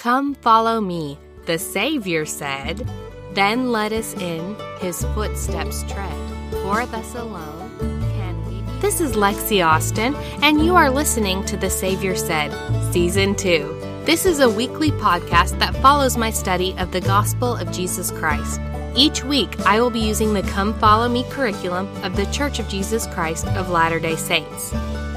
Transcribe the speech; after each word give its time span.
Come 0.00 0.34
follow 0.36 0.80
me, 0.80 1.18
the 1.44 1.58
Savior 1.58 2.24
said. 2.24 2.90
Then 3.34 3.70
let 3.70 3.92
us 3.92 4.14
in 4.14 4.56
his 4.78 5.04
footsteps 5.14 5.82
tread, 5.82 6.50
for 6.62 6.86
thus 6.86 7.14
alone 7.16 7.70
can 7.78 8.46
we. 8.46 8.80
This 8.80 9.02
is 9.02 9.12
Lexi 9.12 9.62
Austin, 9.62 10.14
and 10.40 10.64
you 10.64 10.74
are 10.74 10.88
listening 10.88 11.44
to 11.44 11.58
The 11.58 11.68
Savior 11.68 12.16
Said, 12.16 12.50
Season 12.94 13.34
2. 13.34 14.02
This 14.06 14.24
is 14.24 14.40
a 14.40 14.48
weekly 14.48 14.90
podcast 14.90 15.58
that 15.58 15.76
follows 15.82 16.16
my 16.16 16.30
study 16.30 16.74
of 16.78 16.92
the 16.92 17.02
gospel 17.02 17.54
of 17.54 17.70
Jesus 17.70 18.10
Christ. 18.10 18.58
Each 18.96 19.22
week, 19.22 19.60
I 19.66 19.82
will 19.82 19.90
be 19.90 20.00
using 20.00 20.32
the 20.32 20.40
Come 20.44 20.72
Follow 20.78 21.10
Me 21.10 21.24
curriculum 21.24 21.86
of 22.02 22.16
the 22.16 22.24
Church 22.32 22.58
of 22.58 22.68
Jesus 22.68 23.06
Christ 23.08 23.46
of 23.48 23.68
Latter 23.68 24.00
day 24.00 24.16
Saints. 24.16 24.72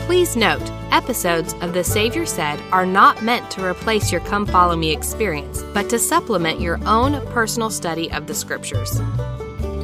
Please 0.06 0.36
note, 0.36 0.62
episodes 0.92 1.56
of 1.62 1.74
The 1.74 1.84
Savior 1.84 2.28
Said 2.28 2.62
are 2.72 2.86
not 2.86 3.24
meant 3.24 3.50
to 3.52 3.66
replace 3.66 4.12
your 4.12 4.22
Come 4.22 4.46
Follow 4.46 4.76
Me 4.76 4.92
experience, 4.92 5.64
but 5.74 5.90
to 5.90 5.98
supplement 5.98 6.62
your 6.62 6.80
own 6.86 7.26
personal 7.28 7.72
study 7.72 8.12
of 8.12 8.28
the 8.28 8.36
scriptures. 8.36 9.00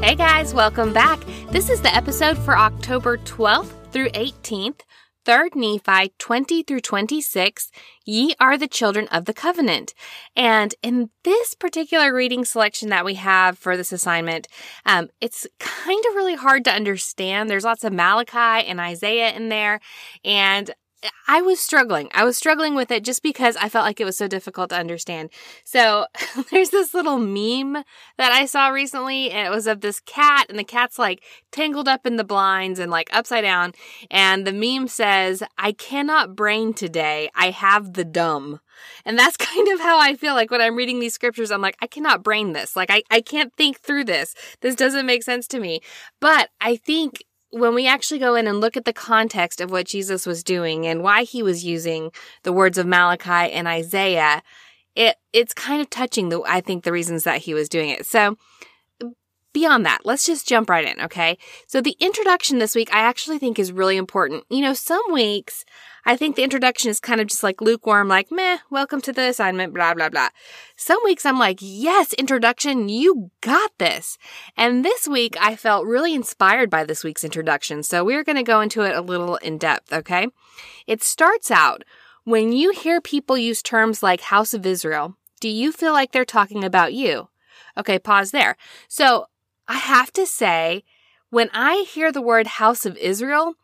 Hey 0.03 0.13
guys, 0.15 0.53
welcome 0.53 0.93
back. 0.93 1.19
This 1.49 1.71
is 1.71 1.81
the 1.81 1.95
episode 1.95 2.37
for 2.37 2.55
October 2.55 3.17
12th 3.17 3.71
through 3.91 4.09
18th. 4.09 4.81
3rd 5.27 5.55
Nephi 5.55 6.13
20 6.17 6.63
through 6.63 6.79
26, 6.79 7.69
ye 8.05 8.33
are 8.39 8.57
the 8.57 8.67
children 8.67 9.09
of 9.09 9.25
the 9.25 9.33
covenant. 9.33 9.93
And 10.37 10.73
in 10.81 11.09
this 11.25 11.53
particular 11.53 12.13
reading 12.13 12.45
selection 12.45 12.87
that 12.89 13.03
we 13.03 13.15
have 13.15 13.59
for 13.59 13.75
this 13.75 13.91
assignment, 13.91 14.47
um, 14.85 15.09
it's 15.19 15.45
kind 15.59 16.03
of 16.09 16.15
really 16.15 16.35
hard 16.35 16.63
to 16.63 16.71
understand. 16.71 17.49
There's 17.49 17.65
lots 17.65 17.83
of 17.83 17.91
Malachi 17.91 18.65
and 18.65 18.79
Isaiah 18.79 19.33
in 19.33 19.49
there. 19.49 19.81
And 20.23 20.71
I 21.27 21.41
was 21.41 21.59
struggling. 21.59 22.09
I 22.13 22.23
was 22.25 22.37
struggling 22.37 22.73
with 22.73 22.89
it 22.89 23.03
just 23.03 23.21
because 23.21 23.55
I 23.55 23.69
felt 23.69 23.85
like 23.85 23.99
it 23.99 24.05
was 24.05 24.17
so 24.17 24.27
difficult 24.27 24.71
to 24.71 24.77
understand. 24.77 25.29
So 25.63 26.07
there's 26.51 26.71
this 26.71 26.93
little 26.93 27.19
meme 27.19 27.83
that 28.17 28.31
I 28.31 28.45
saw 28.45 28.69
recently 28.69 29.29
and 29.29 29.45
it 29.45 29.51
was 29.51 29.67
of 29.67 29.81
this 29.81 29.99
cat 29.99 30.47
and 30.49 30.57
the 30.57 30.63
cat's 30.63 30.97
like 30.97 31.23
tangled 31.51 31.87
up 31.87 32.07
in 32.07 32.15
the 32.15 32.23
blinds 32.23 32.79
and 32.79 32.89
like 32.89 33.09
upside 33.13 33.43
down. 33.43 33.73
And 34.09 34.47
the 34.47 34.53
meme 34.53 34.87
says, 34.87 35.43
I 35.57 35.71
cannot 35.71 36.35
brain 36.35 36.73
today. 36.73 37.29
I 37.35 37.51
have 37.51 37.93
the 37.93 38.05
dumb. 38.05 38.59
And 39.05 39.17
that's 39.17 39.37
kind 39.37 39.67
of 39.67 39.79
how 39.79 39.99
I 39.99 40.15
feel 40.15 40.33
like 40.33 40.49
when 40.49 40.61
I'm 40.61 40.75
reading 40.75 40.99
these 40.99 41.13
scriptures. 41.13 41.51
I'm 41.51 41.61
like, 41.61 41.77
I 41.81 41.87
cannot 41.87 42.23
brain 42.23 42.53
this. 42.53 42.75
Like, 42.75 42.89
I, 42.89 43.03
I 43.11 43.21
can't 43.21 43.53
think 43.55 43.79
through 43.79 44.05
this. 44.05 44.33
This 44.61 44.75
doesn't 44.75 45.05
make 45.05 45.23
sense 45.23 45.47
to 45.49 45.59
me. 45.59 45.81
But 46.19 46.49
I 46.59 46.75
think 46.75 47.23
when 47.51 47.73
we 47.73 47.87
actually 47.87 48.19
go 48.19 48.35
in 48.35 48.47
and 48.47 48.59
look 48.59 48.75
at 48.75 48.85
the 48.85 48.93
context 48.93 49.61
of 49.61 49.71
what 49.71 49.87
Jesus 49.87 50.25
was 50.25 50.43
doing 50.43 50.85
and 50.85 51.03
why 51.03 51.23
he 51.23 51.41
was 51.41 51.63
using 51.63 52.11
the 52.43 52.53
words 52.53 52.77
of 52.77 52.85
Malachi 52.85 53.51
and 53.51 53.67
Isaiah, 53.67 54.43
it 54.95 55.15
it's 55.33 55.53
kind 55.53 55.81
of 55.81 55.89
touching 55.89 56.29
the 56.29 56.41
I 56.45 56.61
think 56.61 56.83
the 56.83 56.91
reasons 56.91 57.23
that 57.23 57.41
he 57.41 57.53
was 57.53 57.69
doing 57.69 57.89
it. 57.89 58.05
So 58.05 58.37
beyond 59.57 59.87
that, 59.87 60.05
let's 60.05 60.23
just 60.23 60.47
jump 60.47 60.69
right 60.69 60.87
in, 60.87 61.01
okay? 61.01 61.35
So 61.65 61.81
the 61.81 61.97
introduction 61.99 62.59
this 62.59 62.75
week 62.75 62.93
I 62.93 62.99
actually 62.99 63.39
think 63.39 63.57
is 63.57 63.71
really 63.71 63.97
important. 63.97 64.43
You 64.51 64.61
know, 64.61 64.75
some 64.75 65.01
weeks 65.11 65.65
I 66.05 66.15
think 66.15 66.35
the 66.35 66.43
introduction 66.43 66.91
is 66.91 66.99
kind 66.99 67.19
of 67.19 67.25
just 67.25 67.41
like 67.41 67.59
lukewarm, 67.59 68.07
like, 68.07 68.31
meh, 68.31 68.59
welcome 68.69 69.01
to 69.01 69.11
the 69.11 69.23
assignment, 69.29 69.73
blah, 69.73 69.95
blah, 69.95 70.09
blah. 70.09 70.29
Some 70.75 70.99
weeks 71.03 71.25
I'm 71.25 71.39
like, 71.39 71.57
yes, 71.59 72.13
introduction, 72.13 72.87
you 72.87 73.31
got 73.41 73.71
this. 73.79 74.19
And 74.55 74.85
this 74.85 75.07
week 75.07 75.35
I 75.41 75.55
felt 75.55 75.87
really 75.87 76.13
inspired 76.13 76.69
by 76.69 76.83
this 76.83 77.03
week's 77.03 77.23
introduction. 77.23 77.81
So 77.81 78.05
we're 78.05 78.23
going 78.23 78.35
to 78.35 78.43
go 78.43 78.61
into 78.61 78.83
it 78.83 78.95
a 78.95 79.01
little 79.01 79.37
in 79.37 79.57
depth, 79.57 79.91
okay? 79.91 80.27
It 80.85 81.01
starts 81.01 81.49
out 81.49 81.83
when 82.25 82.51
you 82.51 82.73
hear 82.73 83.01
people 83.01 83.39
use 83.39 83.63
terms 83.63 84.03
like 84.03 84.21
House 84.21 84.53
of 84.53 84.67
Israel, 84.67 85.17
do 85.39 85.49
you 85.49 85.71
feel 85.71 85.93
like 85.93 86.11
they're 86.11 86.25
talking 86.25 86.63
about 86.63 86.93
you? 86.93 87.29
Okay, 87.75 87.97
pause 87.99 88.31
there. 88.31 88.55
So 88.87 89.25
I 89.67 89.77
have 89.77 90.11
to 90.13 90.25
say, 90.25 90.83
when 91.29 91.49
I 91.53 91.85
hear 91.89 92.11
the 92.11 92.21
word 92.21 92.47
House 92.47 92.85
of 92.85 92.97
Israel, 92.97 93.55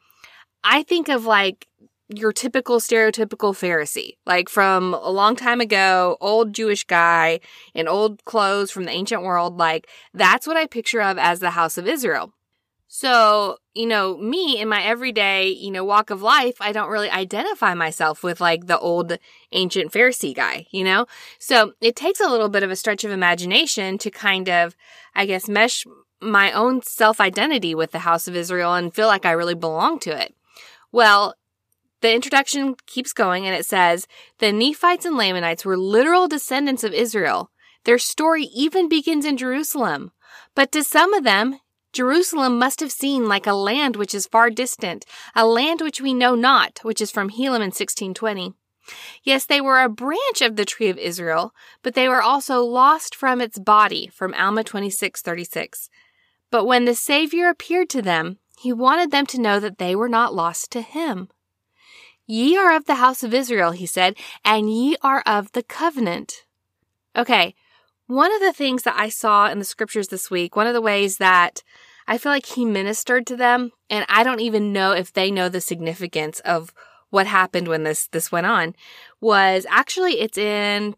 I 0.63 0.83
think 0.83 1.09
of 1.09 1.25
like 1.25 1.67
your 2.09 2.31
typical 2.33 2.79
stereotypical 2.79 3.53
Pharisee, 3.53 4.17
like 4.25 4.49
from 4.49 4.93
a 4.93 5.09
long 5.09 5.35
time 5.35 5.61
ago, 5.61 6.17
old 6.19 6.53
Jewish 6.53 6.83
guy 6.83 7.39
in 7.73 7.87
old 7.87 8.23
clothes 8.25 8.71
from 8.71 8.83
the 8.83 8.91
ancient 8.91 9.23
world. 9.23 9.57
Like 9.57 9.87
that's 10.13 10.45
what 10.45 10.57
I 10.57 10.67
picture 10.67 11.01
of 11.01 11.17
as 11.17 11.39
the 11.39 11.51
house 11.51 11.77
of 11.77 11.87
Israel. 11.87 12.33
So, 12.95 13.57
you 13.73 13.87
know, 13.87 14.17
me 14.17 14.59
in 14.59 14.69
my 14.69 14.83
everyday, 14.83 15.47
you 15.47 15.71
know, 15.71 15.83
walk 15.83 16.11
of 16.11 16.21
life, 16.21 16.57
I 16.59 16.71
don't 16.71 16.91
really 16.91 17.09
identify 17.09 17.73
myself 17.73 18.21
with 18.21 18.39
like 18.39 18.67
the 18.67 18.77
old 18.77 19.17
ancient 19.51 19.91
Pharisee 19.91 20.35
guy, 20.35 20.67
you 20.69 20.83
know? 20.83 21.07
So 21.39 21.73
it 21.81 21.95
takes 21.95 22.19
a 22.19 22.29
little 22.29 22.49
bit 22.49 22.61
of 22.61 22.69
a 22.69 22.75
stretch 22.75 23.03
of 23.03 23.09
imagination 23.09 23.97
to 23.97 24.11
kind 24.11 24.47
of, 24.47 24.75
I 25.15 25.25
guess, 25.25 25.49
mesh 25.49 25.87
my 26.21 26.51
own 26.51 26.83
self 26.83 27.19
identity 27.19 27.73
with 27.73 27.93
the 27.93 28.05
house 28.05 28.27
of 28.27 28.35
Israel 28.35 28.75
and 28.75 28.93
feel 28.93 29.07
like 29.07 29.25
I 29.25 29.31
really 29.31 29.55
belong 29.55 29.97
to 30.01 30.11
it. 30.11 30.35
Well, 30.91 31.33
the 32.01 32.13
introduction 32.13 32.75
keeps 32.85 33.11
going 33.11 33.47
and 33.47 33.55
it 33.55 33.65
says, 33.65 34.07
The 34.37 34.51
Nephites 34.51 35.05
and 35.05 35.17
Lamanites 35.17 35.65
were 35.65 35.77
literal 35.77 36.27
descendants 36.27 36.83
of 36.83 36.93
Israel. 36.93 37.49
Their 37.85 37.97
story 37.97 38.43
even 38.53 38.87
begins 38.87 39.25
in 39.25 39.35
Jerusalem. 39.35 40.11
But 40.53 40.71
to 40.73 40.83
some 40.83 41.15
of 41.15 41.23
them, 41.23 41.57
Jerusalem 41.93 42.57
must 42.57 42.79
have 42.79 42.91
seemed 42.91 43.27
like 43.27 43.47
a 43.47 43.53
land 43.53 43.95
which 43.95 44.15
is 44.15 44.25
far 44.25 44.49
distant, 44.49 45.05
a 45.35 45.45
land 45.45 45.79
which 45.79 46.01
we 46.01 46.13
know 46.13 46.33
not, 46.33 46.79
which 46.81 46.99
is 46.99 47.11
from 47.11 47.29
Helaman 47.29 47.71
1620. 47.71 48.53
Yes, 49.23 49.45
they 49.45 49.61
were 49.61 49.79
a 49.79 49.87
branch 49.87 50.41
of 50.41 50.55
the 50.55 50.65
tree 50.65 50.89
of 50.89 50.97
Israel, 50.97 51.53
but 51.83 51.93
they 51.93 52.09
were 52.09 52.21
also 52.21 52.63
lost 52.63 53.15
from 53.15 53.39
its 53.39 53.57
body, 53.59 54.07
from 54.07 54.33
Alma 54.33 54.63
26:36. 54.63 55.89
But 56.51 56.65
when 56.65 56.85
the 56.85 56.95
Savior 56.95 57.47
appeared 57.47 57.89
to 57.91 58.01
them, 58.01 58.39
he 58.57 58.73
wanted 58.73 59.11
them 59.11 59.25
to 59.27 59.41
know 59.41 59.59
that 59.59 59.77
they 59.77 59.95
were 59.95 60.09
not 60.09 60.33
lost 60.33 60.71
to 60.71 60.81
him. 60.81 61.29
Ye 62.25 62.57
are 62.57 62.75
of 62.75 62.85
the 62.85 62.95
house 62.95 63.23
of 63.23 63.33
Israel, 63.33 63.71
he 63.71 63.85
said, 63.85 64.17
and 64.43 64.69
ye 64.69 64.95
are 65.01 65.21
of 65.25 65.51
the 65.51 65.63
covenant. 65.63 66.45
Okay, 67.15 67.55
one 68.07 68.33
of 68.33 68.41
the 68.41 68.53
things 68.53 68.83
that 68.83 68.95
I 68.97 69.09
saw 69.09 69.49
in 69.49 69.59
the 69.59 69.65
scriptures 69.65 70.09
this 70.09 70.29
week, 70.29 70.55
one 70.55 70.67
of 70.67 70.73
the 70.73 70.81
ways 70.81 71.17
that 71.17 71.63
I 72.07 72.17
feel 72.17 72.31
like 72.31 72.45
he 72.45 72.65
ministered 72.65 73.25
to 73.27 73.35
them, 73.35 73.71
and 73.89 74.05
I 74.09 74.23
don't 74.23 74.41
even 74.41 74.73
know 74.73 74.91
if 74.91 75.13
they 75.13 75.31
know 75.31 75.49
the 75.49 75.61
significance 75.61 76.39
of 76.41 76.73
what 77.09 77.27
happened 77.27 77.67
when 77.67 77.83
this 77.83 78.07
this 78.07 78.31
went 78.31 78.47
on, 78.47 78.75
was 79.21 79.65
actually 79.69 80.19
it's 80.19 80.37
in 80.37 80.95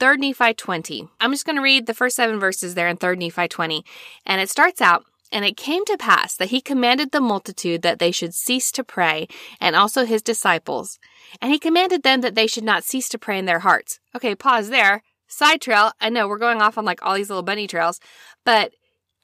3rd 0.00 0.18
Nephi 0.18 0.52
20. 0.54 1.08
I'm 1.20 1.30
just 1.30 1.46
going 1.46 1.56
to 1.56 1.62
read 1.62 1.86
the 1.86 1.94
first 1.94 2.16
seven 2.16 2.40
verses 2.40 2.74
there 2.74 2.88
in 2.88 2.96
3rd 2.96 3.18
Nephi 3.18 3.48
20. 3.48 3.84
And 4.26 4.40
it 4.40 4.50
starts 4.50 4.80
out, 4.80 5.04
and 5.30 5.44
it 5.44 5.56
came 5.56 5.84
to 5.84 5.96
pass 5.96 6.34
that 6.36 6.48
he 6.50 6.60
commanded 6.60 7.12
the 7.12 7.20
multitude 7.20 7.82
that 7.82 8.00
they 8.00 8.10
should 8.10 8.34
cease 8.34 8.72
to 8.72 8.84
pray, 8.84 9.28
and 9.60 9.76
also 9.76 10.04
his 10.04 10.20
disciples. 10.20 10.98
And 11.40 11.52
he 11.52 11.58
commanded 11.58 12.02
them 12.02 12.20
that 12.22 12.34
they 12.34 12.48
should 12.48 12.64
not 12.64 12.84
cease 12.84 13.08
to 13.10 13.18
pray 13.18 13.38
in 13.38 13.46
their 13.46 13.60
hearts. 13.60 14.00
Okay, 14.14 14.34
pause 14.34 14.70
there. 14.70 15.02
Side 15.32 15.62
trail. 15.62 15.92
I 15.98 16.10
know 16.10 16.28
we're 16.28 16.36
going 16.36 16.60
off 16.60 16.76
on 16.76 16.84
like 16.84 17.02
all 17.02 17.14
these 17.14 17.30
little 17.30 17.42
bunny 17.42 17.66
trails, 17.66 18.00
but 18.44 18.74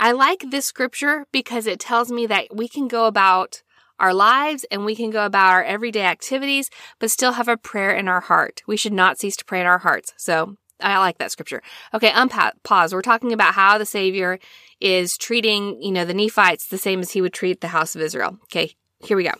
I 0.00 0.12
like 0.12 0.42
this 0.50 0.64
scripture 0.64 1.26
because 1.32 1.66
it 1.66 1.78
tells 1.78 2.10
me 2.10 2.26
that 2.26 2.46
we 2.50 2.66
can 2.66 2.88
go 2.88 3.04
about 3.04 3.62
our 4.00 4.14
lives 4.14 4.64
and 4.70 4.86
we 4.86 4.96
can 4.96 5.10
go 5.10 5.26
about 5.26 5.52
our 5.52 5.62
everyday 5.62 6.06
activities, 6.06 6.70
but 6.98 7.10
still 7.10 7.32
have 7.32 7.46
a 7.46 7.58
prayer 7.58 7.90
in 7.90 8.08
our 8.08 8.20
heart. 8.20 8.62
We 8.66 8.78
should 8.78 8.94
not 8.94 9.18
cease 9.18 9.36
to 9.36 9.44
pray 9.44 9.60
in 9.60 9.66
our 9.66 9.80
hearts. 9.80 10.14
So 10.16 10.56
I 10.80 10.96
like 10.98 11.18
that 11.18 11.30
scripture. 11.30 11.62
Okay, 11.92 12.08
unpause. 12.08 12.94
We're 12.94 13.02
talking 13.02 13.34
about 13.34 13.52
how 13.52 13.76
the 13.76 13.84
Savior 13.84 14.38
is 14.80 15.18
treating, 15.18 15.82
you 15.82 15.92
know, 15.92 16.06
the 16.06 16.14
Nephites 16.14 16.68
the 16.68 16.78
same 16.78 17.00
as 17.00 17.10
he 17.10 17.20
would 17.20 17.34
treat 17.34 17.60
the 17.60 17.68
house 17.68 17.94
of 17.94 18.00
Israel. 18.00 18.38
Okay, 18.44 18.72
here 19.00 19.18
we 19.18 19.24
go. 19.24 19.34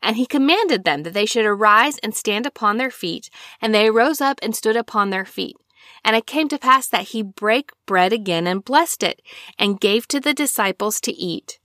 And 0.00 0.16
he 0.16 0.24
commanded 0.24 0.84
them 0.84 1.02
that 1.02 1.12
they 1.12 1.26
should 1.26 1.44
arise 1.44 1.98
and 1.98 2.14
stand 2.14 2.46
upon 2.46 2.78
their 2.78 2.90
feet, 2.90 3.28
and 3.60 3.74
they 3.74 3.90
rose 3.90 4.22
up 4.22 4.38
and 4.42 4.56
stood 4.56 4.76
upon 4.76 5.10
their 5.10 5.26
feet. 5.26 5.56
And 6.04 6.16
it 6.16 6.26
came 6.26 6.48
to 6.48 6.58
pass 6.58 6.86
that 6.88 7.08
he 7.08 7.22
brake 7.22 7.70
bread 7.86 8.12
again 8.12 8.46
and 8.46 8.64
blessed 8.64 9.02
it, 9.02 9.22
and 9.58 9.80
gave 9.80 10.08
to 10.08 10.20
the 10.20 10.34
disciples 10.34 11.00
to 11.02 11.12
eat. 11.12 11.58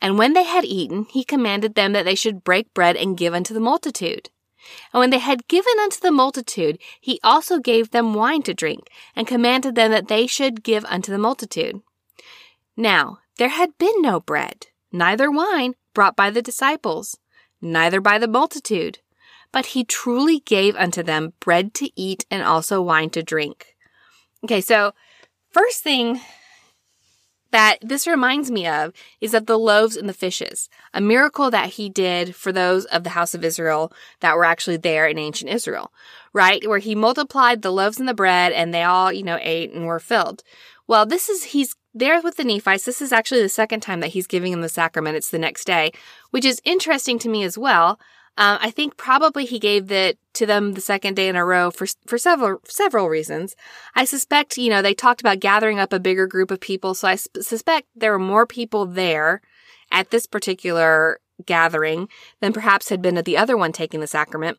And 0.00 0.18
when 0.18 0.32
they 0.32 0.44
had 0.44 0.64
eaten, 0.64 1.06
he 1.10 1.24
commanded 1.24 1.74
them 1.74 1.92
that 1.92 2.04
they 2.04 2.14
should 2.14 2.44
break 2.44 2.72
bread 2.74 2.96
and 2.96 3.16
give 3.16 3.34
unto 3.34 3.52
the 3.52 3.60
multitude. 3.60 4.30
And 4.92 5.00
when 5.00 5.10
they 5.10 5.18
had 5.18 5.48
given 5.48 5.74
unto 5.80 5.98
the 6.00 6.12
multitude, 6.12 6.78
he 7.00 7.20
also 7.22 7.58
gave 7.58 7.90
them 7.90 8.14
wine 8.14 8.42
to 8.42 8.54
drink, 8.54 8.88
and 9.16 9.26
commanded 9.26 9.74
them 9.74 9.90
that 9.90 10.08
they 10.08 10.26
should 10.26 10.62
give 10.62 10.84
unto 10.84 11.10
the 11.10 11.18
multitude. 11.18 11.80
Now, 12.76 13.18
there 13.38 13.48
had 13.48 13.78
been 13.78 14.02
no 14.02 14.20
bread, 14.20 14.66
neither 14.92 15.30
wine 15.30 15.74
brought 15.94 16.16
by 16.16 16.30
the 16.30 16.42
disciples, 16.42 17.16
neither 17.60 18.00
by 18.00 18.18
the 18.18 18.28
multitude, 18.28 18.98
but 19.52 19.66
he 19.66 19.84
truly 19.84 20.40
gave 20.40 20.76
unto 20.76 21.02
them 21.02 21.32
bread 21.40 21.74
to 21.74 21.90
eat 21.96 22.24
and 22.30 22.42
also 22.42 22.82
wine 22.82 23.10
to 23.10 23.22
drink. 23.22 23.74
Okay, 24.44 24.60
so 24.60 24.92
first 25.50 25.82
thing 25.82 26.20
that 27.50 27.78
this 27.80 28.06
reminds 28.06 28.50
me 28.50 28.66
of 28.66 28.92
is 29.20 29.34
of 29.34 29.46
the 29.46 29.58
loaves 29.58 29.96
and 29.96 30.08
the 30.08 30.14
fishes, 30.14 30.68
a 30.92 31.00
miracle 31.00 31.50
that 31.50 31.70
he 31.70 31.88
did 31.88 32.34
for 32.34 32.52
those 32.52 32.84
of 32.86 33.04
the 33.04 33.10
house 33.10 33.34
of 33.34 33.44
Israel 33.44 33.92
that 34.20 34.36
were 34.36 34.44
actually 34.44 34.76
there 34.76 35.06
in 35.06 35.18
ancient 35.18 35.50
Israel, 35.50 35.92
right? 36.32 36.66
Where 36.68 36.78
he 36.78 36.94
multiplied 36.94 37.62
the 37.62 37.72
loaves 37.72 37.98
and 37.98 38.08
the 38.08 38.14
bread 38.14 38.52
and 38.52 38.72
they 38.72 38.82
all, 38.82 39.12
you 39.12 39.22
know, 39.22 39.38
ate 39.40 39.72
and 39.72 39.86
were 39.86 39.98
filled. 39.98 40.42
Well, 40.86 41.06
this 41.06 41.28
is, 41.28 41.44
he's 41.44 41.74
there 41.94 42.20
with 42.20 42.36
the 42.36 42.44
Nephites. 42.44 42.84
This 42.84 43.02
is 43.02 43.12
actually 43.12 43.42
the 43.42 43.48
second 43.48 43.80
time 43.80 44.00
that 44.00 44.08
he's 44.08 44.26
giving 44.26 44.52
them 44.52 44.60
the 44.60 44.68
sacrament. 44.68 45.16
It's 45.16 45.30
the 45.30 45.38
next 45.38 45.64
day, 45.64 45.92
which 46.30 46.44
is 46.44 46.62
interesting 46.64 47.18
to 47.20 47.28
me 47.28 47.42
as 47.42 47.56
well. 47.56 47.98
Um, 48.38 48.56
I 48.60 48.70
think 48.70 48.96
probably 48.96 49.44
he 49.44 49.58
gave 49.58 49.88
that 49.88 50.16
to 50.34 50.46
them 50.46 50.72
the 50.72 50.80
second 50.80 51.14
day 51.14 51.28
in 51.28 51.34
a 51.34 51.44
row 51.44 51.72
for 51.72 51.86
for 52.06 52.16
several 52.18 52.60
several 52.64 53.08
reasons. 53.08 53.56
I 53.96 54.04
suspect, 54.04 54.56
you 54.56 54.70
know, 54.70 54.80
they 54.80 54.94
talked 54.94 55.20
about 55.20 55.40
gathering 55.40 55.80
up 55.80 55.92
a 55.92 55.98
bigger 55.98 56.28
group 56.28 56.52
of 56.52 56.60
people, 56.60 56.94
so 56.94 57.08
I 57.08 57.16
sp- 57.18 57.42
suspect 57.42 57.88
there 57.96 58.12
were 58.12 58.18
more 58.18 58.46
people 58.46 58.86
there 58.86 59.42
at 59.90 60.10
this 60.10 60.26
particular 60.26 61.18
gathering 61.46 62.08
than 62.40 62.52
perhaps 62.52 62.88
had 62.88 63.02
been 63.02 63.18
at 63.18 63.24
the 63.24 63.36
other 63.36 63.56
one 63.56 63.72
taking 63.72 64.00
the 64.00 64.06
sacrament. 64.06 64.58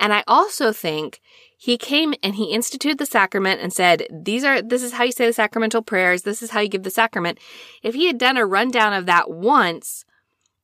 And 0.00 0.12
I 0.12 0.24
also 0.26 0.72
think 0.72 1.20
he 1.56 1.76
came 1.76 2.14
and 2.22 2.34
he 2.34 2.52
instituted 2.52 2.98
the 2.98 3.06
sacrament 3.06 3.60
and 3.60 3.72
said, 3.72 4.06
these 4.10 4.44
are, 4.44 4.62
this 4.62 4.82
is 4.82 4.92
how 4.92 5.04
you 5.04 5.12
say 5.12 5.26
the 5.26 5.32
sacramental 5.32 5.82
prayers. 5.82 6.22
This 6.22 6.42
is 6.42 6.50
how 6.50 6.60
you 6.60 6.68
give 6.68 6.82
the 6.82 6.90
sacrament. 6.90 7.38
If 7.82 7.94
he 7.94 8.06
had 8.06 8.18
done 8.18 8.36
a 8.36 8.46
rundown 8.46 8.92
of 8.92 9.06
that 9.06 9.30
once, 9.30 10.04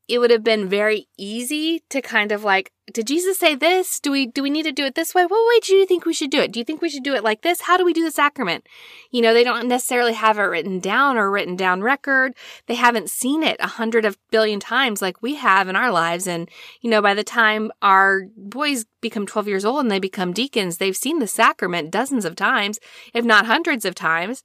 it 0.06 0.18
would 0.18 0.30
have 0.30 0.44
been 0.44 0.68
very 0.68 1.08
easy 1.16 1.82
to 1.88 2.02
kind 2.02 2.30
of 2.30 2.44
like, 2.44 2.70
did 2.92 3.06
Jesus 3.06 3.38
say 3.38 3.54
this? 3.54 3.98
Do 3.98 4.10
we 4.10 4.26
do 4.26 4.42
we 4.42 4.50
need 4.50 4.64
to 4.64 4.72
do 4.72 4.84
it 4.84 4.94
this 4.94 5.14
way? 5.14 5.24
What 5.24 5.48
way 5.48 5.60
do 5.60 5.74
you 5.74 5.86
think 5.86 6.04
we 6.04 6.12
should 6.12 6.30
do 6.30 6.40
it? 6.40 6.52
Do 6.52 6.58
you 6.58 6.64
think 6.64 6.82
we 6.82 6.90
should 6.90 7.02
do 7.02 7.14
it 7.14 7.24
like 7.24 7.40
this? 7.40 7.62
How 7.62 7.78
do 7.78 7.84
we 7.84 7.94
do 7.94 8.04
the 8.04 8.10
sacrament? 8.10 8.66
You 9.10 9.22
know, 9.22 9.32
they 9.32 9.44
don't 9.44 9.66
necessarily 9.66 10.12
have 10.12 10.38
it 10.38 10.42
written 10.42 10.80
down 10.80 11.16
or 11.16 11.30
written 11.30 11.56
down 11.56 11.80
record. 11.80 12.34
They 12.66 12.74
haven't 12.74 13.08
seen 13.08 13.42
it 13.42 13.56
a 13.60 13.66
hundred 13.66 14.04
of 14.04 14.18
billion 14.30 14.60
times 14.60 15.00
like 15.00 15.22
we 15.22 15.36
have 15.36 15.68
in 15.68 15.76
our 15.76 15.90
lives. 15.90 16.26
And, 16.26 16.50
you 16.82 16.90
know, 16.90 17.00
by 17.00 17.14
the 17.14 17.24
time 17.24 17.72
our 17.80 18.24
boys 18.36 18.84
become 19.00 19.24
12 19.24 19.48
years 19.48 19.64
old 19.64 19.80
and 19.80 19.90
they 19.90 19.98
become 19.98 20.34
deacons, 20.34 20.76
they've 20.76 20.94
seen 20.94 21.20
the 21.20 21.26
sacrament 21.26 21.90
dozens 21.90 22.26
of 22.26 22.36
times, 22.36 22.78
if 23.14 23.24
not 23.24 23.46
hundreds 23.46 23.86
of 23.86 23.94
times. 23.94 24.44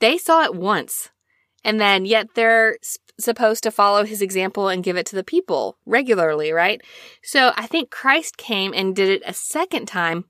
They 0.00 0.18
saw 0.18 0.42
it 0.42 0.54
once. 0.56 1.10
And 1.62 1.78
then 1.78 2.04
yet 2.06 2.28
they're 2.34 2.78
supposed 3.20 3.62
to 3.62 3.70
follow 3.70 4.04
his 4.04 4.22
example 4.22 4.68
and 4.68 4.84
give 4.84 4.96
it 4.96 5.06
to 5.06 5.16
the 5.16 5.24
people 5.24 5.76
regularly, 5.86 6.52
right? 6.52 6.80
So 7.22 7.52
I 7.56 7.66
think 7.66 7.90
Christ 7.90 8.36
came 8.36 8.72
and 8.74 8.96
did 8.96 9.08
it 9.08 9.22
a 9.26 9.34
second 9.34 9.86
time. 9.86 10.24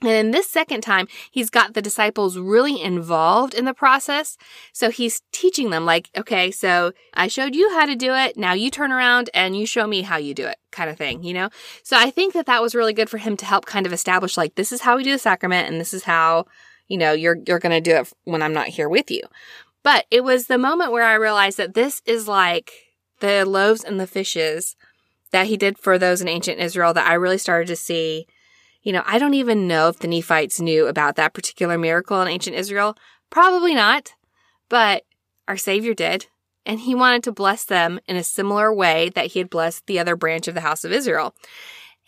And 0.00 0.10
in 0.10 0.30
this 0.32 0.50
second 0.50 0.82
time, 0.82 1.08
he's 1.30 1.48
got 1.48 1.72
the 1.72 1.80
disciples 1.80 2.36
really 2.36 2.80
involved 2.82 3.54
in 3.54 3.64
the 3.64 3.72
process. 3.72 4.36
So 4.72 4.90
he's 4.90 5.22
teaching 5.32 5.70
them 5.70 5.86
like, 5.86 6.10
okay, 6.16 6.50
so 6.50 6.92
I 7.14 7.28
showed 7.28 7.54
you 7.54 7.70
how 7.70 7.86
to 7.86 7.96
do 7.96 8.12
it. 8.12 8.36
Now 8.36 8.52
you 8.52 8.70
turn 8.70 8.92
around 8.92 9.30
and 9.32 9.56
you 9.56 9.66
show 9.66 9.86
me 9.86 10.02
how 10.02 10.16
you 10.16 10.34
do 10.34 10.46
it 10.46 10.58
kind 10.72 10.90
of 10.90 10.98
thing, 10.98 11.22
you 11.22 11.32
know? 11.32 11.48
So 11.82 11.96
I 11.96 12.10
think 12.10 12.34
that 12.34 12.46
that 12.46 12.60
was 12.60 12.74
really 12.74 12.92
good 12.92 13.08
for 13.08 13.18
him 13.18 13.36
to 13.38 13.46
help 13.46 13.64
kind 13.64 13.86
of 13.86 13.92
establish 13.92 14.36
like, 14.36 14.56
this 14.56 14.72
is 14.72 14.82
how 14.82 14.96
we 14.96 15.04
do 15.04 15.12
the 15.12 15.18
sacrament 15.18 15.70
and 15.70 15.80
this 15.80 15.94
is 15.94 16.04
how, 16.04 16.46
you 16.88 16.98
know, 16.98 17.12
you're, 17.12 17.38
you're 17.46 17.60
going 17.60 17.72
to 17.72 17.80
do 17.80 17.96
it 17.96 18.12
when 18.24 18.42
I'm 18.42 18.52
not 18.52 18.68
here 18.68 18.88
with 18.88 19.10
you. 19.10 19.22
But 19.84 20.06
it 20.10 20.24
was 20.24 20.46
the 20.46 20.58
moment 20.58 20.90
where 20.90 21.04
I 21.04 21.14
realized 21.14 21.58
that 21.58 21.74
this 21.74 22.02
is 22.06 22.26
like 22.26 22.72
the 23.20 23.44
loaves 23.44 23.84
and 23.84 24.00
the 24.00 24.06
fishes 24.08 24.74
that 25.30 25.46
he 25.46 25.56
did 25.56 25.78
for 25.78 25.98
those 25.98 26.20
in 26.20 26.26
ancient 26.26 26.58
Israel 26.58 26.92
that 26.94 27.06
I 27.06 27.14
really 27.14 27.38
started 27.38 27.68
to 27.68 27.76
see. 27.76 28.26
You 28.82 28.92
know, 28.92 29.02
I 29.06 29.18
don't 29.18 29.34
even 29.34 29.68
know 29.68 29.88
if 29.88 29.98
the 29.98 30.08
Nephites 30.08 30.60
knew 30.60 30.86
about 30.86 31.16
that 31.16 31.34
particular 31.34 31.78
miracle 31.78 32.20
in 32.22 32.28
ancient 32.28 32.56
Israel. 32.56 32.96
Probably 33.30 33.74
not, 33.74 34.14
but 34.68 35.04
our 35.46 35.56
Savior 35.56 35.94
did. 35.94 36.26
And 36.66 36.80
he 36.80 36.94
wanted 36.94 37.22
to 37.24 37.32
bless 37.32 37.64
them 37.64 38.00
in 38.06 38.16
a 38.16 38.24
similar 38.24 38.72
way 38.72 39.10
that 39.10 39.26
he 39.28 39.38
had 39.38 39.50
blessed 39.50 39.86
the 39.86 39.98
other 39.98 40.16
branch 40.16 40.48
of 40.48 40.54
the 40.54 40.62
house 40.62 40.84
of 40.84 40.92
Israel. 40.92 41.34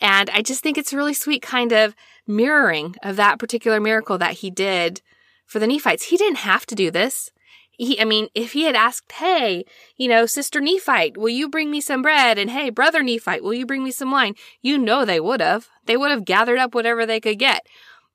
And 0.01 0.31
I 0.31 0.41
just 0.41 0.63
think 0.63 0.79
it's 0.79 0.95
a 0.95 0.97
really 0.97 1.15
sweet 1.15 1.43
kind 1.43 1.73
of 1.73 1.95
mirroring 2.27 2.97
of 3.03 3.17
that 3.17 3.39
particular 3.39 3.81
miracle 3.81 4.17
that 4.19 4.35
he 4.35 4.51
did 4.51 5.03
for 5.45 5.59
the 5.59 5.67
Nephites. 5.67 6.05
He 6.05 6.17
didn't 6.17 6.39
have 6.39 6.65
to 6.67 6.75
do 6.75 6.91
this. 6.91 7.31
He, 7.79 8.01
I 8.01 8.05
mean, 8.05 8.29
if 8.35 8.53
he 8.53 8.65
had 8.65 8.75
asked, 8.75 9.13
hey, 9.13 9.65
you 9.97 10.09
know, 10.09 10.27
Sister 10.27 10.61
Nephite, 10.61 11.17
will 11.17 11.29
you 11.29 11.49
bring 11.49 11.71
me 11.71 11.81
some 11.81 12.03
bread? 12.03 12.39
And 12.39 12.51
hey, 12.51 12.71
Brother 12.71 13.03
Nephite, 13.03 13.43
will 13.43 13.55
you 13.55 13.67
bring 13.67 13.85
me 13.85 13.91
some 13.91 14.11
wine? 14.11 14.35
You 14.63 14.79
know 14.79 15.05
they 15.05 15.21
would 15.21 15.41
have. 15.41 15.69
They 15.85 15.97
would 15.97 16.11
have 16.11 16.25
gathered 16.25 16.59
up 16.59 16.75
whatever 16.75 17.05
they 17.05 17.21
could 17.21 17.39
get. 17.39 17.67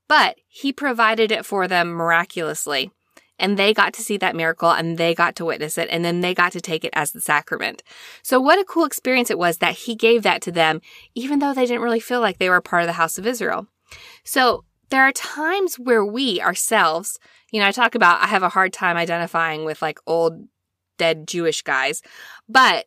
But 0.07 0.37
he 0.47 0.73
provided 0.73 1.31
it 1.31 1.45
for 1.45 1.67
them 1.67 1.89
miraculously. 1.89 2.91
And 3.39 3.57
they 3.57 3.73
got 3.73 3.93
to 3.93 4.03
see 4.03 4.17
that 4.17 4.35
miracle 4.35 4.69
and 4.69 4.97
they 4.97 5.15
got 5.15 5.35
to 5.37 5.45
witness 5.45 5.79
it 5.79 5.89
and 5.89 6.05
then 6.05 6.21
they 6.21 6.35
got 6.35 6.51
to 6.51 6.61
take 6.61 6.85
it 6.85 6.93
as 6.93 7.11
the 7.11 7.21
sacrament. 7.21 7.81
So 8.21 8.39
what 8.39 8.59
a 8.59 8.63
cool 8.63 8.85
experience 8.85 9.31
it 9.31 9.39
was 9.39 9.57
that 9.57 9.73
he 9.73 9.95
gave 9.95 10.21
that 10.23 10.43
to 10.43 10.51
them, 10.51 10.79
even 11.15 11.39
though 11.39 11.53
they 11.53 11.65
didn't 11.65 11.81
really 11.81 11.99
feel 11.99 12.21
like 12.21 12.37
they 12.37 12.51
were 12.51 12.61
part 12.61 12.83
of 12.83 12.87
the 12.87 12.93
house 12.93 13.17
of 13.17 13.25
Israel. 13.25 13.67
So 14.23 14.63
there 14.91 15.03
are 15.03 15.11
times 15.11 15.75
where 15.75 16.05
we 16.05 16.39
ourselves 16.39 17.17
you 17.51 17.59
know, 17.59 17.67
I 17.67 17.71
talk 17.71 17.95
about 17.95 18.23
I 18.23 18.27
have 18.27 18.43
a 18.43 18.49
hard 18.49 18.73
time 18.73 18.97
identifying 18.97 19.65
with 19.65 19.81
like 19.81 19.99
old 20.07 20.47
dead 20.97 21.27
Jewish 21.27 21.61
guys, 21.61 22.01
but 22.47 22.85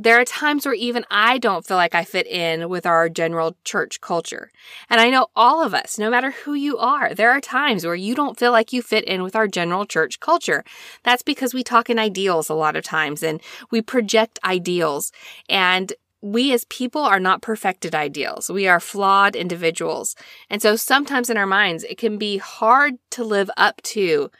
there 0.00 0.20
are 0.20 0.24
times 0.24 0.64
where 0.64 0.74
even 0.74 1.04
I 1.10 1.38
don't 1.38 1.66
feel 1.66 1.76
like 1.76 1.96
I 1.96 2.04
fit 2.04 2.28
in 2.28 2.68
with 2.68 2.86
our 2.86 3.08
general 3.08 3.56
church 3.64 4.00
culture. 4.00 4.52
And 4.88 5.00
I 5.00 5.10
know 5.10 5.26
all 5.34 5.60
of 5.60 5.74
us, 5.74 5.98
no 5.98 6.08
matter 6.08 6.30
who 6.30 6.54
you 6.54 6.78
are, 6.78 7.12
there 7.14 7.32
are 7.32 7.40
times 7.40 7.84
where 7.84 7.96
you 7.96 8.14
don't 8.14 8.38
feel 8.38 8.52
like 8.52 8.72
you 8.72 8.80
fit 8.80 9.04
in 9.06 9.24
with 9.24 9.34
our 9.34 9.48
general 9.48 9.86
church 9.86 10.20
culture. 10.20 10.62
That's 11.02 11.22
because 11.22 11.52
we 11.52 11.64
talk 11.64 11.90
in 11.90 11.98
ideals 11.98 12.48
a 12.48 12.54
lot 12.54 12.76
of 12.76 12.84
times 12.84 13.24
and 13.24 13.40
we 13.72 13.82
project 13.82 14.38
ideals. 14.44 15.10
And 15.48 15.92
we 16.20 16.52
as 16.52 16.64
people 16.64 17.02
are 17.02 17.20
not 17.20 17.42
perfected 17.42 17.94
ideals. 17.94 18.50
We 18.50 18.66
are 18.66 18.80
flawed 18.80 19.36
individuals. 19.36 20.16
And 20.50 20.60
so 20.60 20.76
sometimes 20.76 21.30
in 21.30 21.36
our 21.36 21.46
minds, 21.46 21.84
it 21.84 21.98
can 21.98 22.18
be 22.18 22.38
hard 22.38 22.94
to 23.10 23.24
live 23.24 23.50
up 23.56 23.80
to 23.82 24.30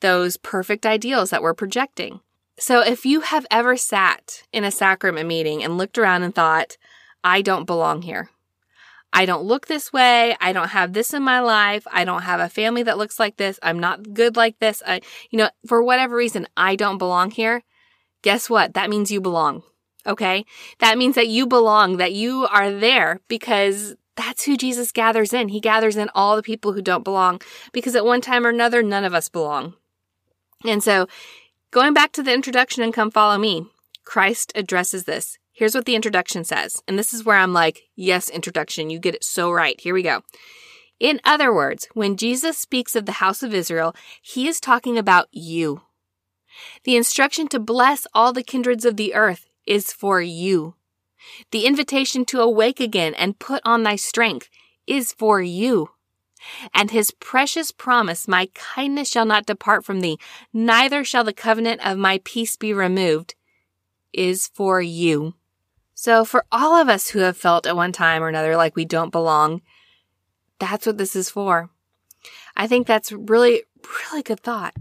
those 0.00 0.36
perfect 0.36 0.84
ideals 0.84 1.30
that 1.30 1.42
we're 1.42 1.54
projecting. 1.54 2.20
So 2.58 2.80
if 2.80 3.06
you 3.06 3.20
have 3.20 3.46
ever 3.50 3.76
sat 3.76 4.42
in 4.52 4.64
a 4.64 4.70
sacrament 4.70 5.28
meeting 5.28 5.62
and 5.62 5.78
looked 5.78 5.96
around 5.96 6.24
and 6.24 6.34
thought, 6.34 6.76
I 7.22 7.42
don't 7.42 7.66
belong 7.66 8.02
here. 8.02 8.30
I 9.12 9.24
don't 9.24 9.44
look 9.44 9.66
this 9.66 9.92
way. 9.92 10.36
I 10.40 10.52
don't 10.52 10.68
have 10.68 10.92
this 10.92 11.14
in 11.14 11.22
my 11.22 11.40
life. 11.40 11.86
I 11.90 12.04
don't 12.04 12.22
have 12.22 12.40
a 12.40 12.48
family 12.48 12.82
that 12.82 12.98
looks 12.98 13.18
like 13.18 13.36
this. 13.36 13.58
I'm 13.62 13.78
not 13.78 14.12
good 14.12 14.36
like 14.36 14.58
this. 14.58 14.82
I, 14.86 15.00
you 15.30 15.38
know, 15.38 15.50
for 15.66 15.82
whatever 15.82 16.16
reason, 16.16 16.46
I 16.56 16.76
don't 16.76 16.98
belong 16.98 17.30
here. 17.30 17.62
Guess 18.22 18.50
what? 18.50 18.74
That 18.74 18.90
means 18.90 19.10
you 19.10 19.20
belong. 19.20 19.62
Okay. 20.06 20.44
That 20.78 20.98
means 20.98 21.14
that 21.16 21.28
you 21.28 21.46
belong, 21.46 21.96
that 21.96 22.12
you 22.12 22.46
are 22.50 22.70
there 22.70 23.20
because 23.28 23.96
that's 24.16 24.44
who 24.44 24.56
Jesus 24.56 24.90
gathers 24.92 25.32
in. 25.32 25.48
He 25.48 25.60
gathers 25.60 25.96
in 25.96 26.10
all 26.14 26.36
the 26.36 26.42
people 26.42 26.72
who 26.72 26.82
don't 26.82 27.04
belong 27.04 27.40
because 27.72 27.94
at 27.94 28.04
one 28.04 28.20
time 28.20 28.46
or 28.46 28.50
another, 28.50 28.82
none 28.82 29.04
of 29.04 29.14
us 29.14 29.28
belong. 29.28 29.74
And 30.64 30.82
so 30.82 31.06
going 31.70 31.94
back 31.94 32.12
to 32.12 32.22
the 32.22 32.34
introduction 32.34 32.82
and 32.82 32.92
come 32.92 33.10
follow 33.10 33.38
me, 33.38 33.66
Christ 34.04 34.52
addresses 34.54 35.04
this. 35.04 35.38
Here's 35.52 35.74
what 35.74 35.84
the 35.84 35.96
introduction 35.96 36.44
says. 36.44 36.82
And 36.86 36.98
this 36.98 37.12
is 37.12 37.24
where 37.24 37.36
I'm 37.36 37.52
like, 37.52 37.82
yes, 37.96 38.30
introduction. 38.30 38.90
You 38.90 38.98
get 38.98 39.16
it 39.16 39.24
so 39.24 39.50
right. 39.50 39.80
Here 39.80 39.92
we 39.92 40.02
go. 40.02 40.22
In 41.00 41.20
other 41.24 41.52
words, 41.52 41.88
when 41.94 42.16
Jesus 42.16 42.56
speaks 42.56 42.96
of 42.96 43.06
the 43.06 43.12
house 43.12 43.42
of 43.42 43.54
Israel, 43.54 43.94
he 44.22 44.48
is 44.48 44.60
talking 44.60 44.96
about 44.96 45.28
you. 45.30 45.82
The 46.84 46.96
instruction 46.96 47.48
to 47.48 47.60
bless 47.60 48.06
all 48.14 48.32
the 48.32 48.42
kindreds 48.42 48.84
of 48.84 48.96
the 48.96 49.14
earth 49.14 49.47
is 49.68 49.92
for 49.92 50.20
you. 50.20 50.74
The 51.50 51.66
invitation 51.66 52.24
to 52.26 52.40
awake 52.40 52.80
again 52.80 53.14
and 53.14 53.38
put 53.38 53.62
on 53.64 53.82
thy 53.82 53.96
strength 53.96 54.48
is 54.86 55.12
for 55.12 55.40
you. 55.40 55.90
And 56.72 56.90
his 56.90 57.10
precious 57.10 57.70
promise, 57.70 58.26
my 58.26 58.48
kindness 58.54 59.08
shall 59.08 59.26
not 59.26 59.46
depart 59.46 59.84
from 59.84 60.00
thee, 60.00 60.18
neither 60.52 61.04
shall 61.04 61.24
the 61.24 61.32
covenant 61.32 61.84
of 61.84 61.98
my 61.98 62.20
peace 62.24 62.56
be 62.56 62.72
removed, 62.72 63.34
is 64.12 64.48
for 64.54 64.80
you. 64.80 65.34
So 65.94 66.24
for 66.24 66.44
all 66.50 66.74
of 66.74 66.88
us 66.88 67.10
who 67.10 67.18
have 67.18 67.36
felt 67.36 67.66
at 67.66 67.76
one 67.76 67.92
time 67.92 68.22
or 68.22 68.28
another 68.28 68.56
like 68.56 68.76
we 68.76 68.84
don't 68.84 69.10
belong, 69.10 69.62
that's 70.60 70.86
what 70.86 70.96
this 70.96 71.16
is 71.16 71.28
for. 71.28 71.70
I 72.56 72.66
think 72.66 72.86
that's 72.86 73.12
really, 73.12 73.64
really 74.10 74.22
good 74.22 74.40
thought. 74.40 74.74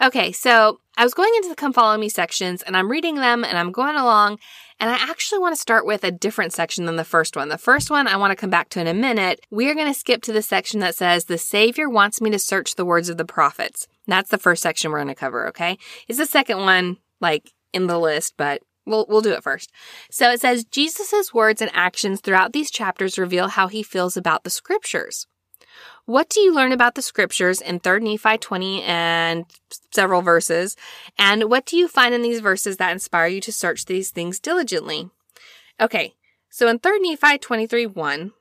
Okay, 0.00 0.32
so 0.32 0.80
I 0.96 1.04
was 1.04 1.14
going 1.14 1.32
into 1.36 1.50
the 1.50 1.54
come 1.54 1.72
follow 1.72 1.98
me 1.98 2.08
sections 2.08 2.62
and 2.62 2.76
I'm 2.76 2.90
reading 2.90 3.16
them 3.16 3.44
and 3.44 3.58
I'm 3.58 3.70
going 3.70 3.96
along 3.96 4.38
and 4.80 4.90
I 4.90 4.94
actually 4.94 5.40
want 5.40 5.54
to 5.54 5.60
start 5.60 5.84
with 5.84 6.04
a 6.04 6.10
different 6.10 6.54
section 6.54 6.86
than 6.86 6.96
the 6.96 7.04
first 7.04 7.36
one. 7.36 7.50
The 7.50 7.58
first 7.58 7.90
one 7.90 8.06
I 8.06 8.16
want 8.16 8.30
to 8.30 8.36
come 8.36 8.50
back 8.50 8.70
to 8.70 8.80
in 8.80 8.86
a 8.86 8.94
minute. 8.94 9.40
We 9.50 9.70
are 9.70 9.74
going 9.74 9.92
to 9.92 9.98
skip 9.98 10.22
to 10.22 10.32
the 10.32 10.42
section 10.42 10.80
that 10.80 10.94
says 10.94 11.26
the 11.26 11.38
Savior 11.38 11.88
wants 11.88 12.20
me 12.20 12.30
to 12.30 12.38
search 12.38 12.74
the 12.74 12.84
words 12.84 13.08
of 13.08 13.18
the 13.18 13.24
prophets. 13.26 13.86
That's 14.06 14.30
the 14.30 14.38
first 14.38 14.62
section 14.62 14.90
we're 14.90 14.98
going 14.98 15.08
to 15.08 15.14
cover, 15.14 15.48
okay? 15.48 15.78
It's 16.08 16.18
the 16.18 16.26
second 16.26 16.60
one 16.60 16.96
like 17.20 17.52
in 17.72 17.86
the 17.86 17.98
list, 17.98 18.34
but 18.36 18.62
We'll, 18.86 19.04
we'll 19.08 19.20
do 19.20 19.32
it 19.32 19.42
first. 19.42 19.72
So 20.10 20.30
it 20.30 20.40
says 20.40 20.64
Jesus' 20.64 21.34
words 21.34 21.60
and 21.60 21.72
actions 21.74 22.20
throughout 22.20 22.52
these 22.52 22.70
chapters 22.70 23.18
reveal 23.18 23.48
how 23.48 23.66
he 23.66 23.82
feels 23.82 24.16
about 24.16 24.44
the 24.44 24.50
scriptures. 24.50 25.26
What 26.06 26.28
do 26.28 26.38
you 26.38 26.54
learn 26.54 26.70
about 26.70 26.94
the 26.94 27.02
scriptures 27.02 27.60
in 27.60 27.80
3rd 27.80 28.02
Nephi 28.02 28.38
20 28.38 28.82
and 28.84 29.44
several 29.90 30.22
verses? 30.22 30.76
And 31.18 31.50
what 31.50 31.66
do 31.66 31.76
you 31.76 31.88
find 31.88 32.14
in 32.14 32.22
these 32.22 32.38
verses 32.38 32.76
that 32.76 32.92
inspire 32.92 33.26
you 33.26 33.40
to 33.40 33.52
search 33.52 33.86
these 33.86 34.12
things 34.12 34.38
diligently? 34.38 35.10
Okay, 35.80 36.14
so 36.48 36.68
in 36.68 36.78
3rd 36.78 37.00
Nephi 37.00 37.38
23 37.38 37.86
1, 37.86 38.32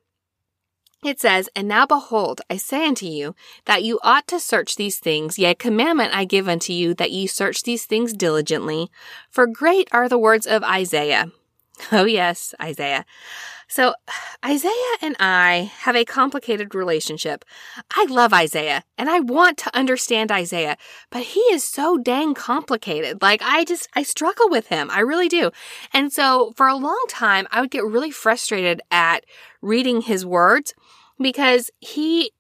it 1.04 1.20
says, 1.20 1.50
And 1.56 1.68
now 1.68 1.88
behold, 1.88 2.42
I 2.52 2.58
say 2.58 2.88
unto 2.88 3.08
you, 3.08 3.36
that 3.66 3.84
you 3.84 4.00
ought 4.04 4.28
to 4.28 4.40
search 4.40 4.76
these 4.76 5.00
things, 5.00 5.40
yea, 5.40 5.56
commandment 5.56 6.16
I 6.16 6.26
give 6.26 6.48
unto 6.48 6.72
you, 6.72 6.94
that 6.94 7.12
ye 7.12 7.26
search 7.26 7.64
these 7.64 7.86
things 7.86 8.14
diligently. 8.14 8.92
For 9.32 9.48
great 9.48 9.88
are 9.92 10.08
the 10.08 10.20
words 10.20 10.46
of 10.46 10.64
Isaiah. 10.64 11.32
Oh 11.92 12.06
yes, 12.06 12.56
Isaiah. 12.62 13.06
So 13.68 13.94
Isaiah 14.46 14.96
and 15.02 15.16
I 15.20 15.72
have 15.80 15.96
a 15.96 16.06
complicated 16.06 16.76
relationship. 16.76 17.44
I 17.96 18.06
love 18.06 18.34
Isaiah 18.34 18.84
and 18.98 19.10
I 19.10 19.20
want 19.20 19.58
to 19.60 19.76
understand 19.76 20.32
Isaiah, 20.32 20.78
but 21.10 21.24
he 21.24 21.40
is 21.52 21.64
so 21.64 21.98
dang 21.98 22.34
complicated. 22.34 23.22
Like 23.22 23.42
I 23.44 23.64
just, 23.64 23.88
I 23.94 24.04
struggle 24.04 24.50
with 24.50 24.68
him. 24.68 24.90
I 24.92 25.00
really 25.00 25.30
do. 25.30 25.52
And 25.94 26.14
so 26.14 26.54
for 26.56 26.68
a 26.68 26.76
long 26.76 27.04
time, 27.10 27.48
I 27.52 27.62
would 27.62 27.72
get 27.72 27.86
really 27.86 28.12
frustrated 28.12 28.82
at 28.92 29.26
reading 29.62 30.02
his 30.02 30.26
words 30.26 30.74
because 31.20 31.72
he 31.80 32.32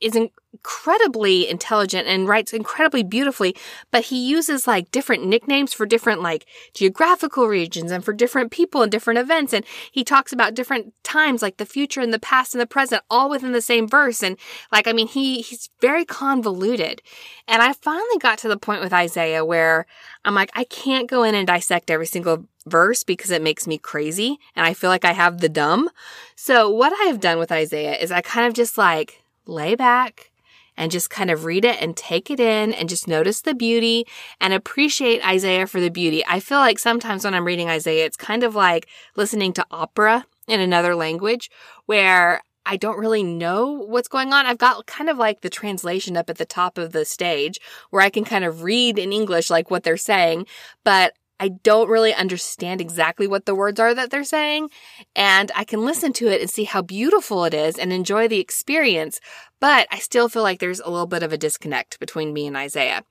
is 0.00 0.16
incredibly 0.16 1.48
intelligent 1.48 2.08
and 2.08 2.26
writes 2.26 2.52
incredibly 2.52 3.02
beautifully, 3.02 3.54
but 3.90 4.04
he 4.04 4.28
uses 4.28 4.66
like 4.66 4.90
different 4.90 5.24
nicknames 5.24 5.72
for 5.72 5.86
different 5.86 6.22
like 6.22 6.46
geographical 6.74 7.46
regions 7.46 7.92
and 7.92 8.04
for 8.04 8.12
different 8.12 8.50
people 8.50 8.82
and 8.82 8.90
different 8.90 9.18
events. 9.18 9.52
And 9.52 9.64
he 9.92 10.02
talks 10.02 10.32
about 10.32 10.54
different 10.54 10.92
times, 11.02 11.42
like 11.42 11.58
the 11.58 11.66
future 11.66 12.00
and 12.00 12.12
the 12.12 12.18
past 12.18 12.54
and 12.54 12.60
the 12.60 12.66
present, 12.66 13.02
all 13.08 13.30
within 13.30 13.52
the 13.52 13.62
same 13.62 13.86
verse. 13.86 14.22
And 14.22 14.36
like, 14.72 14.88
I 14.88 14.92
mean, 14.92 15.08
he, 15.08 15.40
he's 15.42 15.70
very 15.80 16.04
convoluted. 16.04 17.02
And 17.46 17.62
I 17.62 17.72
finally 17.72 18.18
got 18.18 18.38
to 18.38 18.48
the 18.48 18.58
point 18.58 18.80
with 18.80 18.92
Isaiah 18.92 19.44
where 19.44 19.86
I'm 20.24 20.34
like, 20.34 20.50
I 20.54 20.64
can't 20.64 21.08
go 21.08 21.22
in 21.22 21.34
and 21.34 21.46
dissect 21.46 21.90
every 21.90 22.06
single 22.06 22.46
verse 22.66 23.04
because 23.04 23.30
it 23.30 23.42
makes 23.42 23.66
me 23.66 23.78
crazy 23.78 24.38
and 24.54 24.66
I 24.66 24.74
feel 24.74 24.90
like 24.90 25.04
I 25.04 25.12
have 25.12 25.40
the 25.40 25.48
dumb. 25.48 25.88
So 26.36 26.68
what 26.68 26.92
I 26.92 27.04
have 27.06 27.20
done 27.20 27.38
with 27.38 27.52
Isaiah 27.52 27.96
is 27.96 28.12
I 28.12 28.20
kind 28.20 28.46
of 28.46 28.54
just 28.54 28.76
like 28.76 29.19
lay 29.46 29.74
back 29.74 30.30
and 30.76 30.90
just 30.90 31.10
kind 31.10 31.30
of 31.30 31.44
read 31.44 31.64
it 31.64 31.80
and 31.80 31.96
take 31.96 32.30
it 32.30 32.40
in 32.40 32.72
and 32.72 32.88
just 32.88 33.06
notice 33.06 33.42
the 33.42 33.54
beauty 33.54 34.06
and 34.40 34.54
appreciate 34.54 35.24
Isaiah 35.26 35.66
for 35.66 35.80
the 35.80 35.90
beauty. 35.90 36.24
I 36.26 36.40
feel 36.40 36.58
like 36.58 36.78
sometimes 36.78 37.24
when 37.24 37.34
I'm 37.34 37.46
reading 37.46 37.68
Isaiah, 37.68 38.06
it's 38.06 38.16
kind 38.16 38.42
of 38.42 38.54
like 38.54 38.88
listening 39.16 39.52
to 39.54 39.66
opera 39.70 40.26
in 40.48 40.60
another 40.60 40.94
language 40.94 41.50
where 41.86 42.40
I 42.66 42.76
don't 42.76 42.98
really 42.98 43.22
know 43.22 43.72
what's 43.72 44.08
going 44.08 44.32
on. 44.32 44.46
I've 44.46 44.58
got 44.58 44.86
kind 44.86 45.10
of 45.10 45.18
like 45.18 45.40
the 45.40 45.50
translation 45.50 46.16
up 46.16 46.30
at 46.30 46.38
the 46.38 46.44
top 46.44 46.78
of 46.78 46.92
the 46.92 47.04
stage 47.04 47.58
where 47.90 48.02
I 48.02 48.10
can 48.10 48.24
kind 48.24 48.44
of 48.44 48.62
read 48.62 48.98
in 48.98 49.12
English 49.12 49.50
like 49.50 49.70
what 49.70 49.82
they're 49.82 49.96
saying, 49.96 50.46
but 50.84 51.14
I 51.40 51.48
don't 51.48 51.88
really 51.88 52.12
understand 52.12 52.82
exactly 52.82 53.26
what 53.26 53.46
the 53.46 53.54
words 53.54 53.80
are 53.80 53.94
that 53.94 54.10
they're 54.10 54.24
saying, 54.24 54.68
and 55.16 55.50
I 55.56 55.64
can 55.64 55.86
listen 55.86 56.12
to 56.14 56.28
it 56.28 56.42
and 56.42 56.50
see 56.50 56.64
how 56.64 56.82
beautiful 56.82 57.44
it 57.46 57.54
is 57.54 57.78
and 57.78 57.92
enjoy 57.92 58.28
the 58.28 58.38
experience, 58.38 59.20
but 59.58 59.88
I 59.90 59.98
still 59.98 60.28
feel 60.28 60.42
like 60.42 60.60
there's 60.60 60.80
a 60.80 60.90
little 60.90 61.06
bit 61.06 61.22
of 61.22 61.32
a 61.32 61.38
disconnect 61.38 61.98
between 61.98 62.34
me 62.34 62.46
and 62.46 62.58
Isaiah. 62.58 63.04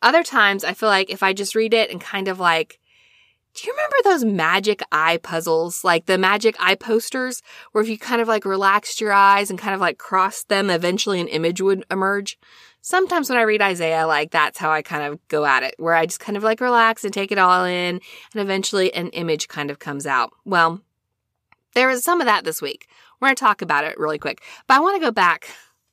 Other 0.00 0.22
times, 0.22 0.62
I 0.62 0.74
feel 0.74 0.88
like 0.88 1.10
if 1.10 1.24
I 1.24 1.32
just 1.32 1.56
read 1.56 1.74
it 1.74 1.90
and 1.90 2.00
kind 2.00 2.28
of 2.28 2.38
like, 2.38 2.78
do 3.54 3.66
you 3.66 3.72
remember 3.72 3.96
those 4.04 4.24
magic 4.24 4.82
eye 4.92 5.18
puzzles? 5.18 5.84
Like 5.84 6.06
the 6.06 6.16
magic 6.18 6.56
eye 6.58 6.76
posters, 6.76 7.42
where 7.72 7.82
if 7.82 7.90
you 7.90 7.98
kind 7.98 8.22
of 8.22 8.28
like 8.28 8.44
relaxed 8.44 9.00
your 9.00 9.12
eyes 9.12 9.50
and 9.50 9.58
kind 9.58 9.74
of 9.74 9.80
like 9.80 9.98
crossed 9.98 10.48
them, 10.48 10.70
eventually 10.70 11.20
an 11.20 11.28
image 11.28 11.60
would 11.60 11.84
emerge? 11.90 12.38
Sometimes 12.82 13.30
when 13.30 13.38
I 13.38 13.42
read 13.42 13.62
Isaiah, 13.62 14.06
like 14.06 14.30
that's 14.30 14.58
how 14.58 14.70
I 14.70 14.82
kind 14.82 15.04
of 15.04 15.26
go 15.28 15.46
at 15.46 15.62
it, 15.62 15.74
where 15.78 15.94
I 15.94 16.04
just 16.04 16.20
kind 16.20 16.36
of 16.36 16.42
like 16.42 16.60
relax 16.60 17.04
and 17.04 17.14
take 17.14 17.32
it 17.32 17.38
all 17.38 17.64
in, 17.64 18.00
and 18.34 18.42
eventually 18.42 18.92
an 18.92 19.08
image 19.10 19.48
kind 19.48 19.70
of 19.70 19.78
comes 19.78 20.06
out. 20.06 20.32
Well, 20.44 20.82
there 21.74 21.88
was 21.88 22.04
some 22.04 22.20
of 22.20 22.26
that 22.26 22.44
this 22.44 22.60
week. 22.60 22.88
We're 23.20 23.28
going 23.28 23.36
to 23.36 23.40
talk 23.40 23.62
about 23.62 23.84
it 23.84 23.98
really 23.98 24.18
quick, 24.18 24.42
but 24.66 24.74
I 24.74 24.80
want 24.80 24.96
to 24.96 25.06
go 25.06 25.12
back. 25.12 25.48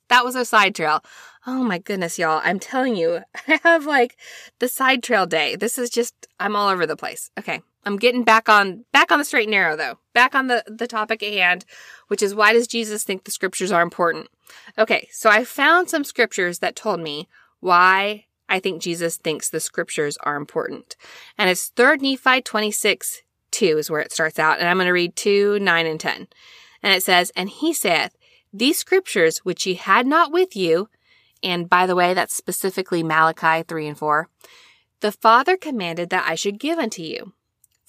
That 0.10 0.26
was 0.26 0.36
a 0.36 0.44
side 0.44 0.76
trail. 0.76 1.04
Oh 1.46 1.64
my 1.64 1.78
goodness, 1.78 2.18
y'all. 2.18 2.42
I'm 2.44 2.60
telling 2.60 2.96
you, 2.96 3.22
I 3.48 3.60
have 3.64 3.86
like 3.86 4.18
the 4.58 4.68
side 4.68 5.04
trail 5.04 5.26
day. 5.26 5.56
This 5.56 5.78
is 5.78 5.90
just, 5.90 6.28
I'm 6.40 6.56
all 6.56 6.68
over 6.68 6.86
the 6.86 6.98
place. 6.98 7.30
Okay. 7.40 7.62
I'm 7.86 7.98
getting 7.98 8.24
back 8.24 8.50
on 8.50 8.86
back 8.92 9.12
on 9.12 9.20
the 9.20 9.26
straight 9.26 9.44
and 9.44 9.52
narrow 9.52 9.76
though. 9.76 10.00
Back 10.14 10.36
on 10.36 10.48
the 10.48 10.64
the 10.68 10.88
topic 10.88 11.24
at 11.24 11.34
hand, 11.34 11.66
which 12.08 12.22
is 12.22 12.36
why 12.36 12.54
does 12.54 12.68
Jesus 12.68 13.04
think 13.04 13.24
the 13.24 13.32
scriptures 13.32 13.72
are 13.72 13.82
important? 13.82 14.28
Okay, 14.78 15.08
so 15.12 15.30
I 15.30 15.44
found 15.46 15.90
some 15.90 16.04
scriptures 16.04 16.60
that 16.60 16.76
told 16.76 17.00
me 17.00 17.28
why 17.60 18.26
I 18.48 18.60
think 18.60 18.82
Jesus 18.82 19.18
thinks 19.18 19.50
the 19.50 19.60
scriptures 19.60 20.18
are 20.24 20.36
important. 20.36 20.96
And 21.38 21.50
it's 21.50 21.72
3rd 21.72 22.02
Nephi 22.02 22.42
26 22.42 23.22
2 23.52 23.78
is 23.78 23.90
where 23.90 24.02
it 24.02 24.12
starts 24.12 24.40
out, 24.40 24.60
and 24.60 24.68
I'm 24.68 24.78
going 24.78 24.86
to 24.86 24.92
read 24.92 25.16
2, 25.16 25.60
9, 25.60 25.86
and 25.86 26.00
10. 26.00 26.28
And 26.84 26.94
it 26.94 27.04
says, 27.04 27.32
And 27.36 27.50
he 27.50 27.74
saith, 27.74 28.16
These 28.54 28.78
scriptures 28.78 29.40
which 29.40 29.66
ye 29.66 29.74
had 29.76 30.06
not 30.06 30.32
with 30.32 30.56
you, 30.56 30.90
and 31.42 31.70
by 31.70 31.86
the 31.86 31.96
way, 31.96 32.14
that's 32.14 32.36
specifically 32.36 33.04
Malachi 33.04 33.64
3 33.64 33.88
and 33.88 33.98
4, 33.98 34.28
the 35.00 35.12
Father 35.12 35.58
commanded 35.58 36.10
that 36.10 36.28
I 36.28 36.36
should 36.36 36.60
give 36.60 36.78
unto 36.78 37.02
you. 37.02 37.34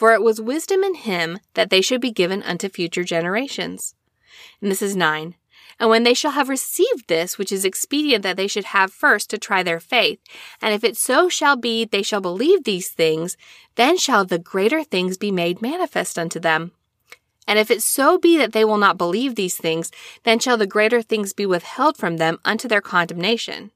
For 0.01 0.15
it 0.15 0.23
was 0.23 0.41
wisdom 0.41 0.83
in 0.83 0.95
him 0.95 1.41
that 1.53 1.69
they 1.69 1.83
should 1.83 2.01
be 2.01 2.11
given 2.11 2.43
unto 2.45 2.71
future 2.71 3.05
generations. 3.05 3.95
And 4.63 4.71
this 4.71 4.81
is 4.81 4.97
nine. 4.97 5.35
And 5.79 5.91
when 5.91 6.05
they 6.05 6.15
shall 6.15 6.31
have 6.31 6.49
received 6.49 7.07
this, 7.07 7.37
which 7.37 7.53
is 7.53 7.67
expedient 7.67 8.23
that 8.23 8.39
they 8.39 8.47
should 8.47 8.65
have 8.65 8.95
first 8.95 9.29
to 9.29 9.37
try 9.37 9.63
their 9.63 9.79
faith, 9.79 10.19
and 10.63 10.73
if 10.73 10.85
it 10.85 10.97
so 10.97 11.29
shall 11.29 11.55
be 11.55 11.85
they 11.85 12.03
shall 12.03 12.23
believe 12.23 12.65
these 12.65 12.89
things, 12.89 13.37
then 13.75 13.99
shall 13.99 14.25
the 14.25 14.39
greater 14.39 14.83
things 14.83 15.19
be 15.19 15.31
made 15.31 15.61
manifest 15.61 16.19
unto 16.19 16.41
them. 16.41 16.73
And 17.47 17.59
if 17.59 17.71
it 17.71 17.83
so 17.83 18.17
be 18.17 18.39
that 18.39 18.55
they 18.55 18.65
will 18.65 18.79
not 18.79 18.97
believe 18.97 19.35
these 19.35 19.59
things, 19.59 19.91
then 20.23 20.39
shall 20.39 20.57
the 20.57 20.67
greater 20.67 21.03
things 21.03 21.35
be 21.35 21.45
withheld 21.45 21.99
from 21.99 22.17
them 22.17 22.39
unto 22.43 22.69
their 22.69 22.81
condemnation. 22.81 23.71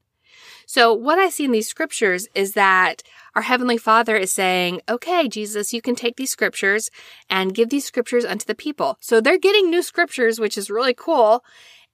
So 0.65 0.91
what 0.91 1.19
I 1.19 1.29
see 1.29 1.45
in 1.45 1.51
these 1.51 1.67
scriptures 1.67 2.27
is 2.33 2.53
that 2.53 3.03
our 3.35 3.41
Heavenly 3.41 3.77
Father 3.77 4.15
is 4.15 4.31
saying, 4.31 4.81
okay, 4.87 5.27
Jesus, 5.27 5.73
you 5.73 5.81
can 5.81 5.95
take 5.95 6.15
these 6.15 6.31
scriptures 6.31 6.89
and 7.29 7.53
give 7.53 7.69
these 7.69 7.85
scriptures 7.85 8.23
unto 8.23 8.45
the 8.45 8.55
people. 8.55 8.97
So 9.01 9.19
they're 9.19 9.37
getting 9.37 9.69
new 9.69 9.81
scriptures, 9.81 10.39
which 10.39 10.57
is 10.57 10.69
really 10.69 10.93
cool. 10.93 11.43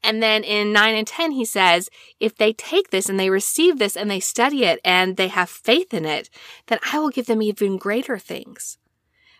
And 0.03 0.21
then 0.21 0.43
in 0.43 0.73
9 0.73 0.95
and 0.95 1.07
10, 1.07 1.31
he 1.31 1.45
says, 1.45 1.89
if 2.19 2.35
they 2.35 2.53
take 2.53 2.89
this 2.89 3.09
and 3.09 3.19
they 3.19 3.29
receive 3.29 3.79
this 3.79 3.95
and 3.95 4.09
they 4.09 4.19
study 4.19 4.65
it 4.65 4.79
and 4.83 5.17
they 5.17 5.27
have 5.27 5.49
faith 5.49 5.93
in 5.93 6.05
it, 6.05 6.29
then 6.67 6.79
I 6.91 6.99
will 6.99 7.09
give 7.09 7.25
them 7.25 7.41
even 7.41 7.77
greater 7.77 8.17
things. 8.17 8.77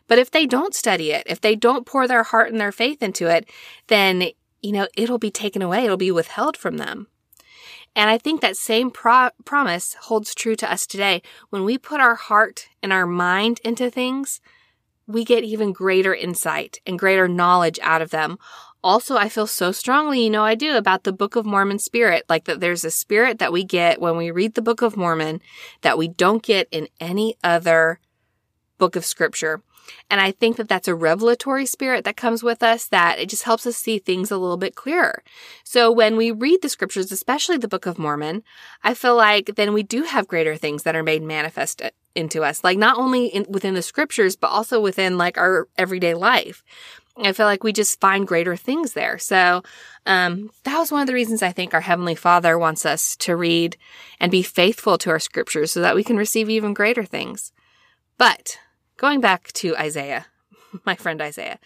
But 0.08 0.20
if 0.20 0.30
they 0.30 0.46
don't 0.46 0.76
study 0.76 1.12
it, 1.12 1.24
if 1.26 1.40
they 1.40 1.56
don't 1.56 1.86
pour 1.86 2.08
their 2.08 2.24
heart 2.24 2.52
and 2.52 2.60
their 2.60 2.72
faith 2.72 3.02
into 3.02 3.28
it, 3.28 3.50
then, 3.88 4.30
you 4.62 4.72
know, 4.72 4.88
it'll 4.96 5.18
be 5.18 5.32
taken 5.32 5.62
away. 5.62 5.86
It'll 5.86 5.98
be 5.98 6.12
withheld 6.12 6.58
from 6.58 6.78
them. 6.78 7.08
And 7.96 8.10
I 8.10 8.18
think 8.18 8.42
that 8.42 8.56
same 8.56 8.90
pro- 8.90 9.32
promise 9.44 9.96
holds 10.02 10.34
true 10.34 10.56
to 10.56 10.72
us 10.72 10.88
today. 10.88 11.22
When 11.50 11.64
we 11.64 11.78
put 11.78 12.00
our 12.00 12.16
heart 12.16 12.70
and 12.82 12.94
our 12.94 13.06
mind 13.06 13.60
into 13.64 13.90
things, 13.90 14.40
we 15.08 15.26
get 15.26 15.44
even 15.44 15.74
greater 15.74 16.16
insight 16.16 16.80
and 16.86 16.98
greater 16.98 17.28
knowledge 17.28 17.80
out 17.82 18.02
of 18.02 18.12
them. 18.12 18.38
Also, 18.84 19.16
I 19.16 19.30
feel 19.30 19.46
so 19.46 19.72
strongly, 19.72 20.24
you 20.24 20.30
know, 20.30 20.44
I 20.44 20.56
do 20.56 20.76
about 20.76 21.04
the 21.04 21.14
Book 21.14 21.36
of 21.36 21.46
Mormon 21.46 21.78
spirit, 21.80 22.24
like 22.30 22.46
that 22.46 22.62
there's 22.62 22.84
a 22.84 22.90
spirit 22.90 23.38
that 23.40 23.52
we 23.52 23.64
get 23.64 24.02
when 24.02 24.18
we 24.18 24.32
read 24.32 24.56
the 24.56 24.62
Book 24.62 24.82
of 24.82 24.98
Mormon 24.98 25.42
that 25.82 25.98
we 25.98 26.08
don't 26.08 26.42
get 26.42 26.68
in 26.72 26.88
any 27.00 27.36
other 27.44 28.00
book 28.82 28.96
of 28.96 29.06
scripture. 29.06 29.62
And 30.10 30.20
I 30.20 30.32
think 30.32 30.58
that 30.58 30.68
that's 30.68 30.88
a 30.88 30.96
revelatory 30.96 31.68
spirit 31.68 32.04
that 32.06 32.18
comes 32.18 32.42
with 32.42 32.64
us 32.64 32.88
that 32.88 33.20
it 33.20 33.30
just 33.30 33.44
helps 33.44 33.68
us 33.68 33.78
see 33.78 34.00
things 34.00 34.32
a 34.32 34.38
little 34.40 34.58
bit 34.58 34.74
clearer. 34.74 35.22
So 35.64 35.92
when 35.92 36.18
we 36.18 36.32
read 36.32 36.64
the 36.64 36.70
scriptures, 36.70 37.12
especially 37.12 37.58
the 37.58 37.68
Book 37.68 37.86
of 37.86 38.00
Mormon, 38.00 38.42
I 38.84 38.96
feel 38.96 39.16
like 39.16 39.56
then 39.56 39.72
we 39.72 39.84
do 39.84 40.02
have 40.04 40.28
greater 40.28 40.56
things 40.56 40.82
that 40.82 40.96
are 40.96 41.04
made 41.04 41.22
manifest 41.22 41.84
into 42.16 42.44
us, 42.44 42.64
like 42.64 42.80
not 42.80 42.98
only 42.98 43.28
in, 43.28 43.46
within 43.50 43.76
the 43.76 43.84
scriptures, 43.84 44.36
but 44.36 44.48
also 44.48 44.82
within 44.82 45.20
like 45.20 45.38
our 45.38 45.68
everyday 45.78 46.16
life. 46.16 46.64
I 47.18 47.34
feel 47.34 47.46
like 47.46 47.64
we 47.64 47.72
just 47.72 48.00
find 48.00 48.28
greater 48.28 48.56
things 48.56 48.94
there. 48.94 49.20
So, 49.20 49.62
um, 50.08 50.50
that 50.64 50.80
was 50.80 50.92
one 50.92 51.02
of 51.02 51.08
the 51.08 51.14
reasons 51.14 51.44
I 51.44 51.52
think 51.52 51.74
our 51.74 51.82
Heavenly 51.82 52.16
Father 52.16 52.58
wants 52.58 52.84
us 52.86 53.16
to 53.18 53.36
read 53.36 53.78
and 54.20 54.32
be 54.32 54.42
faithful 54.42 54.98
to 55.00 55.12
our 55.12 55.20
scriptures 55.20 55.72
so 55.72 55.82
that 55.82 55.94
we 55.94 56.04
can 56.04 56.18
receive 56.18 56.50
even 56.50 56.74
greater 56.74 57.04
things. 57.04 57.52
But 58.18 58.58
Going 59.02 59.20
back 59.20 59.52
to 59.54 59.76
Isaiah, 59.78 60.28
my 60.86 60.94
friend 60.94 61.20
Isaiah. 61.24 61.58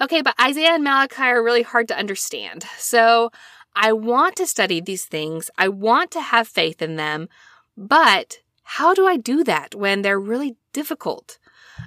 Okay, 0.00 0.22
but 0.22 0.34
Isaiah 0.40 0.72
and 0.72 0.82
Malachi 0.82 1.22
are 1.22 1.40
really 1.40 1.62
hard 1.62 1.86
to 1.86 1.96
understand. 1.96 2.64
So 2.78 3.30
I 3.76 3.92
want 3.92 4.34
to 4.36 4.46
study 4.48 4.80
these 4.80 5.04
things. 5.04 5.52
I 5.56 5.68
want 5.68 6.10
to 6.10 6.20
have 6.20 6.48
faith 6.48 6.82
in 6.82 6.96
them, 6.96 7.28
but 7.76 8.40
how 8.64 8.92
do 8.92 9.06
I 9.06 9.16
do 9.16 9.44
that 9.44 9.76
when 9.76 10.02
they're 10.02 10.18
really 10.18 10.56
difficult? 10.72 11.38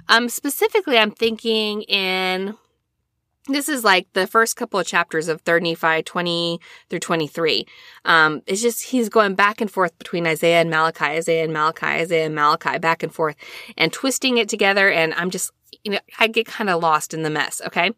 Um, 0.08 0.30
specifically, 0.30 0.96
I'm 0.96 1.10
thinking 1.10 1.82
in 1.82 2.56
this 3.46 3.68
is 3.68 3.84
like 3.84 4.10
the 4.14 4.26
first 4.26 4.56
couple 4.56 4.80
of 4.80 4.86
chapters 4.86 5.28
of 5.28 5.44
3rd 5.44 5.62
Nephi 5.62 6.02
20 6.02 6.60
through 6.88 6.98
23. 6.98 7.66
Um, 8.04 8.42
it's 8.46 8.62
just, 8.62 8.84
he's 8.84 9.08
going 9.08 9.34
back 9.34 9.60
and 9.60 9.70
forth 9.70 9.96
between 9.98 10.26
Isaiah 10.26 10.60
and 10.60 10.70
Malachi, 10.70 11.04
Isaiah 11.04 11.44
and 11.44 11.52
Malachi, 11.52 11.86
Isaiah 11.86 12.26
and 12.26 12.34
Malachi, 12.34 12.78
back 12.78 13.02
and 13.02 13.12
forth 13.12 13.36
and 13.76 13.92
twisting 13.92 14.38
it 14.38 14.48
together. 14.48 14.90
And 14.90 15.12
I'm 15.14 15.30
just, 15.30 15.50
you 15.82 15.92
know, 15.92 15.98
I 16.18 16.26
get 16.26 16.46
kind 16.46 16.70
of 16.70 16.82
lost 16.82 17.12
in 17.12 17.22
the 17.22 17.30
mess. 17.30 17.60
Okay. 17.66 17.92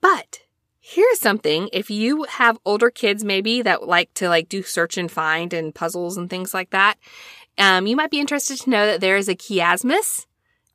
But 0.00 0.40
here's 0.80 1.20
something. 1.20 1.68
If 1.72 1.90
you 1.90 2.24
have 2.24 2.58
older 2.64 2.90
kids 2.90 3.24
maybe 3.24 3.60
that 3.62 3.86
like 3.86 4.12
to 4.14 4.28
like 4.28 4.48
do 4.48 4.62
search 4.62 4.96
and 4.96 5.10
find 5.10 5.52
and 5.52 5.74
puzzles 5.74 6.16
and 6.16 6.30
things 6.30 6.54
like 6.54 6.70
that, 6.70 6.96
um, 7.58 7.86
you 7.86 7.94
might 7.94 8.10
be 8.10 8.20
interested 8.20 8.58
to 8.60 8.70
know 8.70 8.86
that 8.86 9.02
there 9.02 9.18
is 9.18 9.28
a 9.28 9.34
chiasmus 9.34 10.26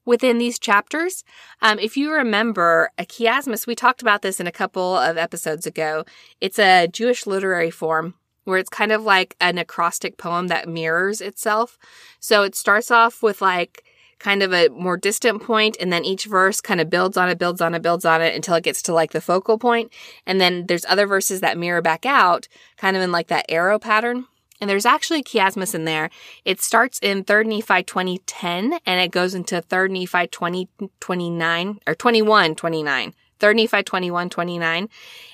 within 0.07 0.37
these 0.37 0.57
chapters. 0.57 1.23
Um, 1.61 1.77
if 1.79 1.97
you 1.97 2.11
remember, 2.11 2.89
a 2.97 3.05
chiasmus, 3.05 3.67
we 3.67 3.75
talked 3.75 4.01
about 4.01 4.21
this 4.21 4.39
in 4.39 4.47
a 4.47 4.51
couple 4.51 4.97
of 4.97 5.17
episodes 5.17 5.67
ago. 5.67 6.05
It's 6.39 6.57
a 6.57 6.87
Jewish 6.87 7.27
literary 7.27 7.69
form 7.69 8.15
where 8.45 8.57
it's 8.57 8.69
kind 8.69 8.93
of 8.93 9.03
like 9.03 9.35
an 9.41 9.57
acrostic 9.57 10.17
poem 10.17 10.47
that 10.47 10.69
mirrors 10.69 11.19
itself. 11.19 11.77
So 12.21 12.43
it 12.43 12.55
starts 12.55 12.89
off 12.89 13.21
with 13.21 13.41
like 13.41 13.83
kind 14.19 14.41
of 14.41 14.53
a 14.53 14.69
more 14.69 14.95
distant 14.95 15.43
point 15.43 15.75
and 15.79 15.91
then 15.91 16.05
each 16.05 16.25
verse 16.25 16.61
kind 16.61 16.79
of 16.79 16.89
builds 16.89 17.17
on 17.17 17.27
it, 17.27 17.37
builds 17.37 17.59
on 17.59 17.75
it, 17.75 17.81
builds 17.81 18.05
on 18.05 18.21
it 18.21 18.33
until 18.33 18.55
it 18.55 18.63
gets 18.63 18.81
to 18.83 18.93
like 18.93 19.11
the 19.11 19.19
focal 19.19 19.57
point. 19.57 19.91
And 20.25 20.39
then 20.39 20.67
there's 20.67 20.85
other 20.85 21.05
verses 21.05 21.41
that 21.41 21.57
mirror 21.57 21.81
back 21.81 22.05
out 22.05 22.47
kind 22.77 22.95
of 22.95 23.03
in 23.03 23.11
like 23.11 23.27
that 23.27 23.45
arrow 23.49 23.77
pattern. 23.77 24.25
And 24.59 24.69
there's 24.69 24.85
actually 24.85 25.23
chiasmus 25.23 25.75
in 25.75 25.85
there. 25.85 26.09
It 26.43 26.61
starts 26.61 26.99
in 26.99 27.23
3rd 27.23 27.47
Nephi 27.47 27.83
2010 27.83 28.79
and 28.85 29.01
it 29.01 29.11
goes 29.11 29.35
into 29.35 29.61
3rd 29.61 29.91
Nephi 29.91 30.27
2029 30.27 31.79
or 31.85 31.95
21 31.95 32.55
29. 32.55 33.13
3rd 33.39 33.55
Nephi 33.55 33.83
21 33.83 34.29
29. 34.29 34.89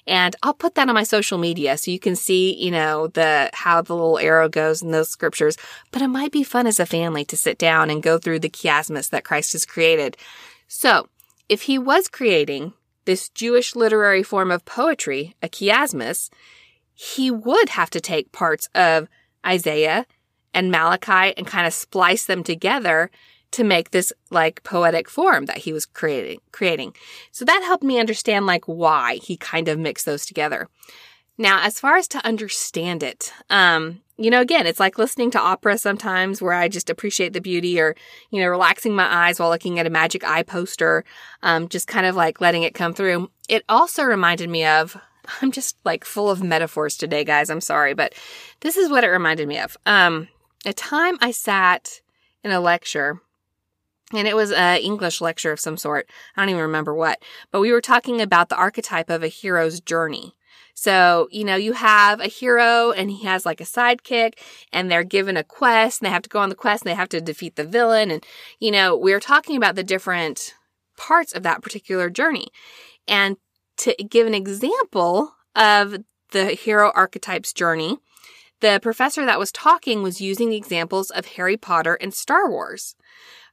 And 0.07 0.35
I'll 0.43 0.53
put 0.53 0.75
that 0.75 0.89
on 0.89 0.95
my 0.95 1.03
social 1.03 1.37
media 1.37 1.77
so 1.77 1.91
you 1.91 1.99
can 1.99 2.15
see, 2.15 2.53
you 2.53 2.71
know, 2.71 3.07
the, 3.07 3.49
how 3.53 3.81
the 3.81 3.95
little 3.95 4.19
arrow 4.19 4.49
goes 4.49 4.81
in 4.81 4.91
those 4.91 5.09
scriptures. 5.09 5.57
But 5.91 6.01
it 6.01 6.09
might 6.09 6.31
be 6.31 6.43
fun 6.43 6.67
as 6.67 6.79
a 6.79 6.85
family 6.85 7.23
to 7.25 7.37
sit 7.37 7.57
down 7.57 7.89
and 7.89 8.03
go 8.03 8.17
through 8.17 8.39
the 8.39 8.49
chiasmus 8.49 9.09
that 9.09 9.23
Christ 9.23 9.53
has 9.53 9.65
created. 9.65 10.17
So 10.67 11.07
if 11.47 11.63
he 11.63 11.77
was 11.77 12.07
creating 12.07 12.73
this 13.05 13.29
Jewish 13.29 13.75
literary 13.75 14.23
form 14.23 14.51
of 14.51 14.65
poetry, 14.65 15.35
a 15.41 15.49
chiasmus, 15.49 16.29
he 16.93 17.31
would 17.31 17.69
have 17.69 17.89
to 17.91 18.01
take 18.01 18.31
parts 18.31 18.67
of 18.75 19.07
Isaiah 19.45 20.05
and 20.53 20.71
Malachi 20.71 21.33
and 21.35 21.47
kind 21.47 21.67
of 21.67 21.73
splice 21.73 22.25
them 22.25 22.43
together 22.43 23.09
to 23.51 23.63
make 23.63 23.91
this 23.91 24.11
like 24.31 24.63
poetic 24.63 25.09
form 25.09 25.45
that 25.45 25.59
he 25.59 25.73
was 25.73 25.85
creating 25.85 26.39
creating. 26.51 26.95
So 27.31 27.45
that 27.45 27.63
helped 27.63 27.83
me 27.83 27.99
understand 27.99 28.45
like 28.45 28.65
why 28.65 29.19
he 29.23 29.37
kind 29.37 29.67
of 29.67 29.79
mixed 29.79 30.05
those 30.05 30.25
together. 30.25 30.69
Now, 31.37 31.63
as 31.63 31.79
far 31.79 31.97
as 31.97 32.07
to 32.09 32.25
understand 32.25 33.01
it, 33.01 33.33
um, 33.49 34.01
you 34.17 34.29
know, 34.29 34.41
again, 34.41 34.67
it's 34.67 34.79
like 34.79 34.99
listening 34.99 35.31
to 35.31 35.39
opera 35.39 35.79
sometimes 35.79 36.41
where 36.41 36.53
I 36.53 36.67
just 36.67 36.91
appreciate 36.91 37.33
the 37.33 37.41
beauty 37.41 37.79
or, 37.79 37.95
you 38.29 38.39
know, 38.39 38.47
relaxing 38.49 38.93
my 38.95 39.11
eyes 39.11 39.39
while 39.39 39.49
looking 39.49 39.79
at 39.79 39.87
a 39.87 39.91
magic 39.91 40.23
eye 40.23 40.43
poster, 40.43 41.03
um, 41.41 41.69
just 41.69 41.87
kind 41.87 42.05
of 42.05 42.15
like 42.15 42.39
letting 42.39 42.61
it 42.61 42.75
come 42.75 42.93
through. 42.93 43.31
It 43.49 43.63
also 43.67 44.03
reminded 44.03 44.49
me 44.49 44.63
of 44.63 44.95
I'm 45.41 45.51
just 45.51 45.77
like 45.83 46.05
full 46.05 46.29
of 46.29 46.43
metaphors 46.43 46.97
today, 46.97 47.23
guys. 47.23 47.49
I'm 47.49 47.61
sorry, 47.61 47.93
but 47.93 48.13
this 48.61 48.77
is 48.77 48.89
what 48.89 49.03
it 49.03 49.09
reminded 49.09 49.47
me 49.47 49.59
of. 49.59 49.77
Um, 49.85 50.27
a 50.65 50.73
time 50.73 51.17
I 51.21 51.31
sat 51.31 52.01
in 52.43 52.51
a 52.51 52.59
lecture 52.59 53.19
and 54.13 54.27
it 54.27 54.35
was 54.35 54.51
an 54.51 54.77
English 54.77 55.21
lecture 55.21 55.51
of 55.51 55.59
some 55.59 55.77
sort. 55.77 56.09
I 56.35 56.41
don't 56.41 56.49
even 56.49 56.61
remember 56.61 56.93
what, 56.93 57.21
but 57.51 57.61
we 57.61 57.71
were 57.71 57.81
talking 57.81 58.21
about 58.21 58.49
the 58.49 58.57
archetype 58.57 59.09
of 59.09 59.23
a 59.23 59.27
hero's 59.27 59.79
journey. 59.79 60.35
So, 60.75 61.27
you 61.31 61.43
know, 61.43 61.55
you 61.55 61.73
have 61.73 62.19
a 62.19 62.27
hero 62.27 62.91
and 62.91 63.11
he 63.11 63.23
has 63.25 63.45
like 63.45 63.61
a 63.61 63.65
sidekick 63.65 64.33
and 64.71 64.89
they're 64.89 65.03
given 65.03 65.37
a 65.37 65.43
quest 65.43 66.01
and 66.01 66.07
they 66.07 66.11
have 66.11 66.23
to 66.23 66.29
go 66.29 66.39
on 66.39 66.49
the 66.49 66.55
quest 66.55 66.83
and 66.83 66.89
they 66.89 66.95
have 66.95 67.09
to 67.09 67.21
defeat 67.21 67.55
the 67.55 67.63
villain. 67.63 68.09
And, 68.09 68.25
you 68.59 68.71
know, 68.71 68.97
we 68.97 69.13
were 69.13 69.19
talking 69.19 69.55
about 69.55 69.75
the 69.75 69.83
different 69.83 70.55
parts 70.97 71.31
of 71.31 71.43
that 71.43 71.61
particular 71.61 72.09
journey. 72.09 72.47
And 73.07 73.37
to 73.77 73.95
give 73.95 74.27
an 74.27 74.33
example 74.33 75.35
of 75.55 75.97
the 76.31 76.47
hero 76.47 76.91
archetype's 76.95 77.53
journey, 77.53 77.97
the 78.59 78.79
professor 78.81 79.25
that 79.25 79.39
was 79.39 79.51
talking 79.51 80.01
was 80.01 80.21
using 80.21 80.53
examples 80.53 81.09
of 81.09 81.25
Harry 81.25 81.57
Potter 81.57 81.95
and 81.95 82.13
Star 82.13 82.49
Wars. 82.49 82.95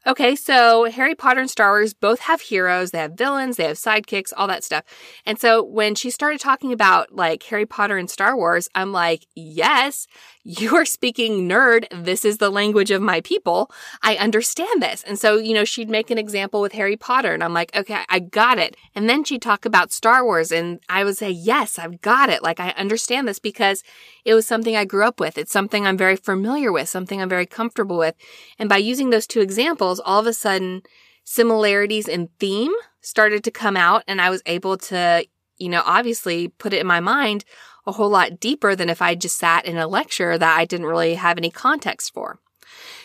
Okay, 0.06 0.34
so 0.34 0.84
Harry 0.84 1.14
Potter 1.14 1.40
and 1.40 1.50
Star 1.50 1.72
Wars 1.72 1.92
both 1.92 2.20
have 2.20 2.40
heroes, 2.40 2.90
they 2.90 2.98
have 2.98 3.18
villains, 3.18 3.56
they 3.56 3.64
have 3.64 3.76
sidekicks, 3.76 4.32
all 4.34 4.46
that 4.46 4.64
stuff. 4.64 4.84
And 5.26 5.38
so 5.38 5.62
when 5.62 5.94
she 5.94 6.10
started 6.10 6.40
talking 6.40 6.72
about 6.72 7.14
like 7.14 7.42
Harry 7.42 7.66
Potter 7.66 7.98
and 7.98 8.08
Star 8.08 8.34
Wars, 8.34 8.66
I'm 8.74 8.92
like, 8.92 9.26
yes, 9.34 10.06
you 10.42 10.74
are 10.76 10.86
speaking 10.86 11.48
nerd. 11.48 11.86
This 11.90 12.24
is 12.24 12.38
the 12.38 12.50
language 12.50 12.90
of 12.90 13.02
my 13.02 13.20
people. 13.20 13.70
I 14.02 14.16
understand 14.16 14.82
this. 14.82 15.02
And 15.02 15.18
so, 15.18 15.36
you 15.36 15.52
know, 15.52 15.64
she'd 15.64 15.90
make 15.90 16.10
an 16.10 16.18
example 16.18 16.60
with 16.60 16.72
Harry 16.72 16.96
Potter 16.96 17.34
and 17.34 17.44
I'm 17.44 17.52
like, 17.52 17.74
okay, 17.76 17.98
I 18.08 18.20
got 18.20 18.58
it. 18.58 18.76
And 18.94 19.08
then 19.08 19.22
she'd 19.22 19.42
talk 19.42 19.64
about 19.66 19.92
Star 19.92 20.24
Wars 20.24 20.50
and 20.50 20.80
I 20.88 21.04
would 21.04 21.18
say, 21.18 21.30
yes, 21.30 21.78
I've 21.78 22.00
got 22.00 22.30
it. 22.30 22.42
Like 22.42 22.58
I 22.58 22.70
understand 22.70 23.28
this 23.28 23.38
because 23.38 23.82
it 24.24 24.34
was 24.34 24.46
something 24.46 24.76
I 24.76 24.86
grew 24.86 25.04
up 25.04 25.20
with. 25.20 25.36
It's 25.36 25.52
something 25.52 25.86
I'm 25.86 25.98
very 25.98 26.16
familiar 26.16 26.72
with, 26.72 26.88
something 26.88 27.20
I'm 27.20 27.28
very 27.28 27.46
comfortable 27.46 27.98
with. 27.98 28.14
And 28.58 28.68
by 28.68 28.78
using 28.78 29.10
those 29.10 29.26
two 29.26 29.40
examples, 29.40 30.00
all 30.00 30.20
of 30.20 30.26
a 30.26 30.32
sudden 30.32 30.82
similarities 31.24 32.08
in 32.08 32.28
theme 32.38 32.72
started 33.02 33.44
to 33.44 33.50
come 33.50 33.76
out 33.76 34.02
and 34.08 34.20
I 34.20 34.30
was 34.30 34.42
able 34.46 34.78
to, 34.78 35.24
you 35.58 35.68
know, 35.68 35.82
obviously 35.84 36.48
put 36.48 36.72
it 36.72 36.80
in 36.80 36.86
my 36.86 37.00
mind 37.00 37.44
a 37.86 37.92
whole 37.92 38.10
lot 38.10 38.40
deeper 38.40 38.74
than 38.74 38.90
if 38.90 39.02
I 39.02 39.14
just 39.14 39.38
sat 39.38 39.64
in 39.64 39.76
a 39.76 39.88
lecture 39.88 40.36
that 40.38 40.58
I 40.58 40.64
didn't 40.64 40.86
really 40.86 41.14
have 41.14 41.38
any 41.38 41.50
context 41.50 42.12
for. 42.12 42.38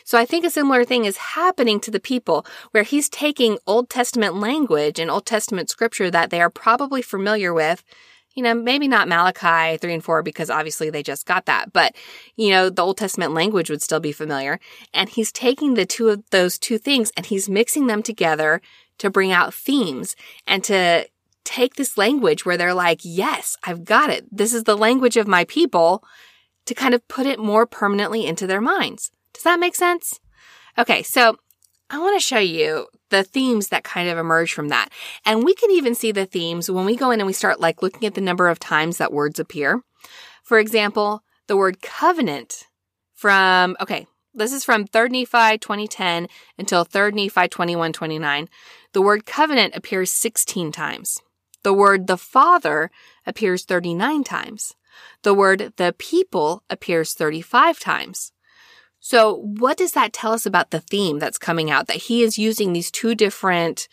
So 0.03 0.17
I 0.17 0.25
think 0.25 0.45
a 0.45 0.49
similar 0.49 0.85
thing 0.85 1.05
is 1.05 1.17
happening 1.17 1.79
to 1.81 1.91
the 1.91 1.99
people 1.99 2.45
where 2.71 2.83
he's 2.83 3.09
taking 3.09 3.57
Old 3.65 3.89
Testament 3.89 4.35
language 4.35 4.99
and 4.99 5.09
Old 5.09 5.25
Testament 5.25 5.69
scripture 5.69 6.11
that 6.11 6.29
they 6.29 6.41
are 6.41 6.49
probably 6.49 7.01
familiar 7.01 7.53
with 7.53 7.83
you 8.35 8.43
know, 8.43 8.53
maybe 8.53 8.87
not 8.87 9.07
Malachi 9.07 9.77
3 9.77 9.93
and 9.93 10.03
4 10.03 10.21
because 10.21 10.49
obviously 10.49 10.89
they 10.89 11.01
just 11.01 11.25
got 11.25 11.45
that, 11.45 11.71
but 11.71 11.95
you 12.35 12.49
know, 12.49 12.69
the 12.69 12.83
Old 12.83 12.97
Testament 12.97 13.33
language 13.33 13.69
would 13.69 13.81
still 13.81 14.01
be 14.01 14.11
familiar. 14.11 14.59
And 14.93 15.09
he's 15.09 15.31
taking 15.31 15.73
the 15.73 15.85
two 15.85 16.09
of 16.09 16.23
those 16.31 16.59
two 16.59 16.77
things 16.77 17.11
and 17.15 17.25
he's 17.25 17.49
mixing 17.49 17.87
them 17.87 18.03
together 18.03 18.61
to 18.97 19.09
bring 19.09 19.31
out 19.31 19.53
themes 19.53 20.15
and 20.45 20.63
to 20.65 21.07
take 21.45 21.75
this 21.75 21.97
language 21.97 22.45
where 22.45 22.57
they're 22.57 22.73
like, 22.73 22.99
yes, 23.03 23.55
I've 23.63 23.85
got 23.85 24.09
it. 24.09 24.25
This 24.31 24.53
is 24.53 24.65
the 24.65 24.77
language 24.77 25.15
of 25.15 25.27
my 25.27 25.45
people 25.45 26.03
to 26.65 26.73
kind 26.73 26.93
of 26.93 27.07
put 27.07 27.25
it 27.25 27.39
more 27.39 27.65
permanently 27.65 28.25
into 28.25 28.47
their 28.47 28.61
minds. 28.61 29.11
Does 29.33 29.43
that 29.43 29.59
make 29.59 29.75
sense? 29.75 30.19
Okay. 30.77 31.03
So 31.03 31.37
I 31.89 31.99
want 31.99 32.19
to 32.19 32.25
show 32.25 32.39
you 32.39 32.87
the 33.09 33.23
themes 33.23 33.69
that 33.69 33.83
kind 33.83 34.09
of 34.09 34.17
emerge 34.17 34.53
from 34.53 34.69
that. 34.69 34.89
And 35.25 35.43
we 35.43 35.53
can 35.53 35.71
even 35.71 35.93
see 35.95 36.11
the 36.11 36.25
themes 36.25 36.69
when 36.69 36.85
we 36.85 36.95
go 36.95 37.11
in 37.11 37.19
and 37.19 37.27
we 37.27 37.33
start 37.33 37.59
like 37.59 37.81
looking 37.81 38.07
at 38.07 38.15
the 38.15 38.21
number 38.21 38.49
of 38.49 38.59
times 38.59 38.97
that 38.97 39.13
words 39.13 39.39
appear. 39.39 39.81
For 40.43 40.59
example, 40.59 41.23
the 41.47 41.55
word 41.55 41.81
covenant 41.81 42.65
from, 43.13 43.77
okay, 43.79 44.07
this 44.33 44.51
is 44.51 44.65
from 44.65 44.85
3rd 44.85 45.11
Nephi 45.11 45.57
2010 45.59 46.27
until 46.57 46.85
3rd 46.85 47.13
Nephi 47.13 47.47
2129. 47.47 48.49
The 48.93 49.01
word 49.01 49.25
covenant 49.25 49.75
appears 49.75 50.11
16 50.11 50.71
times. 50.71 51.21
The 51.65 51.73
word 51.73 52.05
the 52.05 52.15
Father 52.15 52.91
appears 53.25 53.65
39 53.65 54.23
times. 54.23 54.75
The 55.23 55.33
word 55.33 55.73
the 55.77 55.95
people 55.97 56.63
appears 56.69 57.15
35 57.15 57.79
times. 57.79 58.31
So 58.99 59.33
what 59.33 59.75
does 59.75 59.93
that 59.93 60.13
tell 60.13 60.31
us 60.31 60.45
about 60.45 60.69
the 60.69 60.79
theme 60.79 61.17
that's 61.17 61.39
coming 61.39 61.71
out? 61.71 61.87
That 61.87 62.03
he 62.03 62.21
is 62.21 62.37
using 62.37 62.71
these 62.71 62.91
two 62.91 63.15
different 63.15 63.87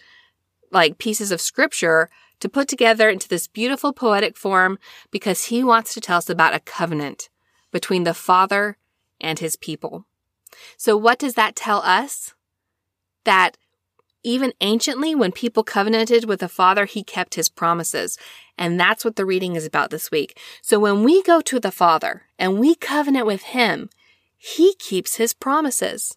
like 0.70 0.98
pieces 0.98 1.32
of 1.32 1.40
scripture 1.40 2.11
to 2.40 2.48
put 2.50 2.68
together 2.68 3.08
into 3.08 3.26
this 3.26 3.46
beautiful 3.46 3.94
poetic 3.94 4.37
form 4.37 4.78
because 5.11 5.46
he 5.46 5.64
wants 5.64 5.94
to 5.94 6.00
tell 6.02 6.18
us 6.18 6.28
about 6.28 6.54
a 6.54 6.61
covenant 6.61 7.30
between 7.70 8.04
the 8.04 8.12
Father 8.12 8.76
and 9.18 9.38
his 9.38 9.56
people. 9.56 10.04
So 10.76 10.94
what 10.94 11.18
does 11.18 11.37
that 11.37 11.56
tell 11.56 11.78
us? 11.78 12.35
That 13.24 13.56
even 14.22 14.52
anciently, 14.61 15.14
when 15.14 15.32
people 15.32 15.64
covenanted 15.64 16.24
with 16.24 16.40
the 16.40 16.48
Father, 16.48 16.85
he 16.85 17.02
kept 17.02 17.35
his 17.35 17.48
promises. 17.48 18.16
And 18.56 18.78
that's 18.78 19.04
what 19.04 19.16
the 19.16 19.24
reading 19.24 19.56
is 19.56 19.66
about 19.66 19.90
this 19.90 20.11
week. 20.11 20.38
So 20.61 20.78
when 20.78 21.02
we 21.02 21.22
go 21.22 21.40
to 21.40 21.58
the 21.58 21.72
Father 21.72 22.22
and 22.38 22.58
we 22.58 22.74
covenant 22.74 23.26
with 23.26 23.42
him, 23.42 23.90
he 24.37 24.74
keeps 24.74 25.16
his 25.16 25.32
promises. 25.32 26.16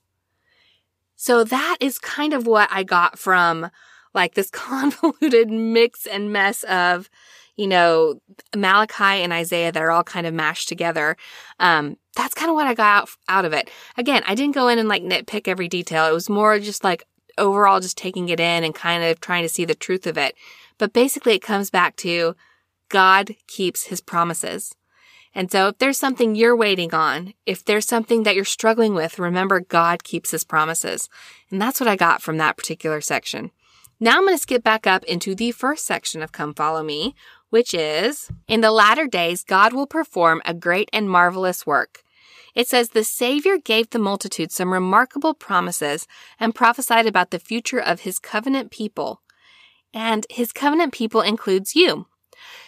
So 1.15 1.43
that 1.43 1.77
is 1.79 1.97
kind 1.97 2.33
of 2.33 2.45
what 2.45 2.69
I 2.71 2.83
got 2.83 3.17
from 3.17 3.69
like 4.13 4.35
this 4.35 4.49
convoluted 4.51 5.49
mix 5.49 6.05
and 6.05 6.31
mess 6.31 6.63
of, 6.63 7.09
you 7.55 7.67
know, 7.67 8.21
Malachi 8.55 9.23
and 9.23 9.31
Isaiah 9.31 9.71
that 9.71 9.81
are 9.81 9.91
all 9.91 10.03
kind 10.03 10.27
of 10.27 10.33
mashed 10.33 10.67
together. 10.67 11.15
Um, 11.59 11.97
that's 12.15 12.33
kind 12.33 12.49
of 12.49 12.55
what 12.55 12.67
I 12.67 12.73
got 12.73 13.03
out, 13.03 13.09
out 13.29 13.45
of 13.45 13.53
it. 13.53 13.69
Again, 13.97 14.23
I 14.27 14.35
didn't 14.35 14.55
go 14.55 14.67
in 14.67 14.77
and 14.77 14.89
like 14.89 15.03
nitpick 15.03 15.47
every 15.47 15.67
detail. 15.67 16.05
It 16.05 16.13
was 16.13 16.29
more 16.29 16.59
just 16.59 16.83
like 16.83 17.05
overall 17.37 17.79
just 17.79 17.97
taking 17.97 18.29
it 18.29 18.39
in 18.39 18.63
and 18.63 18.73
kind 18.73 19.03
of 19.03 19.19
trying 19.19 19.43
to 19.43 19.49
see 19.49 19.65
the 19.65 19.75
truth 19.75 20.07
of 20.07 20.17
it. 20.17 20.35
But 20.77 20.93
basically, 20.93 21.35
it 21.35 21.41
comes 21.41 21.69
back 21.69 21.95
to 21.97 22.35
God 22.89 23.35
keeps 23.47 23.85
his 23.85 24.01
promises. 24.01 24.75
And 25.33 25.51
so 25.51 25.67
if 25.67 25.79
there's 25.79 25.97
something 25.97 26.33
you're 26.33 26.55
waiting 26.55 26.93
on, 26.93 27.33
if 27.45 27.63
there's 27.63 27.85
something 27.85 28.23
that 28.23 28.35
you're 28.35 28.45
struggling 28.45 28.95
with, 28.95 29.19
remember 29.19 29.59
God 29.59 30.03
keeps 30.05 30.31
his 30.31 30.45
promises. 30.45 31.09
And 31.51 31.61
that's 31.61 31.81
what 31.81 31.89
I 31.89 31.97
got 31.97 32.21
from 32.21 32.37
that 32.37 32.55
particular 32.55 33.01
section. 33.01 33.51
Now 33.99 34.17
I'm 34.17 34.25
going 34.25 34.35
to 34.35 34.41
skip 34.41 34.63
back 34.63 34.87
up 34.87 35.03
into 35.03 35.35
the 35.35 35.51
first 35.51 35.85
section 35.85 36.21
of 36.21 36.31
Come 36.31 36.53
Follow 36.53 36.83
Me, 36.83 37.15
which 37.49 37.73
is 37.73 38.29
In 38.47 38.61
the 38.61 38.71
latter 38.71 39.07
days, 39.07 39.43
God 39.43 39.73
will 39.73 39.87
perform 39.87 40.41
a 40.45 40.53
great 40.53 40.89
and 40.93 41.09
marvelous 41.09 41.65
work. 41.65 42.04
It 42.55 42.67
says 42.67 42.89
the 42.89 43.03
Savior 43.03 43.57
gave 43.57 43.89
the 43.89 43.99
multitude 43.99 44.51
some 44.51 44.71
remarkable 44.71 45.33
promises 45.33 46.07
and 46.39 46.55
prophesied 46.55 47.05
about 47.05 47.31
the 47.31 47.39
future 47.39 47.79
of 47.79 48.01
his 48.01 48.17
covenant 48.17 48.71
people. 48.71 49.21
And 49.93 50.25
his 50.29 50.51
covenant 50.51 50.93
people 50.93 51.21
includes 51.21 51.75
you. 51.75 52.07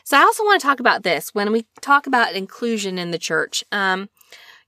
So 0.04 0.18
I 0.18 0.22
also 0.22 0.44
want 0.44 0.62
to 0.62 0.68
talk 0.68 0.80
about 0.80 1.04
this 1.04 1.34
when 1.34 1.52
we 1.52 1.66
talk 1.82 2.08
about 2.08 2.36
inclusion 2.36 2.98
in 2.98 3.12
the 3.12 3.18
church. 3.18 3.64
Um, 3.72 4.10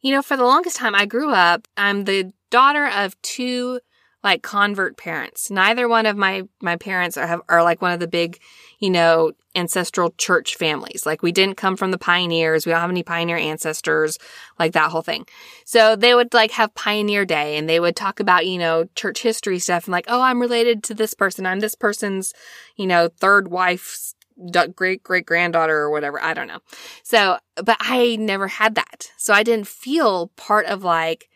you 0.02 0.14
know, 0.14 0.22
for 0.22 0.38
the 0.38 0.46
longest 0.46 0.78
time 0.78 0.96
I 0.96 1.06
grew 1.06 1.32
up, 1.32 1.68
I'm 1.78 2.06
the 2.06 2.32
daughter 2.50 2.88
of 2.88 3.22
two 3.22 3.80
like 4.24 4.44
convert 4.44 4.98
parents. 4.98 5.50
Neither 5.50 5.88
one 5.88 6.06
of 6.06 6.18
my 6.18 6.44
my 6.62 6.76
parents 6.76 7.18
are 7.18 7.28
have, 7.28 7.42
are 7.48 7.64
like 7.64 7.82
one 7.82 7.92
of 7.92 8.00
the 8.00 8.08
big, 8.08 8.40
you 8.80 8.90
know, 8.90 9.32
ancestral 9.56 10.14
church 10.18 10.56
families. 10.56 11.06
Like 11.06 11.22
we 11.22 11.32
didn't 11.32 11.56
come 11.56 11.78
from 11.78 11.92
the 11.92 11.98
pioneers. 11.98 12.66
We 12.66 12.72
don't 12.72 12.82
have 12.82 12.90
any 12.90 13.04
pioneer 13.04 13.38
ancestors, 13.38 14.18
like 14.60 14.74
that 14.74 14.92
whole 14.92 15.02
thing. 15.02 15.26
So 15.66 15.96
they 15.96 16.14
would 16.14 16.34
like 16.34 16.52
have 16.52 16.74
pioneer 16.76 17.26
day 17.26 17.58
and 17.58 17.70
they 17.70 17.80
would 17.80 17.96
talk 17.96 18.20
about, 18.20 18.46
you 18.46 18.58
know, 18.58 18.86
church 18.96 19.22
history 19.22 19.60
stuff 19.60 19.86
and 19.86 19.92
like, 19.92 20.06
oh, 20.08 20.22
I'm 20.22 20.42
related 20.42 20.84
to 20.86 20.94
this 20.94 21.14
person. 21.14 21.46
I'm 21.46 21.62
this 21.62 21.76
person's, 21.76 22.34
you 22.76 22.88
know, 22.88 23.08
third 23.08 23.50
wife's 23.50 24.16
great 24.76 25.04
great 25.04 25.26
granddaughter 25.26 25.78
or 25.78 25.92
whatever. 25.92 26.22
I 26.22 26.34
don't 26.34 26.48
know. 26.48 26.60
So, 27.04 27.38
but 27.56 27.78
I 27.80 28.18
never 28.18 28.48
had 28.48 28.76
that. 28.76 29.12
So 29.18 29.34
I 29.34 29.44
didn't 29.44 29.68
feel 29.68 30.28
part 30.36 30.66
of 30.66 30.84
like, 30.84 31.30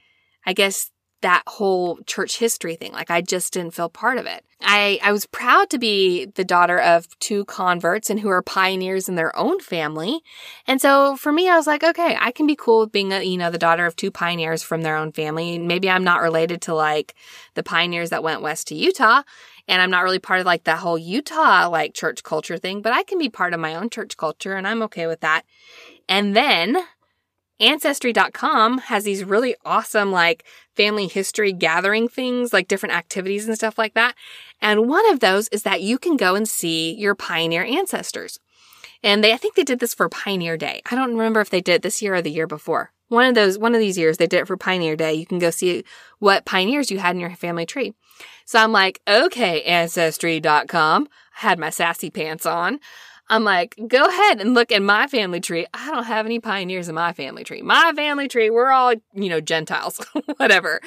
I 0.46 0.54
guess 0.54 0.90
that 1.24 1.44
whole 1.48 1.98
church 2.06 2.38
history 2.38 2.76
thing. 2.76 2.92
Like 2.92 3.10
I 3.10 3.22
just 3.22 3.54
didn't 3.54 3.74
feel 3.74 3.90
part 3.90 4.18
of 4.18 4.26
it. 4.26 4.46
I, 4.62 5.00
I 5.04 5.12
was 5.12 5.26
proud 5.26 5.70
to 5.72 5.80
be 5.80 6.26
the 6.26 6.44
daughter 6.46 6.80
of 6.80 7.08
two 7.20 7.44
converts 7.46 8.10
and 8.10 8.20
who 8.20 8.30
are 8.30 8.42
pioneers 8.42 9.10
in 9.10 9.16
their 9.16 9.36
own 9.38 9.60
family. 9.60 10.22
And 10.68 10.82
so 10.82 11.16
for 11.18 11.32
me, 11.32 11.50
I 11.50 11.56
was 11.56 11.68
like, 11.68 11.84
okay, 11.84 12.16
I 12.20 12.32
can 12.32 12.46
be 12.46 12.56
cool 12.56 12.82
with 12.82 12.92
being 12.92 13.12
a, 13.12 13.24
you 13.24 13.38
know, 13.38 13.50
the 13.50 13.58
daughter 13.58 13.86
of 13.86 13.96
two 13.96 14.12
pioneers 14.12 14.64
from 14.64 14.82
their 14.82 14.96
own 14.96 15.12
family. 15.12 15.58
Maybe 15.58 15.90
I'm 15.90 16.04
not 16.04 16.22
related 16.22 16.62
to 16.64 16.74
like 16.74 17.16
the 17.56 17.64
pioneers 17.64 18.10
that 18.12 18.24
went 18.24 18.42
west 18.42 18.68
to 18.68 18.76
Utah. 18.76 19.24
And 19.68 19.82
I'm 19.82 19.92
not 19.92 20.04
really 20.04 20.20
part 20.20 20.42
of 20.42 20.46
like 20.46 20.66
that 20.66 20.80
whole 20.80 20.98
Utah 20.98 21.70
like 21.70 21.94
church 21.94 22.24
culture 22.24 22.58
thing, 22.58 22.82
but 22.82 22.94
I 22.94 23.04
can 23.04 23.18
be 23.18 23.30
part 23.30 23.54
of 23.54 23.60
my 23.60 23.76
own 23.76 23.90
church 23.90 24.18
culture 24.18 24.56
and 24.56 24.68
I'm 24.68 24.82
okay 24.84 25.08
with 25.08 25.22
that. 25.22 25.44
And 26.10 26.36
then 26.36 26.78
Ancestry.com 27.64 28.80
has 28.80 29.06
these 29.06 29.24
really 29.24 29.56
awesome, 29.64 30.12
like, 30.12 30.44
family 30.76 31.08
history 31.08 31.54
gathering 31.54 32.10
things, 32.10 32.52
like 32.52 32.68
different 32.68 32.96
activities 32.96 33.48
and 33.48 33.56
stuff 33.56 33.78
like 33.78 33.94
that. 33.94 34.16
And 34.62 34.90
one 34.90 35.10
of 35.10 35.22
those 35.22 35.48
is 35.48 35.64
that 35.64 35.82
you 35.82 35.98
can 35.98 36.18
go 36.18 36.36
and 36.36 36.48
see 36.48 36.94
your 36.94 37.16
pioneer 37.16 37.64
ancestors. 37.64 38.38
And 39.02 39.24
they, 39.24 39.34
I 39.34 39.38
think 39.38 39.56
they 39.56 39.64
did 39.64 39.80
this 39.80 39.94
for 39.94 40.10
Pioneer 40.10 40.58
Day. 40.58 40.82
I 40.90 40.96
don't 40.96 41.12
remember 41.12 41.40
if 41.40 41.50
they 41.50 41.62
did 41.62 41.82
this 41.82 42.02
year 42.02 42.16
or 42.16 42.22
the 42.22 42.32
year 42.32 42.48
before. 42.48 42.92
One 43.08 43.26
of 43.26 43.36
those, 43.36 43.58
one 43.58 43.76
of 43.76 43.80
these 43.80 43.98
years, 43.98 44.18
they 44.18 44.28
did 44.28 44.42
it 44.42 44.48
for 44.48 44.58
Pioneer 44.58 44.96
Day. 44.96 45.14
You 45.14 45.26
can 45.26 45.40
go 45.40 45.50
see 45.50 45.84
what 46.20 46.46
pioneers 46.46 46.92
you 46.92 47.00
had 47.00 47.16
in 47.16 47.22
your 47.22 47.36
family 47.36 47.66
tree. 47.66 47.94
So 48.46 48.60
I'm 48.60 48.72
like, 48.72 49.02
okay, 49.08 49.62
Ancestry.com. 49.64 51.08
I 51.38 51.48
had 51.48 51.60
my 51.60 51.70
sassy 51.70 52.10
pants 52.10 52.46
on. 52.46 52.80
I'm 53.34 53.44
like, 53.44 53.76
go 53.88 54.06
ahead 54.06 54.40
and 54.42 54.54
look 54.54 54.72
at 54.72 54.84
my 54.84 55.08
family 55.08 55.40
tree. 55.40 55.66
I 55.74 55.90
don't 55.90 56.04
have 56.04 56.28
any 56.28 56.40
pioneers 56.40 56.88
in 56.88 56.94
my 56.94 57.14
family 57.14 57.44
tree. 57.44 57.64
My 57.64 57.92
family 57.96 58.28
tree, 58.28 58.52
we're 58.52 58.70
all, 58.72 58.94
you 59.12 59.28
know, 59.28 59.42
Gentiles, 59.42 60.00
whatever. 60.38 60.80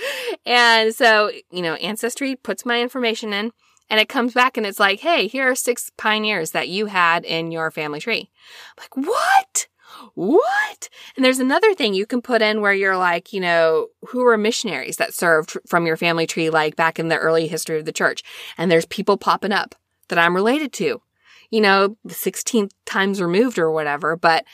And 0.45 0.95
so, 0.95 1.33
you 1.51 1.61
know, 1.61 1.75
Ancestry 1.75 2.37
puts 2.37 2.65
my 2.65 2.81
information 2.81 3.33
in 3.33 3.51
and 3.91 3.99
it 3.99 4.09
comes 4.09 4.33
back 4.33 4.57
and 4.57 4.65
it's 4.65 4.79
like, 4.79 5.01
hey, 5.01 5.27
here 5.27 5.51
are 5.51 5.57
six 5.57 5.91
pioneers 5.97 6.53
that 6.53 6.69
you 6.69 6.87
had 6.87 7.25
in 7.25 7.51
your 7.51 7.73
family 7.73 7.99
tree. 7.99 8.31
I'm 8.79 8.85
like, 8.85 9.09
what? 9.09 9.67
What? 10.15 10.89
And 11.17 11.25
there's 11.25 11.41
another 11.41 11.75
thing 11.75 11.95
you 11.95 12.07
can 12.07 12.23
put 12.23 12.43
in 12.43 12.61
where 12.61 12.73
you're 12.73 12.97
like, 12.97 13.33
you 13.33 13.41
know, 13.41 13.89
who 14.11 14.23
were 14.23 14.39
missionaries 14.39 14.99
that 14.99 15.15
served 15.15 15.59
from 15.67 15.85
your 15.85 15.97
family 15.97 16.29
tree, 16.29 16.49
like 16.49 16.77
back 16.77 17.01
in 17.01 17.09
the 17.09 17.19
early 17.19 17.49
history 17.49 17.81
of 17.81 17.87
the 17.87 17.93
church. 17.93 18.23
And 18.57 18.71
there's 18.71 18.87
people 18.87 19.17
popping 19.17 19.51
up 19.51 19.75
that 20.11 20.19
I'm 20.19 20.37
related 20.37 20.73
to 20.75 21.03
you 21.51 21.61
know, 21.61 21.97
16 22.09 22.69
times 22.85 23.21
removed 23.21 23.59
or 23.59 23.71
whatever, 23.71 24.17
but 24.17 24.45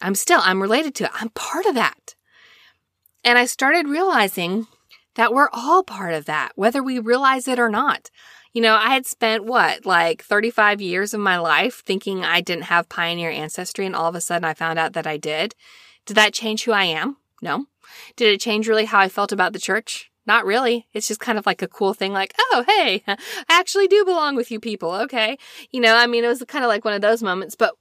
I'm 0.00 0.14
still, 0.14 0.40
I'm 0.42 0.62
related 0.62 0.94
to 0.96 1.04
it. 1.04 1.10
I'm 1.14 1.30
part 1.30 1.66
of 1.66 1.74
that. 1.74 2.14
And 3.24 3.38
I 3.38 3.46
started 3.46 3.88
realizing 3.88 4.66
that 5.16 5.34
we're 5.34 5.50
all 5.52 5.82
part 5.82 6.14
of 6.14 6.26
that, 6.26 6.52
whether 6.54 6.82
we 6.82 6.98
realize 6.98 7.48
it 7.48 7.58
or 7.58 7.68
not. 7.68 8.10
You 8.52 8.62
know, 8.62 8.74
I 8.74 8.90
had 8.90 9.06
spent 9.06 9.44
what, 9.44 9.84
like 9.84 10.22
35 10.22 10.80
years 10.80 11.12
of 11.12 11.20
my 11.20 11.38
life 11.38 11.82
thinking 11.84 12.24
I 12.24 12.40
didn't 12.40 12.64
have 12.64 12.88
pioneer 12.88 13.30
ancestry, 13.30 13.84
and 13.84 13.94
all 13.94 14.08
of 14.08 14.14
a 14.14 14.20
sudden 14.20 14.44
I 14.44 14.54
found 14.54 14.78
out 14.78 14.92
that 14.94 15.06
I 15.06 15.16
did. 15.16 15.54
Did 16.06 16.14
that 16.14 16.32
change 16.32 16.64
who 16.64 16.72
I 16.72 16.84
am? 16.84 17.16
No. 17.42 17.66
Did 18.16 18.32
it 18.32 18.40
change 18.40 18.68
really 18.68 18.86
how 18.86 19.00
I 19.00 19.08
felt 19.08 19.32
about 19.32 19.52
the 19.52 19.58
church? 19.58 20.07
Not 20.28 20.44
really. 20.44 20.86
It's 20.92 21.08
just 21.08 21.20
kind 21.20 21.38
of 21.38 21.46
like 21.46 21.62
a 21.62 21.66
cool 21.66 21.94
thing, 21.94 22.12
like, 22.12 22.34
oh, 22.38 22.62
hey, 22.66 23.02
I 23.08 23.16
actually 23.48 23.88
do 23.88 24.04
belong 24.04 24.36
with 24.36 24.50
you 24.50 24.60
people. 24.60 24.92
Okay. 24.92 25.38
You 25.70 25.80
know, 25.80 25.96
I 25.96 26.06
mean, 26.06 26.22
it 26.22 26.28
was 26.28 26.44
kind 26.46 26.66
of 26.66 26.68
like 26.68 26.84
one 26.84 26.92
of 26.92 27.00
those 27.00 27.22
moments, 27.22 27.54
but 27.54 27.74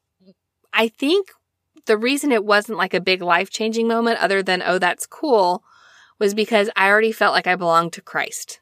I 0.74 0.88
think 0.88 1.28
the 1.88 1.98
reason 1.98 2.32
it 2.32 2.46
wasn't 2.46 2.78
like 2.78 2.94
a 2.94 3.02
big 3.02 3.22
life 3.22 3.50
changing 3.50 3.86
moment, 3.90 4.20
other 4.20 4.42
than, 4.42 4.64
oh, 4.66 4.80
that's 4.80 5.06
cool, 5.06 5.62
was 6.20 6.34
because 6.34 6.70
I 6.78 6.88
already 6.88 7.12
felt 7.12 7.34
like 7.34 7.48
I 7.48 7.58
belonged 7.58 7.92
to 7.94 8.02
Christ. 8.02 8.62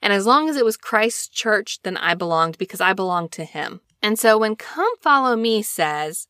And 0.00 0.12
as 0.12 0.26
long 0.26 0.48
as 0.48 0.56
it 0.56 0.64
was 0.64 0.76
Christ's 0.76 1.26
church, 1.26 1.80
then 1.82 1.96
I 1.96 2.14
belonged 2.14 2.56
because 2.56 2.80
I 2.80 2.92
belonged 2.92 3.32
to 3.32 3.44
him. 3.44 3.80
And 4.00 4.16
so 4.16 4.38
when 4.38 4.54
Come 4.54 4.96
Follow 5.00 5.34
Me 5.34 5.60
says, 5.60 6.28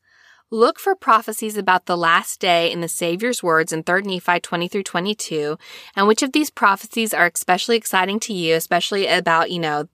Look 0.55 0.79
for 0.79 0.95
prophecies 0.95 1.57
about 1.57 1.87
the 1.87 1.97
last 1.97 2.39
day 2.39 2.71
in 2.71 2.81
the 2.81 2.87
Savior's 2.87 3.43
words 3.43 3.73
in 3.73 3.83
3 3.83 4.03
Nephi 4.03 4.39
20 4.39 4.69
through 4.69 4.85
22, 4.85 5.59
and 5.97 6.07
which 6.07 6.23
of 6.23 6.31
these 6.31 6.49
prophecies 6.49 7.13
are 7.13 7.27
especially 7.27 7.77
exciting 7.77 8.21
to 8.21 8.33
you, 8.33 8.55
especially 8.55 9.09
about, 9.09 9.51
you 9.51 9.59
know, 9.59 9.89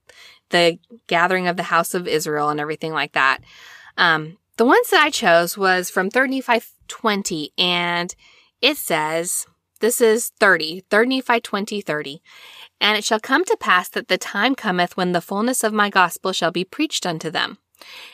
the 0.51 0.77
gathering 1.07 1.47
of 1.47 1.57
the 1.57 1.63
house 1.63 1.95
of 1.95 2.07
Israel 2.07 2.49
and 2.49 2.59
everything 2.59 2.93
like 2.93 3.13
that. 3.13 3.39
Um, 3.97 4.37
the 4.57 4.65
ones 4.65 4.91
that 4.91 5.01
I 5.01 5.09
chose 5.09 5.57
was 5.57 5.89
from 5.89 6.11
3 6.11 6.27
Nephi 6.27 6.61
20, 6.87 7.53
and 7.57 8.13
it 8.61 8.77
says, 8.77 9.47
this 9.79 9.99
is 9.99 10.31
30, 10.39 10.83
3 10.91 11.07
Nephi 11.07 11.39
20, 11.41 11.81
30. 11.81 12.21
And 12.79 12.99
it 12.99 13.03
shall 13.03 13.19
come 13.19 13.45
to 13.45 13.57
pass 13.59 13.89
that 13.89 14.09
the 14.09 14.19
time 14.19 14.53
cometh 14.53 14.95
when 14.95 15.13
the 15.13 15.21
fullness 15.21 15.63
of 15.63 15.73
my 15.73 15.89
gospel 15.89 16.31
shall 16.31 16.51
be 16.51 16.63
preached 16.63 17.07
unto 17.07 17.31
them. 17.31 17.57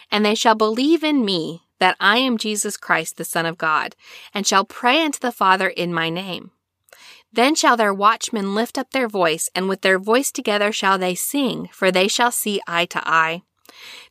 And 0.09 0.25
they 0.25 0.33
shall 0.33 0.55
believe 0.55 1.03
in 1.03 1.25
me, 1.25 1.66
that 1.79 1.95
I 1.99 2.17
am 2.17 2.37
Jesus 2.37 2.77
Christ, 2.77 3.17
the 3.17 3.25
Son 3.25 3.45
of 3.45 3.57
God, 3.57 3.95
and 4.33 4.45
shall 4.45 4.65
pray 4.65 5.03
unto 5.03 5.19
the 5.19 5.31
Father 5.31 5.67
in 5.67 5.93
my 5.93 6.09
name. 6.09 6.51
Then 7.31 7.55
shall 7.55 7.77
their 7.77 7.93
watchmen 7.93 8.55
lift 8.55 8.77
up 8.77 8.91
their 8.91 9.07
voice, 9.07 9.49
and 9.53 9.67
with 9.67 9.81
their 9.81 9.99
voice 9.99 10.31
together 10.31 10.71
shall 10.71 10.97
they 10.97 11.15
sing, 11.15 11.69
for 11.71 11.91
they 11.91 12.07
shall 12.07 12.31
see 12.31 12.61
eye 12.67 12.85
to 12.85 13.07
eye. 13.07 13.43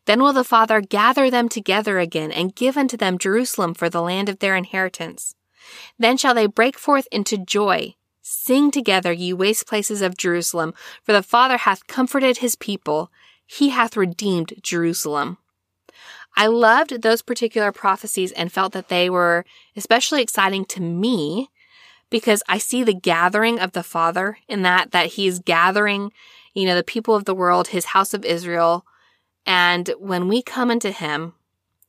Then 0.05 0.23
will 0.23 0.33
the 0.33 0.45
Father 0.45 0.81
gather 0.81 1.31
them 1.31 1.49
together 1.49 1.99
again, 1.99 2.31
and 2.31 2.55
give 2.55 2.77
unto 2.77 2.97
them 2.97 3.19
Jerusalem 3.19 3.75
for 3.75 3.89
the 3.89 4.03
land 4.03 4.29
of 4.29 4.39
their 4.39 4.55
inheritance. 4.55 5.35
Then 5.99 6.17
shall 6.17 6.35
they 6.35 6.47
break 6.47 6.79
forth 6.79 7.09
into 7.11 7.39
joy. 7.39 7.95
Sing 8.23 8.71
together, 8.71 9.13
ye 9.13 9.33
waste 9.33 9.67
places 9.67 10.03
of 10.03 10.17
Jerusalem, 10.17 10.75
for 11.03 11.13
the 11.13 11.23
Father 11.23 11.59
hath 11.59 11.87
comforted 11.87 12.39
his 12.39 12.57
people. 12.57 13.11
He 13.47 13.71
hath 13.71 13.97
redeemed 13.97 14.55
Jerusalem. 14.63 15.39
I 16.37 16.49
loved 16.49 17.03
those 17.03 17.23
particular 17.23 17.73
prophecies 17.73 18.33
and 18.33 18.53
felt 18.53 18.73
that 18.75 18.89
they 18.89 19.09
were 19.09 19.45
especially 19.75 20.23
exciting 20.23 20.65
to 20.67 20.83
me 20.83 21.51
because 22.11 22.43
I 22.49 22.59
see 22.59 22.85
the 22.85 22.95
gathering 22.95 23.59
of 23.59 23.73
the 23.73 23.83
Father 23.83 24.39
in 24.49 24.63
that, 24.63 24.93
that 24.93 25.07
he's 25.07 25.39
gathering, 25.39 26.13
you 26.55 26.67
know, 26.67 26.75
the 26.75 26.85
people 26.85 27.15
of 27.15 27.25
the 27.25 27.35
world, 27.35 27.69
his 27.69 27.87
house 27.87 28.15
of 28.15 28.25
Israel. 28.25 28.85
And 29.47 29.93
when 29.99 30.29
we 30.29 30.43
come 30.43 30.71
into 30.71 30.91
him, 30.91 31.35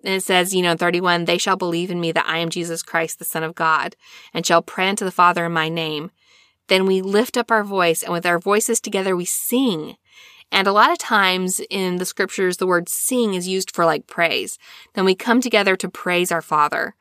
and 0.04 0.14
it 0.14 0.24
says, 0.24 0.56
you 0.56 0.62
know, 0.62 0.76
31, 0.76 1.26
they 1.26 1.38
shall 1.38 1.56
believe 1.58 1.92
in 1.92 2.00
me 2.00 2.12
that 2.12 2.28
I 2.28 2.38
am 2.38 2.50
Jesus 2.50 2.84
Christ, 2.84 3.20
the 3.20 3.26
Son 3.26 3.44
of 3.44 3.56
God, 3.56 3.96
and 4.34 4.46
shall 4.46 4.62
pray 4.62 4.88
unto 4.88 5.04
the 5.04 5.12
Father 5.12 5.46
in 5.46 5.52
my 5.52 5.70
name. 5.70 6.12
Then 6.68 6.86
we 6.86 7.02
lift 7.02 7.38
up 7.38 7.52
our 7.52 7.64
voice, 7.64 8.04
and 8.04 8.14
with 8.14 8.26
our 8.26 8.40
voices 8.40 8.80
together 8.80 9.16
we 9.16 9.26
sing. 9.26 9.98
And 10.52 10.68
a 10.68 10.72
lot 10.72 10.92
of 10.92 10.98
times 10.98 11.62
in 11.70 11.98
the 11.98 12.06
scriptures, 12.06 12.58
the 12.58 12.68
word 12.68 12.90
sing 12.90 13.34
is 13.34 13.48
used 13.48 13.76
for 13.76 13.86
like 13.86 14.08
praise. 14.08 14.58
Then 14.94 15.06
we 15.06 15.16
come 15.16 15.42
together 15.42 15.76
to 15.76 15.90
praise 15.90 16.32
our 16.32 16.42
Father 16.42 16.96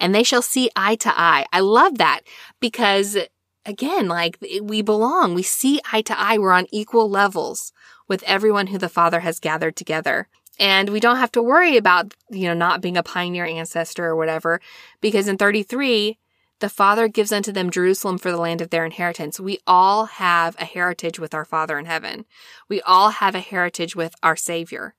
and 0.00 0.14
they 0.14 0.22
shall 0.22 0.42
see 0.42 0.70
eye 0.76 0.96
to 0.96 1.12
eye. 1.18 1.46
I 1.52 1.60
love 1.60 1.98
that 1.98 2.20
because 2.60 3.16
again, 3.64 4.08
like 4.08 4.38
we 4.62 4.82
belong. 4.82 5.34
We 5.34 5.42
see 5.42 5.80
eye 5.92 6.02
to 6.02 6.18
eye. 6.18 6.38
We're 6.38 6.52
on 6.52 6.66
equal 6.70 7.08
levels 7.08 7.72
with 8.08 8.22
everyone 8.24 8.68
who 8.68 8.78
the 8.78 8.88
Father 8.88 9.20
has 9.20 9.40
gathered 9.40 9.76
together. 9.76 10.28
And 10.58 10.88
we 10.88 10.98
don't 10.98 11.18
have 11.18 11.30
to 11.32 11.42
worry 11.42 11.76
about, 11.76 12.14
you 12.30 12.48
know, 12.48 12.54
not 12.54 12.80
being 12.80 12.96
a 12.96 13.02
pioneer 13.02 13.44
ancestor 13.44 14.06
or 14.06 14.16
whatever, 14.16 14.60
because 15.00 15.28
in 15.28 15.36
33, 15.36 16.18
the 16.60 16.68
Father 16.68 17.08
gives 17.08 17.32
unto 17.32 17.52
them 17.52 17.70
Jerusalem 17.70 18.18
for 18.18 18.30
the 18.30 18.38
land 18.38 18.60
of 18.60 18.70
their 18.70 18.84
inheritance. 18.84 19.38
We 19.38 19.58
all 19.66 20.06
have 20.06 20.56
a 20.58 20.64
heritage 20.64 21.18
with 21.18 21.34
our 21.34 21.44
Father 21.44 21.78
in 21.78 21.86
heaven. 21.86 22.24
We 22.68 22.80
all 22.82 23.10
have 23.10 23.34
a 23.34 23.40
heritage 23.40 23.94
with 23.94 24.14
our 24.22 24.36
Savior. 24.36 24.94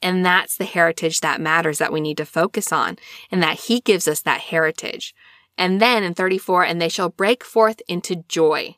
And 0.00 0.24
that's 0.24 0.56
the 0.56 0.64
heritage 0.64 1.20
that 1.20 1.40
matters 1.40 1.78
that 1.78 1.92
we 1.92 2.00
need 2.00 2.16
to 2.16 2.26
focus 2.26 2.72
on 2.72 2.98
and 3.30 3.42
that 3.42 3.60
He 3.60 3.80
gives 3.80 4.06
us 4.08 4.20
that 4.22 4.40
heritage. 4.40 5.14
And 5.58 5.80
then 5.80 6.02
in 6.02 6.14
34, 6.14 6.64
and 6.64 6.80
they 6.80 6.88
shall 6.88 7.08
break 7.08 7.44
forth 7.44 7.80
into 7.88 8.24
joy. 8.28 8.76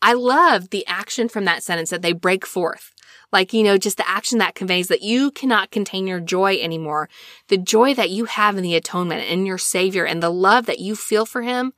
I 0.00 0.14
love 0.14 0.70
the 0.70 0.86
action 0.86 1.28
from 1.28 1.44
that 1.44 1.62
sentence 1.62 1.90
that 1.90 2.02
they 2.02 2.12
break 2.12 2.44
forth. 2.44 2.92
Like, 3.34 3.52
you 3.52 3.64
know, 3.64 3.76
just 3.76 3.96
the 3.96 4.08
action 4.08 4.38
that 4.38 4.54
conveys 4.54 4.86
that 4.86 5.02
you 5.02 5.32
cannot 5.32 5.72
contain 5.72 6.06
your 6.06 6.20
joy 6.20 6.56
anymore. 6.60 7.08
The 7.48 7.58
joy 7.58 7.92
that 7.94 8.10
you 8.10 8.26
have 8.26 8.56
in 8.56 8.62
the 8.62 8.76
atonement 8.76 9.28
and 9.28 9.44
your 9.44 9.58
savior 9.58 10.06
and 10.06 10.22
the 10.22 10.30
love 10.30 10.66
that 10.66 10.78
you 10.78 10.94
feel 10.94 11.26
for 11.26 11.42
him, 11.42 11.72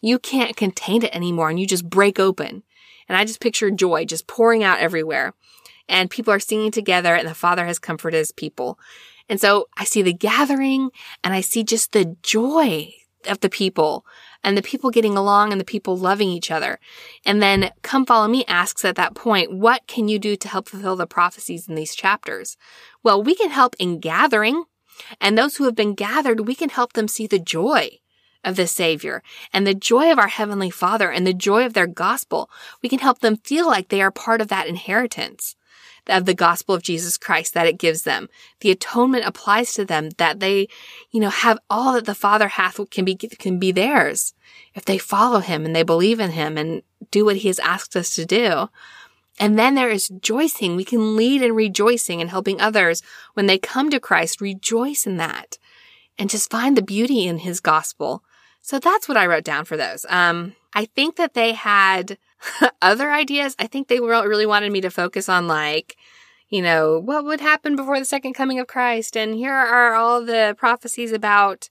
you 0.00 0.18
can't 0.18 0.56
contain 0.56 1.02
it 1.02 1.14
anymore 1.14 1.50
and 1.50 1.60
you 1.60 1.66
just 1.66 1.90
break 1.90 2.18
open. 2.18 2.62
And 3.10 3.18
I 3.18 3.26
just 3.26 3.40
picture 3.40 3.70
joy 3.70 4.06
just 4.06 4.26
pouring 4.26 4.64
out 4.64 4.78
everywhere. 4.78 5.34
And 5.86 6.08
people 6.08 6.32
are 6.32 6.40
singing 6.40 6.70
together 6.70 7.14
and 7.14 7.28
the 7.28 7.34
father 7.34 7.66
has 7.66 7.78
comforted 7.78 8.16
his 8.16 8.32
people. 8.32 8.78
And 9.28 9.38
so 9.38 9.68
I 9.76 9.84
see 9.84 10.00
the 10.00 10.14
gathering 10.14 10.88
and 11.22 11.34
I 11.34 11.42
see 11.42 11.62
just 11.62 11.92
the 11.92 12.16
joy 12.22 12.90
of 13.26 13.40
the 13.40 13.50
people 13.50 14.06
and 14.44 14.56
the 14.56 14.62
people 14.62 14.90
getting 14.90 15.16
along 15.16 15.52
and 15.52 15.60
the 15.60 15.64
people 15.64 15.96
loving 15.96 16.28
each 16.28 16.50
other. 16.50 16.78
And 17.24 17.42
then 17.42 17.70
Come 17.82 18.06
Follow 18.06 18.28
Me 18.28 18.44
asks 18.46 18.84
at 18.84 18.96
that 18.96 19.14
point, 19.14 19.52
what 19.52 19.86
can 19.86 20.08
you 20.08 20.18
do 20.18 20.36
to 20.36 20.48
help 20.48 20.68
fulfill 20.68 20.96
the 20.96 21.06
prophecies 21.06 21.68
in 21.68 21.74
these 21.74 21.94
chapters? 21.94 22.56
Well, 23.02 23.22
we 23.22 23.34
can 23.34 23.50
help 23.50 23.76
in 23.78 24.00
gathering. 24.00 24.64
And 25.20 25.36
those 25.36 25.56
who 25.56 25.64
have 25.64 25.74
been 25.74 25.94
gathered, 25.94 26.46
we 26.46 26.54
can 26.54 26.68
help 26.68 26.92
them 26.92 27.08
see 27.08 27.26
the 27.26 27.38
joy 27.38 27.98
of 28.44 28.56
the 28.56 28.66
Savior 28.66 29.22
and 29.52 29.66
the 29.66 29.74
joy 29.74 30.10
of 30.10 30.18
our 30.18 30.28
Heavenly 30.28 30.70
Father 30.70 31.10
and 31.10 31.26
the 31.26 31.34
joy 31.34 31.64
of 31.64 31.74
their 31.74 31.86
gospel. 31.86 32.50
We 32.82 32.88
can 32.88 32.98
help 32.98 33.20
them 33.20 33.36
feel 33.36 33.66
like 33.66 33.88
they 33.88 34.02
are 34.02 34.10
part 34.10 34.40
of 34.40 34.48
that 34.48 34.66
inheritance 34.66 35.56
of 36.08 36.24
the 36.24 36.34
gospel 36.34 36.74
of 36.74 36.82
Jesus 36.82 37.16
Christ 37.16 37.54
that 37.54 37.66
it 37.66 37.78
gives 37.78 38.02
them. 38.02 38.28
The 38.60 38.70
atonement 38.70 39.24
applies 39.24 39.72
to 39.74 39.84
them 39.84 40.10
that 40.18 40.40
they, 40.40 40.68
you 41.10 41.20
know, 41.20 41.30
have 41.30 41.58
all 41.70 41.92
that 41.94 42.06
the 42.06 42.14
Father 42.14 42.48
hath 42.48 42.78
can 42.90 43.04
be, 43.04 43.14
can 43.14 43.58
be 43.58 43.72
theirs 43.72 44.34
if 44.74 44.84
they 44.84 44.98
follow 44.98 45.40
him 45.40 45.64
and 45.64 45.74
they 45.74 45.82
believe 45.82 46.20
in 46.20 46.32
him 46.32 46.58
and 46.58 46.82
do 47.10 47.24
what 47.24 47.36
he 47.36 47.48
has 47.48 47.58
asked 47.60 47.96
us 47.96 48.14
to 48.16 48.24
do. 48.24 48.68
And 49.38 49.58
then 49.58 49.74
there 49.74 49.90
is 49.90 50.10
rejoicing. 50.10 50.76
We 50.76 50.84
can 50.84 51.16
lead 51.16 51.42
in 51.42 51.54
rejoicing 51.54 52.20
and 52.20 52.30
helping 52.30 52.60
others 52.60 53.02
when 53.34 53.46
they 53.46 53.58
come 53.58 53.90
to 53.90 54.00
Christ. 54.00 54.40
Rejoice 54.40 55.06
in 55.06 55.16
that 55.16 55.58
and 56.18 56.30
just 56.30 56.50
find 56.50 56.76
the 56.76 56.82
beauty 56.82 57.26
in 57.26 57.38
his 57.38 57.60
gospel. 57.60 58.22
So 58.60 58.78
that's 58.78 59.08
what 59.08 59.16
I 59.16 59.26
wrote 59.26 59.44
down 59.44 59.64
for 59.64 59.76
those. 59.76 60.06
Um, 60.08 60.54
I 60.74 60.84
think 60.84 61.16
that 61.16 61.34
they 61.34 61.52
had 61.52 62.18
other 62.82 63.10
ideas. 63.10 63.54
I 63.58 63.66
think 63.66 63.88
they 63.88 64.00
really 64.00 64.46
wanted 64.46 64.72
me 64.72 64.80
to 64.82 64.90
focus 64.90 65.28
on 65.28 65.48
like, 65.48 65.96
you 66.48 66.62
know, 66.62 66.98
what 66.98 67.24
would 67.24 67.40
happen 67.40 67.76
before 67.76 67.98
the 67.98 68.04
second 68.04 68.34
coming 68.34 68.58
of 68.58 68.66
Christ. 68.66 69.16
And 69.16 69.34
here 69.34 69.54
are 69.54 69.94
all 69.94 70.24
the 70.24 70.54
prophecies 70.58 71.12
about 71.12 71.68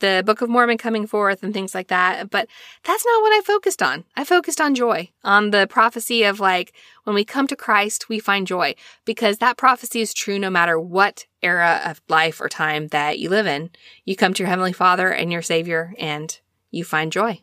the 0.00 0.22
Book 0.26 0.42
of 0.42 0.50
Mormon 0.50 0.76
coming 0.76 1.06
forth 1.06 1.42
and 1.42 1.54
things 1.54 1.74
like 1.74 1.88
that. 1.88 2.30
But 2.30 2.48
that's 2.82 3.06
not 3.06 3.22
what 3.22 3.32
I 3.32 3.40
focused 3.42 3.82
on. 3.82 4.04
I 4.16 4.24
focused 4.24 4.60
on 4.60 4.74
joy, 4.74 5.10
on 5.22 5.50
the 5.50 5.66
prophecy 5.66 6.24
of 6.24 6.40
like, 6.40 6.72
when 7.04 7.14
we 7.14 7.24
come 7.24 7.46
to 7.46 7.56
Christ, 7.56 8.08
we 8.08 8.18
find 8.18 8.46
joy 8.46 8.74
because 9.04 9.38
that 9.38 9.56
prophecy 9.56 10.00
is 10.00 10.12
true 10.12 10.38
no 10.38 10.50
matter 10.50 10.78
what 10.78 11.26
era 11.42 11.80
of 11.84 12.02
life 12.08 12.40
or 12.40 12.48
time 12.48 12.88
that 12.88 13.18
you 13.18 13.30
live 13.30 13.46
in. 13.46 13.70
You 14.04 14.16
come 14.16 14.34
to 14.34 14.42
your 14.42 14.48
Heavenly 14.48 14.72
Father 14.72 15.10
and 15.10 15.32
your 15.32 15.42
Savior 15.42 15.94
and 15.98 16.38
you 16.70 16.84
find 16.84 17.12
joy. 17.12 17.42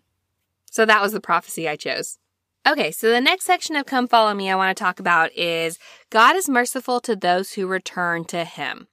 So 0.70 0.86
that 0.86 1.02
was 1.02 1.14
the 1.14 1.22
prophecy 1.22 1.68
I 1.68 1.76
chose. 1.76 2.18
Okay, 2.67 2.91
so 2.91 3.10
the 3.10 3.19
next 3.19 3.45
section 3.45 3.76
of 3.76 3.88
Come 3.88 4.08
Follow 4.08 4.36
Me 4.36 4.47
I 4.52 4.56
want 4.56 4.78
to 4.78 4.84
talk 4.84 5.00
about 5.00 5.34
is 5.34 5.80
God 6.12 6.36
is 6.36 6.47
merciful 6.47 7.00
to 7.02 7.15
those 7.15 7.54
who 7.54 7.65
return 7.65 8.24
to 8.26 8.43
Him. 8.45 8.88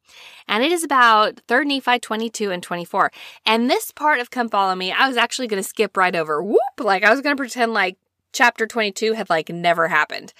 And 0.48 0.64
it 0.64 0.72
is 0.72 0.82
about 0.82 1.42
3 1.48 1.66
Nephi 1.66 1.98
22 1.98 2.50
and 2.50 2.62
24. 2.62 3.12
And 3.44 3.68
this 3.68 3.90
part 3.90 4.20
of 4.20 4.30
Come 4.30 4.48
Follow 4.48 4.74
Me, 4.74 4.90
I 4.90 5.06
was 5.06 5.18
actually 5.18 5.48
going 5.48 5.62
to 5.62 5.68
skip 5.68 5.98
right 5.98 6.16
over. 6.16 6.42
Whoop! 6.42 6.58
Like 6.80 7.04
I 7.04 7.10
was 7.10 7.20
going 7.20 7.36
to 7.36 7.40
pretend 7.40 7.74
like 7.74 7.98
chapter 8.32 8.66
22 8.66 9.12
had 9.12 9.28
like 9.28 9.50
never 9.50 9.88
happened. 9.88 10.32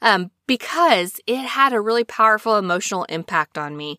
Um, 0.00 0.30
because 0.46 1.18
it 1.26 1.38
had 1.38 1.72
a 1.72 1.80
really 1.80 2.04
powerful 2.04 2.56
emotional 2.56 3.02
impact 3.08 3.58
on 3.58 3.76
me. 3.76 3.98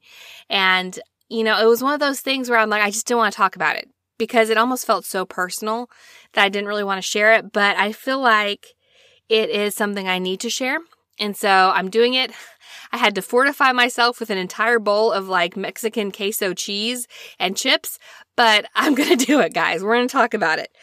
And, 0.50 0.98
you 1.28 1.44
know, 1.44 1.62
it 1.62 1.68
was 1.68 1.84
one 1.84 1.94
of 1.94 2.00
those 2.00 2.22
things 2.22 2.50
where 2.50 2.60
I'm 2.60 2.70
like, 2.70 2.82
I 2.82 2.92
just 2.92 3.06
didn't 3.06 3.20
want 3.20 3.34
to 3.34 3.38
talk 3.38 3.58
about 3.58 3.76
it 3.76 3.90
because 4.18 4.50
it 4.50 4.58
almost 4.58 4.86
felt 4.86 5.04
so 5.04 5.26
personal 5.26 5.90
that 6.32 6.46
I 6.46 6.48
didn't 6.48 6.70
really 6.70 6.86
want 6.86 7.00
to 7.00 7.08
share 7.08 7.34
it. 7.34 7.52
But 7.52 7.76
I 7.76 7.92
feel 7.92 8.22
like 8.22 8.77
it 9.30 9.50
is 9.50 9.76
something 9.76 10.08
I 10.08 10.20
need 10.20 10.40
to 10.42 10.50
share. 10.50 10.80
And 11.20 11.36
so 11.36 11.72
I'm 11.74 11.90
doing 11.90 12.14
it. 12.14 12.32
I 12.92 12.98
had 12.98 13.16
to 13.16 13.22
fortify 13.22 13.74
myself 13.74 14.20
with 14.20 14.30
an 14.30 14.38
entire 14.38 14.80
bowl 14.80 15.12
of 15.12 15.28
like 15.28 15.58
Mexican 15.58 16.12
queso 16.12 16.54
cheese 16.54 17.08
and 17.38 17.58
chips, 17.58 18.00
but 18.36 18.66
I'm 18.76 18.96
going 18.96 19.18
to 19.18 19.26
do 19.26 19.40
it, 19.40 19.54
guys. 19.54 19.84
We're 19.84 19.96
going 19.96 20.08
to 20.08 20.12
talk 20.12 20.34
about 20.34 20.60
it. 20.60 20.76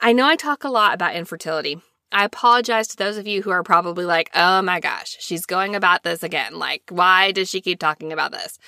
I 0.00 0.12
know 0.12 0.26
I 0.26 0.36
talk 0.36 0.62
a 0.62 0.68
lot 0.68 0.94
about 0.94 1.16
infertility. 1.16 1.80
I 2.10 2.24
apologize 2.24 2.88
to 2.88 2.96
those 2.96 3.18
of 3.18 3.26
you 3.26 3.42
who 3.42 3.50
are 3.50 3.62
probably 3.62 4.06
like, 4.06 4.30
oh 4.34 4.62
my 4.62 4.80
gosh, 4.80 5.16
she's 5.20 5.44
going 5.44 5.74
about 5.74 6.04
this 6.04 6.22
again. 6.22 6.58
Like, 6.58 6.82
why 6.88 7.32
does 7.32 7.50
she 7.50 7.60
keep 7.60 7.78
talking 7.78 8.12
about 8.12 8.32
this? 8.32 8.58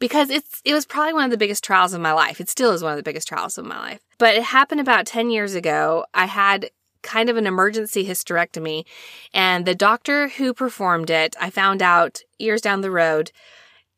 Because 0.00 0.28
it's, 0.28 0.60
it 0.64 0.74
was 0.74 0.86
probably 0.86 1.12
one 1.12 1.24
of 1.24 1.30
the 1.30 1.36
biggest 1.36 1.62
trials 1.62 1.92
of 1.92 2.00
my 2.00 2.12
life. 2.12 2.40
It 2.40 2.48
still 2.48 2.72
is 2.72 2.82
one 2.82 2.92
of 2.92 2.96
the 2.96 3.04
biggest 3.04 3.28
trials 3.28 3.58
of 3.58 3.64
my 3.64 3.78
life. 3.78 4.00
But 4.18 4.34
it 4.34 4.42
happened 4.42 4.80
about 4.80 5.06
10 5.06 5.30
years 5.30 5.54
ago. 5.54 6.04
I 6.14 6.26
had 6.26 6.70
kind 7.02 7.28
of 7.28 7.36
an 7.36 7.46
emergency 7.46 8.06
hysterectomy. 8.06 8.84
And 9.32 9.66
the 9.66 9.74
doctor 9.74 10.28
who 10.28 10.54
performed 10.54 11.10
it, 11.10 11.36
I 11.40 11.50
found 11.50 11.82
out 11.82 12.22
years 12.38 12.60
down 12.60 12.80
the 12.80 12.90
road, 12.90 13.32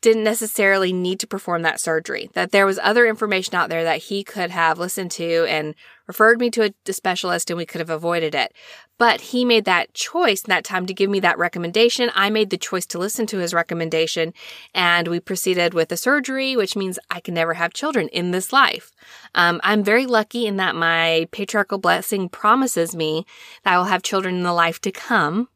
didn't 0.03 0.25
necessarily 0.25 0.93
need 0.93 1.21
to 1.21 1.29
perform 1.29 1.63
that 1.63 1.81
surgery, 1.81 2.29
that 2.35 2.51
there 2.51 2.67
was 2.67 2.79
other 2.83 3.07
information 3.07 3.55
out 3.55 3.71
there 3.71 3.85
that 3.85 4.03
he 4.03 4.25
could 4.25 4.51
have 4.51 4.79
listened 4.79 5.13
to 5.13 5.47
and 5.49 5.77
referred 6.09 6.41
me 6.41 6.51
to 6.51 6.65
a, 6.65 6.93
specialist 6.93 7.49
and 7.49 7.57
we 7.57 7.65
could 7.65 7.79
have 7.79 7.89
avoided 7.89 8.35
it. 8.35 8.53
But 8.99 9.21
he 9.21 9.45
made 9.45 9.65
that 9.65 9.95
choice 9.95 10.43
in 10.43 10.51
that 10.51 10.65
time 10.65 10.87
to 10.87 10.93
give 10.93 11.09
me 11.09 11.21
that 11.21 11.39
recommendation. 11.39 12.11
I 12.15 12.31
made 12.31 12.51
the 12.51 12.59
choice 12.59 12.85
to 12.87 12.99
listen 12.99 13.27
to 13.29 13.39
his 13.39 13.55
recommendation 13.55 14.35
and 14.75 15.07
we 15.07 15.21
proceeded 15.21 15.73
with 15.73 15.89
the 15.89 15.97
surgery, 15.97 16.57
which 16.57 16.77
means 16.77 16.99
I 17.09 17.21
can 17.21 17.35
never 17.35 17.55
have 17.55 17.73
children 17.73 18.09
in 18.09 18.33
this 18.33 18.53
life. 18.53 18.91
Um, 19.37 19.61
I'm 19.63 19.85
very 19.85 20.07
lucky 20.07 20.47
in 20.47 20.57
that 20.57 20.75
my 20.75 21.29
patriarchal 21.31 21.79
blessing 21.79 22.29
promises 22.29 22.95
me 22.95 23.25
that 23.63 23.75
I 23.75 23.79
will 23.79 23.85
have 23.85 24.03
children 24.03 24.35
in 24.35 24.43
the 24.43 24.53
life 24.53 24.81
to 24.81 24.91
come. 24.91 25.49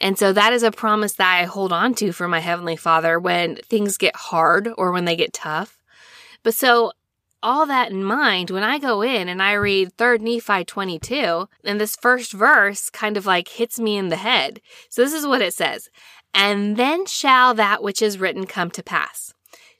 And 0.00 0.18
so 0.18 0.32
that 0.32 0.52
is 0.52 0.62
a 0.62 0.70
promise 0.70 1.14
that 1.14 1.40
I 1.40 1.44
hold 1.44 1.72
on 1.72 1.94
to 1.94 2.12
for 2.12 2.28
my 2.28 2.40
Heavenly 2.40 2.76
Father 2.76 3.18
when 3.18 3.56
things 3.56 3.96
get 3.96 4.16
hard 4.16 4.68
or 4.76 4.92
when 4.92 5.04
they 5.04 5.16
get 5.16 5.32
tough. 5.32 5.78
But 6.42 6.54
so 6.54 6.92
all 7.42 7.66
that 7.66 7.90
in 7.90 8.04
mind, 8.04 8.50
when 8.50 8.62
I 8.62 8.78
go 8.78 9.02
in 9.02 9.28
and 9.28 9.42
I 9.42 9.52
read 9.52 9.96
3rd 9.96 10.20
Nephi 10.20 10.64
22, 10.64 11.48
and 11.64 11.80
this 11.80 11.96
first 11.96 12.32
verse 12.32 12.88
kind 12.90 13.16
of 13.16 13.26
like 13.26 13.48
hits 13.48 13.78
me 13.78 13.96
in 13.96 14.08
the 14.08 14.16
head. 14.16 14.60
So 14.88 15.02
this 15.02 15.12
is 15.12 15.26
what 15.26 15.42
it 15.42 15.54
says. 15.54 15.90
And 16.34 16.76
then 16.76 17.06
shall 17.06 17.54
that 17.54 17.82
which 17.82 18.00
is 18.00 18.18
written 18.18 18.46
come 18.46 18.70
to 18.72 18.82
pass. 18.82 19.34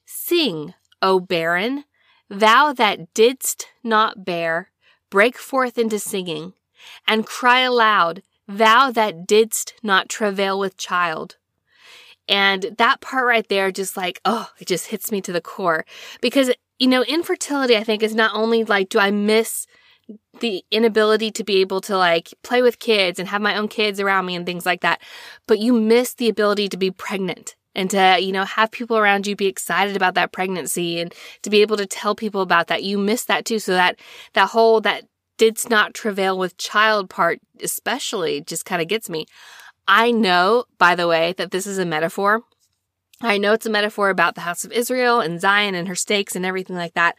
Sing, 0.04 0.74
O 1.00 1.20
barren, 1.20 1.84
thou 2.28 2.72
that 2.72 3.12
didst 3.14 3.68
not 3.82 4.24
bear, 4.24 4.70
break 5.10 5.38
forth 5.38 5.78
into 5.78 5.98
singing, 5.98 6.54
and 7.06 7.26
cry 7.26 7.60
aloud, 7.60 8.22
thou 8.48 8.90
that 8.90 9.26
didst 9.26 9.74
not 9.82 10.08
travail 10.08 10.58
with 10.58 10.76
child. 10.76 11.36
And 12.28 12.74
that 12.78 13.00
part 13.00 13.26
right 13.26 13.46
there 13.48 13.72
just 13.72 13.96
like, 13.96 14.20
oh, 14.24 14.50
it 14.58 14.68
just 14.68 14.88
hits 14.88 15.10
me 15.10 15.20
to 15.22 15.32
the 15.32 15.40
core. 15.40 15.84
Because, 16.20 16.52
you 16.78 16.86
know, 16.86 17.02
infertility, 17.02 17.76
I 17.76 17.84
think, 17.84 18.02
is 18.02 18.14
not 18.14 18.34
only 18.34 18.64
like, 18.64 18.88
do 18.88 18.98
I 18.98 19.10
miss 19.10 19.66
the 20.40 20.64
inability 20.70 21.30
to 21.30 21.44
be 21.44 21.60
able 21.60 21.80
to 21.80 21.96
like 21.96 22.34
play 22.42 22.62
with 22.62 22.78
kids 22.78 23.18
and 23.18 23.28
have 23.28 23.42
my 23.42 23.56
own 23.56 23.68
kids 23.68 24.00
around 24.00 24.26
me 24.26 24.34
and 24.34 24.44
things 24.44 24.66
like 24.66 24.80
that, 24.80 25.00
but 25.46 25.58
you 25.58 25.72
miss 25.72 26.14
the 26.14 26.28
ability 26.28 26.68
to 26.68 26.76
be 26.76 26.90
pregnant 26.90 27.56
and 27.74 27.90
to, 27.90 28.18
you 28.20 28.32
know, 28.32 28.44
have 28.44 28.70
people 28.70 28.98
around 28.98 29.26
you 29.26 29.36
be 29.36 29.46
excited 29.46 29.96
about 29.96 30.14
that 30.14 30.32
pregnancy 30.32 31.00
and 31.00 31.14
to 31.42 31.50
be 31.50 31.62
able 31.62 31.76
to 31.76 31.86
tell 31.86 32.14
people 32.14 32.42
about 32.42 32.66
that. 32.66 32.82
You 32.82 32.98
miss 32.98 33.24
that 33.24 33.44
too. 33.44 33.58
So 33.58 33.72
that, 33.72 33.98
that 34.34 34.50
whole, 34.50 34.80
that 34.82 35.04
didst 35.42 35.68
not 35.68 35.92
travail 35.92 36.38
with 36.38 36.56
child 36.56 37.10
part, 37.10 37.40
especially, 37.60 38.40
just 38.42 38.64
kind 38.64 38.80
of 38.80 38.86
gets 38.86 39.10
me. 39.10 39.26
I 39.88 40.12
know, 40.12 40.66
by 40.78 40.94
the 40.94 41.08
way, 41.08 41.34
that 41.36 41.50
this 41.50 41.66
is 41.66 41.78
a 41.78 41.84
metaphor. 41.84 42.42
I 43.20 43.38
know 43.38 43.52
it's 43.52 43.66
a 43.66 43.70
metaphor 43.70 44.08
about 44.08 44.36
the 44.36 44.42
house 44.42 44.64
of 44.64 44.70
Israel 44.70 45.18
and 45.18 45.40
Zion 45.40 45.74
and 45.74 45.88
her 45.88 45.96
stakes 45.96 46.36
and 46.36 46.46
everything 46.46 46.76
like 46.76 46.94
that. 46.94 47.16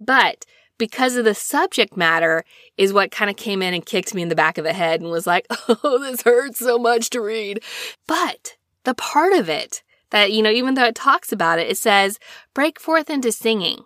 But 0.00 0.46
because 0.78 1.14
of 1.14 1.24
the 1.24 1.32
subject 1.32 1.96
matter 1.96 2.42
is 2.76 2.92
what 2.92 3.12
kind 3.12 3.30
of 3.30 3.36
came 3.36 3.62
in 3.62 3.72
and 3.72 3.86
kicked 3.86 4.16
me 4.16 4.22
in 4.22 4.30
the 4.30 4.34
back 4.34 4.58
of 4.58 4.64
the 4.64 4.72
head 4.72 5.00
and 5.00 5.08
was 5.08 5.28
like, 5.28 5.46
oh, 5.68 6.00
this 6.00 6.22
hurts 6.22 6.58
so 6.58 6.76
much 6.76 7.08
to 7.10 7.20
read. 7.20 7.62
But 8.08 8.56
the 8.82 8.94
part 8.94 9.32
of 9.32 9.48
it 9.48 9.84
That, 10.10 10.32
you 10.32 10.42
know, 10.42 10.50
even 10.50 10.74
though 10.74 10.86
it 10.86 10.96
talks 10.96 11.30
about 11.30 11.60
it, 11.60 11.70
it 11.70 11.76
says, 11.76 12.18
break 12.52 12.80
forth 12.80 13.08
into 13.08 13.30
singing. 13.30 13.84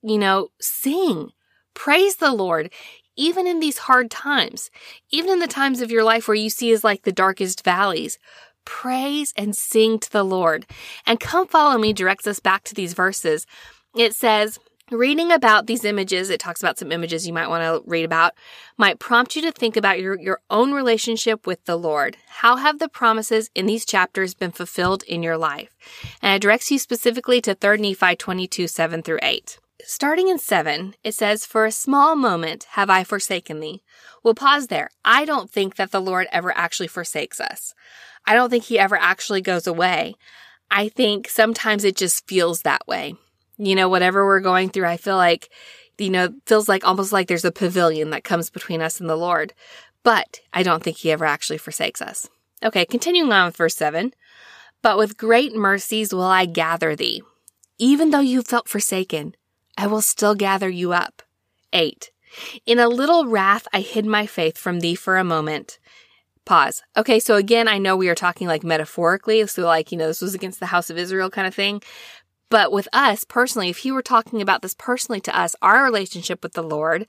You 0.00 0.16
know, 0.16 0.48
sing, 0.62 1.32
praise 1.74 2.16
the 2.16 2.32
Lord, 2.32 2.72
even 3.18 3.46
in 3.46 3.60
these 3.60 3.78
hard 3.78 4.10
times, 4.10 4.70
even 5.10 5.32
in 5.32 5.38
the 5.40 5.46
times 5.46 5.82
of 5.82 5.90
your 5.90 6.04
life 6.04 6.28
where 6.28 6.34
you 6.34 6.48
see 6.48 6.72
as 6.72 6.84
like 6.84 7.02
the 7.02 7.12
darkest 7.12 7.64
valleys. 7.64 8.18
Praise 8.64 9.34
and 9.36 9.56
sing 9.56 9.98
to 9.98 10.10
the 10.10 10.22
Lord. 10.22 10.66
And 11.04 11.20
come 11.20 11.46
follow 11.46 11.76
me 11.78 11.92
directs 11.92 12.26
us 12.26 12.38
back 12.38 12.64
to 12.64 12.74
these 12.74 12.94
verses. 12.94 13.46
It 13.96 14.14
says, 14.14 14.58
Reading 14.90 15.30
about 15.30 15.66
these 15.66 15.84
images, 15.84 16.30
it 16.30 16.40
talks 16.40 16.62
about 16.62 16.78
some 16.78 16.92
images 16.92 17.26
you 17.26 17.32
might 17.34 17.48
want 17.48 17.62
to 17.62 17.86
read 17.86 18.04
about, 18.04 18.32
might 18.78 18.98
prompt 18.98 19.36
you 19.36 19.42
to 19.42 19.52
think 19.52 19.76
about 19.76 20.00
your, 20.00 20.18
your 20.18 20.40
own 20.48 20.72
relationship 20.72 21.46
with 21.46 21.62
the 21.66 21.76
Lord. 21.76 22.16
How 22.26 22.56
have 22.56 22.78
the 22.78 22.88
promises 22.88 23.50
in 23.54 23.66
these 23.66 23.84
chapters 23.84 24.32
been 24.32 24.50
fulfilled 24.50 25.02
in 25.02 25.22
your 25.22 25.36
life? 25.36 25.76
And 26.22 26.36
it 26.36 26.42
directs 26.42 26.70
you 26.70 26.78
specifically 26.78 27.42
to 27.42 27.54
3 27.54 27.76
Nephi 27.78 28.16
22, 28.16 28.66
7 28.66 29.02
through 29.02 29.18
8. 29.22 29.58
Starting 29.84 30.28
in 30.28 30.38
7, 30.38 30.94
it 31.04 31.14
says, 31.14 31.46
For 31.46 31.64
a 31.64 31.72
small 31.72 32.16
moment 32.16 32.64
have 32.72 32.90
I 32.90 33.04
forsaken 33.04 33.60
thee. 33.60 33.82
We'll 34.22 34.34
pause 34.34 34.66
there. 34.66 34.90
I 35.04 35.24
don't 35.24 35.50
think 35.50 35.76
that 35.76 35.92
the 35.92 36.00
Lord 36.00 36.26
ever 36.32 36.56
actually 36.56 36.88
forsakes 36.88 37.40
us. 37.40 37.74
I 38.26 38.34
don't 38.34 38.50
think 38.50 38.64
he 38.64 38.78
ever 38.78 38.96
actually 38.96 39.40
goes 39.40 39.66
away. 39.66 40.16
I 40.70 40.88
think 40.88 41.28
sometimes 41.28 41.84
it 41.84 41.96
just 41.96 42.26
feels 42.26 42.62
that 42.62 42.86
way 42.86 43.14
you 43.58 43.74
know, 43.74 43.88
whatever 43.88 44.24
we're 44.24 44.40
going 44.40 44.70
through, 44.70 44.86
I 44.86 44.96
feel 44.96 45.16
like, 45.16 45.50
you 45.98 46.10
know, 46.10 46.32
feels 46.46 46.68
like 46.68 46.86
almost 46.86 47.12
like 47.12 47.26
there's 47.26 47.44
a 47.44 47.52
pavilion 47.52 48.10
that 48.10 48.24
comes 48.24 48.48
between 48.50 48.80
us 48.80 49.00
and 49.00 49.10
the 49.10 49.16
Lord. 49.16 49.52
But 50.04 50.40
I 50.54 50.62
don't 50.62 50.82
think 50.82 50.96
he 50.96 51.10
ever 51.10 51.24
actually 51.24 51.58
forsakes 51.58 52.00
us. 52.00 52.28
Okay, 52.64 52.86
continuing 52.86 53.32
on 53.32 53.46
with 53.46 53.56
verse 53.56 53.74
7. 53.74 54.14
But 54.80 54.96
with 54.96 55.18
great 55.18 55.54
mercies 55.54 56.14
will 56.14 56.22
I 56.22 56.46
gather 56.46 56.94
thee. 56.94 57.22
Even 57.78 58.10
though 58.10 58.20
you 58.20 58.42
felt 58.42 58.68
forsaken, 58.68 59.34
I 59.78 59.86
will 59.86 60.02
still 60.02 60.34
gather 60.34 60.68
you 60.68 60.92
up. 60.92 61.22
8. 61.72 62.10
In 62.66 62.78
a 62.78 62.88
little 62.88 63.26
wrath 63.26 63.66
I 63.72 63.80
hid 63.80 64.04
my 64.04 64.26
faith 64.26 64.58
from 64.58 64.80
thee 64.80 64.96
for 64.96 65.16
a 65.16 65.24
moment. 65.24 65.78
Pause. 66.44 66.82
Okay, 66.96 67.20
so 67.20 67.36
again, 67.36 67.68
I 67.68 67.78
know 67.78 67.96
we 67.96 68.08
are 68.08 68.14
talking 68.14 68.48
like 68.48 68.64
metaphorically, 68.64 69.46
so 69.46 69.64
like, 69.64 69.92
you 69.92 69.98
know, 69.98 70.08
this 70.08 70.20
was 70.20 70.34
against 70.34 70.60
the 70.60 70.66
house 70.66 70.90
of 70.90 70.98
Israel 70.98 71.30
kind 71.30 71.46
of 71.46 71.54
thing. 71.54 71.80
But 72.50 72.72
with 72.72 72.88
us 72.92 73.24
personally, 73.24 73.68
if 73.68 73.78
he 73.78 73.92
were 73.92 74.02
talking 74.02 74.42
about 74.42 74.62
this 74.62 74.74
personally 74.74 75.20
to 75.22 75.38
us, 75.38 75.54
our 75.62 75.84
relationship 75.84 76.42
with 76.42 76.54
the 76.54 76.62
Lord, 76.62 77.06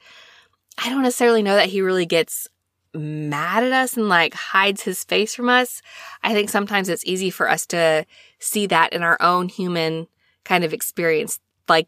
I 0.77 0.89
don't 0.89 1.03
necessarily 1.03 1.41
know 1.41 1.55
that 1.55 1.69
he 1.69 1.81
really 1.81 2.05
gets 2.05 2.47
mad 2.93 3.63
at 3.63 3.71
us 3.71 3.95
and 3.97 4.09
like 4.09 4.33
hides 4.33 4.83
his 4.83 5.03
face 5.03 5.33
from 5.33 5.49
us. 5.49 5.81
I 6.21 6.33
think 6.33 6.49
sometimes 6.49 6.89
it's 6.89 7.05
easy 7.05 7.29
for 7.29 7.49
us 7.49 7.65
to 7.67 8.05
see 8.39 8.67
that 8.67 8.93
in 8.93 9.01
our 9.01 9.17
own 9.21 9.49
human 9.49 10.07
kind 10.43 10.63
of 10.63 10.73
experience. 10.73 11.39
Like 11.67 11.87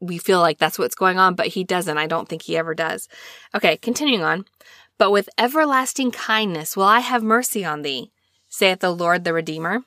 we 0.00 0.18
feel 0.18 0.40
like 0.40 0.58
that's 0.58 0.78
what's 0.78 0.94
going 0.94 1.18
on, 1.18 1.34
but 1.34 1.48
he 1.48 1.62
doesn't. 1.62 1.98
I 1.98 2.06
don't 2.06 2.28
think 2.28 2.42
he 2.42 2.56
ever 2.56 2.74
does. 2.74 3.08
Okay, 3.54 3.76
continuing 3.76 4.22
on. 4.22 4.46
But 4.98 5.12
with 5.12 5.28
everlasting 5.38 6.10
kindness 6.10 6.76
will 6.76 6.84
I 6.84 7.00
have 7.00 7.22
mercy 7.22 7.64
on 7.64 7.82
thee, 7.82 8.10
saith 8.48 8.80
the 8.80 8.90
Lord 8.90 9.24
the 9.24 9.32
Redeemer. 9.32 9.80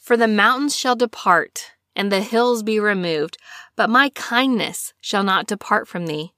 For 0.00 0.16
the 0.16 0.28
mountains 0.28 0.76
shall 0.76 0.96
depart 0.96 1.72
and 1.94 2.10
the 2.10 2.22
hills 2.22 2.62
be 2.62 2.80
removed, 2.80 3.38
but 3.76 3.90
my 3.90 4.08
kindness 4.10 4.94
shall 5.00 5.22
not 5.22 5.46
depart 5.46 5.86
from 5.86 6.06
thee. 6.06 6.32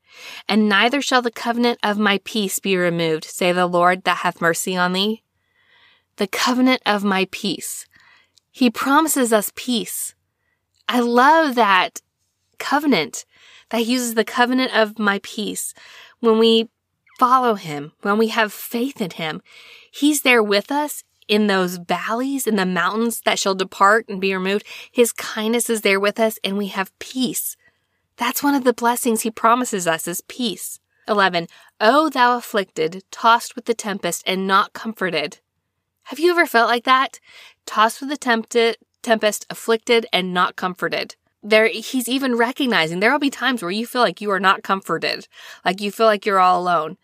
And 0.49 0.69
neither 0.69 1.01
shall 1.01 1.23
the 1.23 1.31
covenant 1.31 1.79
of 1.83 1.99
my 1.99 2.21
peace 2.25 2.61
be 2.61 2.77
removed, 2.77 3.25
say 3.25 3.53
the 3.53 3.67
Lord 3.67 4.05
that 4.05 4.19
hath 4.19 4.41
mercy 4.41 4.77
on 4.77 4.93
thee. 4.93 5.23
The 6.17 6.27
covenant 6.27 6.83
of 6.87 7.03
my 7.03 7.27
peace. 7.31 7.87
He 8.51 8.71
promises 8.71 9.33
us 9.33 9.53
peace. 9.57 10.15
I 10.89 11.01
love 11.01 11.57
that 11.57 12.01
covenant 12.55 13.25
that 13.71 13.83
he 13.83 13.93
uses 13.93 14.15
the 14.15 14.25
covenant 14.25 14.75
of 14.75 14.99
my 14.99 15.21
peace. 15.23 15.75
When 16.21 16.39
we 16.39 16.71
follow 17.19 17.55
him, 17.55 17.93
when 18.03 18.19
we 18.19 18.29
have 18.29 18.53
faith 18.53 19.01
in 19.01 19.11
him, 19.11 19.43
he's 19.91 20.23
there 20.23 20.43
with 20.43 20.73
us 20.73 21.05
in 21.27 21.47
those 21.47 21.77
valleys, 21.77 22.47
in 22.47 22.57
the 22.57 22.67
mountains 22.67 23.23
that 23.25 23.39
shall 23.39 23.55
depart 23.55 24.07
and 24.09 24.21
be 24.21 24.35
removed. 24.35 24.67
His 24.91 25.13
kindness 25.13 25.71
is 25.71 25.81
there 25.81 26.01
with 26.01 26.21
us 26.21 26.39
and 26.45 26.59
we 26.59 26.67
have 26.69 26.99
peace. 26.99 27.57
That's 28.17 28.43
one 28.43 28.55
of 28.55 28.65
the 28.65 28.73
blessings 28.73 29.23
he 29.23 29.31
promises 29.31 29.87
us 29.87 30.07
is 30.07 30.21
peace. 30.23 30.81
11. 31.09 31.49
O 31.81 32.09
thou 32.09 32.37
afflicted, 32.37 33.05
tossed 33.11 33.57
with 33.57 33.65
the 33.65 33.75
tempest 33.75 34.23
and 34.27 34.47
not 34.47 34.73
comforted. 34.73 35.39
Have 36.05 36.19
you 36.19 36.31
ever 36.31 36.47
felt 36.47 36.69
like 36.69 36.85
that? 36.85 37.19
Tossed 37.67 38.01
with 38.01 38.11
the 38.11 38.77
tempest, 39.03 39.47
afflicted 39.51 40.07
and 40.13 40.35
not 40.35 40.57
comforted. 40.57 41.17
There, 41.47 41.69
he's 41.69 42.09
even 42.09 42.37
recognizing 42.37 43.01
there 43.01 43.13
will 43.13 43.19
be 43.19 43.31
times 43.31 43.63
where 43.63 43.71
you 43.71 43.87
feel 43.87 44.01
like 44.01 44.21
you 44.21 44.31
are 44.31 44.41
not 44.41 44.63
comforted, 44.63 45.29
like 45.65 45.81
you 45.81 45.93
feel 45.93 46.07
like 46.07 46.25
you're 46.25 46.41
all 46.41 46.61
alone 46.61 46.97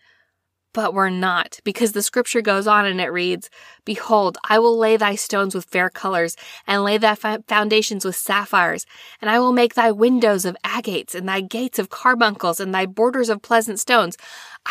but 0.73 0.93
we're 0.93 1.09
not, 1.09 1.59
because 1.63 1.91
the 1.91 2.01
scripture 2.01 2.41
goes 2.41 2.67
on 2.67 2.85
and 2.85 3.01
it 3.01 3.11
reads, 3.11 3.49
Behold, 3.85 4.37
I 4.49 4.59
will 4.59 4.77
lay 4.77 4.97
thy 4.97 5.15
stones 5.15 5.53
with 5.53 5.65
fair 5.65 5.89
colors, 5.89 6.35
and 6.65 6.83
lay 6.83 6.97
thy 6.97 7.15
foundations 7.15 8.05
with 8.05 8.15
sapphires, 8.15 8.85
and 9.21 9.29
I 9.29 9.39
will 9.39 9.51
make 9.51 9.73
thy 9.73 9.91
windows 9.91 10.45
of 10.45 10.55
agates, 10.63 11.15
and 11.15 11.27
thy 11.27 11.41
gates 11.41 11.79
of 11.79 11.89
carbuncles, 11.89 12.59
and 12.59 12.73
thy 12.73 12.85
borders 12.85 13.29
of 13.29 13.41
pleasant 13.41 13.79
stones. 13.79 14.17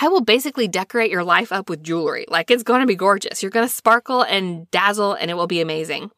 I 0.00 0.08
will 0.08 0.22
basically 0.22 0.68
decorate 0.68 1.10
your 1.10 1.24
life 1.24 1.52
up 1.52 1.68
with 1.68 1.82
jewelry. 1.82 2.24
Like 2.28 2.50
it's 2.50 2.62
going 2.62 2.80
to 2.80 2.86
be 2.86 2.94
gorgeous. 2.94 3.42
You're 3.42 3.50
going 3.50 3.66
to 3.66 3.72
sparkle 3.72 4.22
and 4.22 4.70
dazzle, 4.70 5.14
and 5.14 5.30
it 5.30 5.34
will 5.34 5.46
be 5.46 5.60
amazing. 5.60 6.10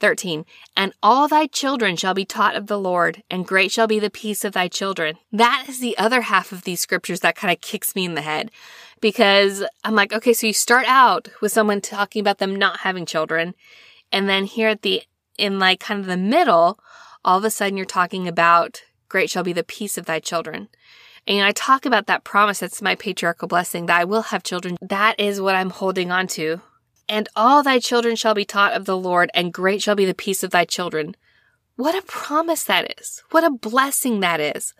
13. 0.00 0.44
And 0.76 0.92
all 1.02 1.28
thy 1.28 1.46
children 1.46 1.96
shall 1.96 2.14
be 2.14 2.24
taught 2.24 2.56
of 2.56 2.66
the 2.66 2.78
Lord, 2.78 3.22
and 3.30 3.46
great 3.46 3.70
shall 3.70 3.86
be 3.86 3.98
the 3.98 4.10
peace 4.10 4.44
of 4.44 4.52
thy 4.52 4.68
children. 4.68 5.16
That 5.32 5.66
is 5.68 5.80
the 5.80 5.96
other 5.98 6.22
half 6.22 6.52
of 6.52 6.62
these 6.62 6.80
scriptures 6.80 7.20
that 7.20 7.36
kind 7.36 7.52
of 7.52 7.60
kicks 7.60 7.94
me 7.94 8.04
in 8.04 8.14
the 8.14 8.22
head 8.22 8.50
because 9.00 9.64
I'm 9.84 9.94
like, 9.94 10.12
okay, 10.12 10.32
so 10.32 10.46
you 10.46 10.52
start 10.52 10.86
out 10.86 11.28
with 11.40 11.52
someone 11.52 11.80
talking 11.80 12.20
about 12.20 12.38
them 12.38 12.56
not 12.56 12.80
having 12.80 13.06
children. 13.06 13.54
And 14.12 14.28
then 14.28 14.44
here 14.44 14.68
at 14.68 14.82
the, 14.82 15.02
in 15.36 15.58
like 15.58 15.80
kind 15.80 16.00
of 16.00 16.06
the 16.06 16.16
middle, 16.16 16.78
all 17.24 17.38
of 17.38 17.44
a 17.44 17.50
sudden 17.50 17.76
you're 17.76 17.86
talking 17.86 18.26
about 18.26 18.82
great 19.08 19.30
shall 19.30 19.44
be 19.44 19.52
the 19.52 19.64
peace 19.64 19.98
of 19.98 20.06
thy 20.06 20.20
children. 20.20 20.68
And 21.26 21.44
I 21.44 21.52
talk 21.52 21.84
about 21.84 22.06
that 22.06 22.24
promise. 22.24 22.60
That's 22.60 22.80
my 22.80 22.94
patriarchal 22.94 23.48
blessing 23.48 23.86
that 23.86 24.00
I 24.00 24.04
will 24.04 24.22
have 24.22 24.42
children. 24.42 24.76
That 24.80 25.18
is 25.20 25.40
what 25.40 25.54
I'm 25.54 25.70
holding 25.70 26.10
on 26.10 26.26
to. 26.28 26.62
And 27.08 27.28
all 27.34 27.62
thy 27.62 27.78
children 27.78 28.16
shall 28.16 28.34
be 28.34 28.44
taught 28.44 28.74
of 28.74 28.84
the 28.84 28.96
Lord, 28.96 29.30
and 29.32 29.52
great 29.52 29.82
shall 29.82 29.94
be 29.94 30.04
the 30.04 30.14
peace 30.14 30.42
of 30.42 30.50
thy 30.50 30.64
children. 30.64 31.16
What 31.76 31.96
a 31.96 32.02
promise 32.02 32.64
that 32.64 32.98
is. 33.00 33.22
What 33.30 33.44
a 33.44 33.50
blessing 33.50 34.20
that 34.20 34.40
is. 34.40 34.74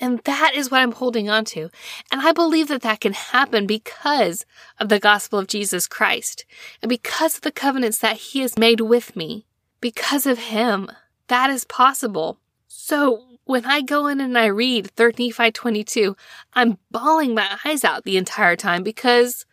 And 0.00 0.20
that 0.20 0.52
is 0.54 0.70
what 0.70 0.80
I'm 0.80 0.92
holding 0.92 1.28
on 1.28 1.44
to. 1.46 1.68
And 2.10 2.22
I 2.22 2.32
believe 2.32 2.68
that 2.68 2.82
that 2.82 3.00
can 3.00 3.12
happen 3.12 3.66
because 3.66 4.46
of 4.78 4.88
the 4.88 4.98
gospel 4.98 5.38
of 5.38 5.46
Jesus 5.46 5.86
Christ 5.86 6.46
and 6.80 6.88
because 6.88 7.36
of 7.36 7.42
the 7.42 7.52
covenants 7.52 7.98
that 7.98 8.16
he 8.16 8.40
has 8.40 8.58
made 8.58 8.80
with 8.80 9.14
me. 9.14 9.44
Because 9.80 10.24
of 10.24 10.38
him, 10.38 10.90
that 11.28 11.50
is 11.50 11.64
possible. 11.64 12.38
So 12.68 13.24
when 13.44 13.66
I 13.66 13.82
go 13.82 14.06
in 14.06 14.20
and 14.20 14.38
I 14.38 14.46
read 14.46 14.90
3 14.96 15.12
Nephi 15.18 15.50
22, 15.50 16.16
I'm 16.54 16.78
bawling 16.90 17.34
my 17.34 17.58
eyes 17.64 17.84
out 17.84 18.04
the 18.04 18.16
entire 18.16 18.56
time 18.56 18.82
because 18.82 19.44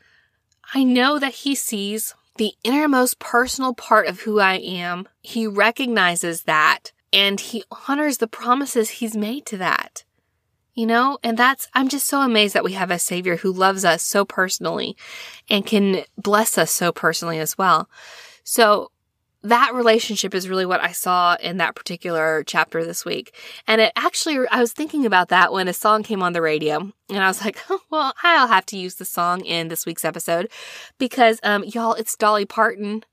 I 0.73 0.83
know 0.83 1.19
that 1.19 1.33
he 1.33 1.55
sees 1.55 2.13
the 2.37 2.53
innermost 2.63 3.19
personal 3.19 3.73
part 3.73 4.07
of 4.07 4.21
who 4.21 4.39
I 4.39 4.55
am. 4.55 5.07
He 5.21 5.47
recognizes 5.47 6.43
that 6.43 6.91
and 7.11 7.39
he 7.39 7.63
honors 7.87 8.17
the 8.17 8.27
promises 8.27 8.89
he's 8.89 9.15
made 9.15 9.45
to 9.47 9.57
that 9.57 10.03
you 10.77 10.85
know? 10.85 11.17
And 11.23 11.35
that's, 11.35 11.67
I'm 11.73 11.89
just 11.89 12.05
so 12.05 12.21
amazed 12.21 12.53
that 12.53 12.63
we 12.63 12.73
have 12.73 12.91
a 12.91 12.99
savior 12.99 13.37
who 13.37 13.51
loves 13.51 13.83
us 13.83 14.03
so 14.03 14.23
personally 14.23 14.95
and 15.49 15.65
can 15.65 16.03
bless 16.17 16.55
us 16.55 16.69
so 16.69 16.91
personally 16.91 17.39
as 17.39 17.57
well. 17.57 17.89
So 18.43 18.91
that 19.43 19.73
relationship 19.73 20.33
is 20.33 20.49
really 20.49 20.65
what 20.65 20.81
I 20.81 20.91
saw 20.91 21.35
in 21.35 21.57
that 21.57 21.75
particular 21.75 22.43
chapter 22.45 22.83
this 22.83 23.05
week. 23.05 23.33
And 23.67 23.79
it 23.79 23.93
actually, 23.95 24.47
I 24.49 24.59
was 24.59 24.73
thinking 24.73 25.05
about 25.05 25.29
that 25.29 25.53
when 25.53 25.67
a 25.67 25.73
song 25.73 26.03
came 26.03 26.23
on 26.23 26.33
the 26.33 26.41
radio 26.41 26.91
and 27.09 27.23
I 27.23 27.27
was 27.27 27.43
like, 27.43 27.57
oh, 27.69 27.79
well, 27.89 28.13
I'll 28.23 28.47
have 28.47 28.65
to 28.67 28.77
use 28.77 28.95
the 28.95 29.05
song 29.05 29.45
in 29.45 29.67
this 29.67 29.85
week's 29.85 30.05
episode 30.05 30.49
because, 30.97 31.39
um, 31.43 31.63
y'all, 31.63 31.93
it's 31.93 32.15
Dolly 32.15 32.45
Parton 32.45 33.03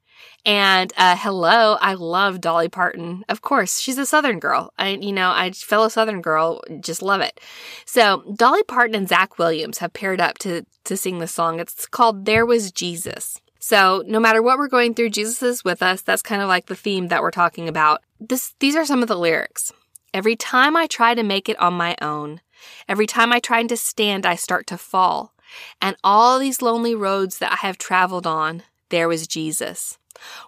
and 0.47 0.93
uh, 0.97 1.17
hello, 1.17 1.79
I 1.81 1.95
love 1.95 2.41
Dolly 2.41 2.69
Parton. 2.69 3.25
Of 3.29 3.41
course, 3.41 3.81
she's 3.81 3.97
a 3.97 4.05
Southern 4.05 4.39
girl. 4.39 4.73
I, 4.79 4.91
you 4.91 5.13
know, 5.13 5.31
I 5.31 5.51
fellow 5.53 5.89
Southern 5.89 6.21
girl, 6.21 6.63
just 6.81 7.03
love 7.03 7.23
it. 7.23 7.41
So 7.87 8.23
Dolly 8.37 8.63
Parton 8.65 8.95
and 8.95 9.09
Zach 9.09 9.39
Williams 9.39 9.79
have 9.79 9.93
paired 9.93 10.21
up 10.21 10.39
to 10.39 10.67
to 10.85 10.97
sing 10.97 11.19
the 11.19 11.27
song. 11.27 11.61
It's 11.61 11.87
called 11.87 12.27
"There 12.27 12.45
Was 12.45 12.71
Jesus." 12.71 13.41
So 13.67 14.05
no 14.07 14.21
matter 14.21 14.43
what 14.43 14.59
we're 14.59 14.69
going 14.69 14.93
through, 14.93 15.09
Jesus 15.09 15.43
is 15.43 15.65
with 15.65 15.83
us. 15.83 16.03
That's 16.03 16.21
kind 16.21 16.43
of 16.43 16.49
like 16.49 16.67
the 16.67 16.75
theme 16.75 17.09
that 17.09 17.23
we're 17.23 17.31
talking 17.31 17.67
about. 17.67 18.03
This, 18.21 18.55
these 18.61 18.77
are 18.77 18.85
some 18.85 19.01
of 19.01 19.09
the 19.09 19.17
lyrics. 19.17 19.73
Every 20.13 20.37
time 20.37 20.77
I 20.77 20.87
try 20.87 21.15
to 21.15 21.23
make 21.23 21.49
it 21.49 21.59
on 21.59 21.73
my 21.73 21.97
own, 22.03 22.43
every 22.91 23.07
time 23.07 23.33
I 23.33 23.41
try 23.41 23.63
to 23.63 23.77
stand, 23.79 24.27
I 24.27 24.35
start 24.35 24.67
to 24.67 24.77
fall. 24.77 25.33
And 25.81 25.97
all 26.05 26.39
these 26.39 26.61
lonely 26.61 26.95
roads 26.95 27.39
that 27.39 27.53
I 27.53 27.67
have 27.67 27.79
traveled 27.79 28.27
on, 28.27 28.65
there 28.91 29.09
was 29.09 29.27
Jesus. 29.27 29.97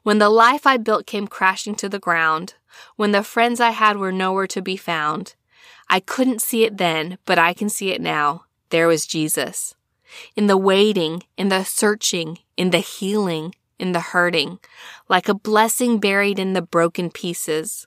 When 0.02 0.18
the 0.18 0.28
life 0.28 0.66
I 0.66 0.76
built 0.76 1.06
came 1.06 1.26
crashing 1.26 1.74
to 1.76 1.88
the 1.88 1.98
ground, 1.98 2.52
when 2.96 3.12
the 3.12 3.22
friends 3.22 3.60
I 3.60 3.70
had 3.70 3.96
were 3.96 4.12
nowhere 4.12 4.46
to 4.48 4.60
be 4.60 4.76
found, 4.76 5.36
I 5.88 6.00
couldn't 6.00 6.42
see 6.42 6.64
it 6.64 6.76
then, 6.76 7.16
but 7.24 7.38
I 7.38 7.54
can 7.54 7.70
see 7.70 7.92
it 7.92 8.00
now. 8.02 8.44
There 8.68 8.86
was 8.86 9.06
Jesus. 9.06 9.74
In 10.36 10.48
the 10.48 10.58
waiting, 10.58 11.22
in 11.38 11.48
the 11.48 11.64
searching, 11.64 12.40
in 12.56 12.70
the 12.70 12.78
healing, 12.78 13.54
in 13.78 13.92
the 13.92 14.00
hurting, 14.00 14.58
like 15.08 15.28
a 15.28 15.34
blessing 15.34 15.98
buried 15.98 16.38
in 16.38 16.52
the 16.52 16.62
broken 16.62 17.10
pieces. 17.10 17.86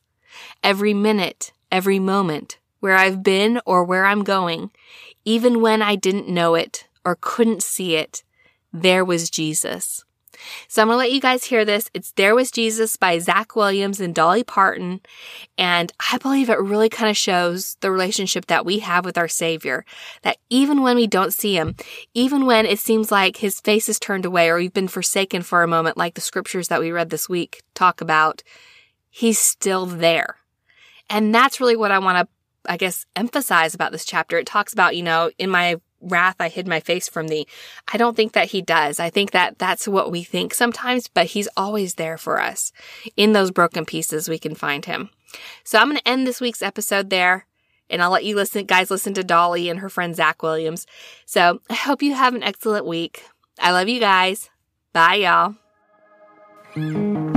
Every 0.63 0.93
minute, 0.93 1.51
every 1.71 1.99
moment, 1.99 2.57
where 2.79 2.95
I've 2.95 3.23
been 3.23 3.59
or 3.65 3.83
where 3.83 4.05
I'm 4.05 4.23
going, 4.23 4.71
even 5.25 5.61
when 5.61 5.81
I 5.81 5.95
didn't 5.95 6.29
know 6.29 6.55
it 6.55 6.87
or 7.03 7.17
couldn't 7.19 7.63
see 7.63 7.95
it, 7.95 8.23
there 8.71 9.03
was 9.03 9.29
Jesus. 9.29 10.05
So 10.67 10.81
I'm 10.81 10.87
going 10.87 10.95
to 10.95 10.99
let 10.99 11.11
you 11.11 11.21
guys 11.21 11.45
hear 11.45 11.65
this. 11.65 11.89
It's 11.93 12.11
There 12.11 12.35
Was 12.35 12.51
Jesus 12.51 12.95
by 12.97 13.19
Zach 13.19 13.55
Williams 13.55 13.99
and 13.99 14.13
Dolly 14.13 14.43
Parton. 14.43 15.01
And 15.57 15.91
I 16.11 16.17
believe 16.17 16.49
it 16.49 16.59
really 16.59 16.89
kind 16.89 17.09
of 17.09 17.17
shows 17.17 17.77
the 17.81 17.91
relationship 17.91 18.47
that 18.47 18.65
we 18.65 18.79
have 18.79 19.05
with 19.05 19.17
our 19.17 19.27
Savior. 19.27 19.85
That 20.23 20.37
even 20.49 20.81
when 20.81 20.95
we 20.95 21.07
don't 21.07 21.33
see 21.33 21.55
Him, 21.55 21.75
even 22.13 22.45
when 22.45 22.65
it 22.65 22.79
seems 22.79 23.11
like 23.11 23.37
His 23.37 23.59
face 23.59 23.89
is 23.89 23.99
turned 23.99 24.25
away 24.25 24.49
or 24.49 24.57
we've 24.57 24.73
been 24.73 24.87
forsaken 24.87 25.41
for 25.41 25.63
a 25.63 25.67
moment, 25.67 25.97
like 25.97 26.15
the 26.15 26.21
scriptures 26.21 26.67
that 26.67 26.81
we 26.81 26.91
read 26.91 27.09
this 27.09 27.29
week 27.29 27.61
talk 27.73 28.01
about, 28.01 28.43
He's 29.09 29.39
still 29.39 29.85
there. 29.85 30.37
And 31.09 31.33
that's 31.33 31.59
really 31.59 31.75
what 31.75 31.91
I 31.91 31.99
want 31.99 32.17
to 32.17 32.27
I 32.65 32.77
guess, 32.77 33.05
emphasize 33.15 33.73
about 33.73 33.91
this 33.91 34.05
chapter. 34.05 34.37
It 34.37 34.45
talks 34.45 34.73
about, 34.73 34.95
you 34.95 35.03
know, 35.03 35.31
in 35.37 35.49
my 35.49 35.77
wrath 36.01 36.35
I 36.39 36.49
hid 36.49 36.67
my 36.67 36.79
face 36.79 37.07
from 37.09 37.27
thee. 37.27 37.47
I 37.91 37.97
don't 37.97 38.15
think 38.15 38.33
that 38.33 38.49
he 38.49 38.61
does. 38.61 38.99
I 38.99 39.09
think 39.09 39.31
that 39.31 39.59
that's 39.59 39.87
what 39.87 40.11
we 40.11 40.23
think 40.23 40.53
sometimes, 40.53 41.07
but 41.07 41.27
he's 41.27 41.49
always 41.57 41.95
there 41.95 42.17
for 42.17 42.41
us. 42.41 42.71
In 43.15 43.33
those 43.33 43.51
broken 43.51 43.85
pieces, 43.85 44.29
we 44.29 44.39
can 44.39 44.55
find 44.55 44.85
him. 44.85 45.09
So 45.63 45.77
I'm 45.77 45.87
going 45.87 45.97
to 45.97 46.07
end 46.07 46.25
this 46.25 46.41
week's 46.41 46.61
episode 46.61 47.09
there. 47.09 47.45
And 47.89 48.03
I'll 48.03 48.11
let 48.11 48.23
you 48.23 48.35
listen, 48.35 48.65
guys, 48.65 48.91
listen 48.91 49.15
to 49.15 49.23
Dolly 49.23 49.67
and 49.67 49.79
her 49.79 49.89
friend 49.89 50.15
Zach 50.15 50.43
Williams. 50.43 50.85
So 51.25 51.59
I 51.69 51.73
hope 51.73 52.03
you 52.03 52.13
have 52.13 52.35
an 52.35 52.43
excellent 52.43 52.85
week. 52.85 53.23
I 53.59 53.71
love 53.71 53.89
you 53.89 53.99
guys. 53.99 54.49
Bye, 54.93 55.55
y'all. 56.75 57.28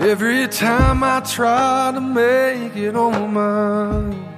Every 0.00 0.48
time 0.48 1.04
I 1.04 1.20
try 1.20 1.92
to 1.92 2.00
make 2.00 2.74
it 2.74 2.96
on 2.96 3.34
my 3.34 3.42
own 3.42 4.30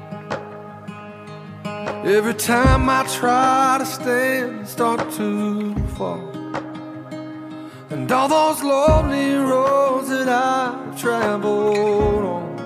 Every 2.04 2.34
time 2.34 2.88
I 2.88 3.04
try 3.04 3.76
to 3.78 3.86
stand, 3.86 4.66
start 4.66 5.08
to 5.12 5.72
fall. 5.96 6.18
And 7.90 8.10
all 8.10 8.26
those 8.26 8.60
lonely 8.60 9.36
roads 9.36 10.08
that 10.08 10.28
I've 10.28 11.00
traveled 11.00 12.24
on. 12.24 12.56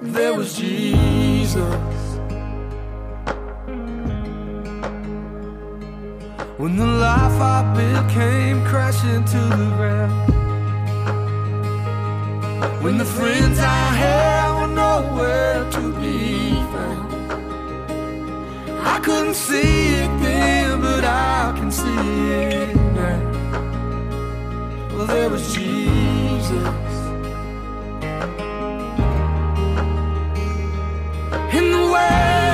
There 0.00 0.32
was 0.32 0.56
Jesus. 0.56 1.62
When 6.56 6.76
the 6.78 6.86
life 6.86 7.38
I 7.38 7.74
built 7.76 8.08
came 8.08 8.64
crashing 8.64 9.26
to 9.26 9.38
the 9.38 9.70
ground 9.76 10.43
when 12.82 12.98
the 12.98 13.04
friends 13.04 13.58
I 13.58 13.86
had 14.02 14.60
were 14.60 14.72
nowhere 14.84 15.70
to 15.70 15.92
be 16.00 16.50
found. 16.72 17.08
I 18.94 19.00
couldn't 19.00 19.34
see 19.34 19.94
it 20.02 20.10
then, 20.22 20.80
but 20.80 21.04
I 21.04 21.52
can 21.56 21.70
see 21.70 22.08
it 22.42 22.76
now. 22.98 23.20
Well, 24.94 25.06
there 25.06 25.30
was 25.30 25.54
Jesus. 25.54 26.92
In 31.58 31.66
the 31.70 31.84
way, 31.94 32.53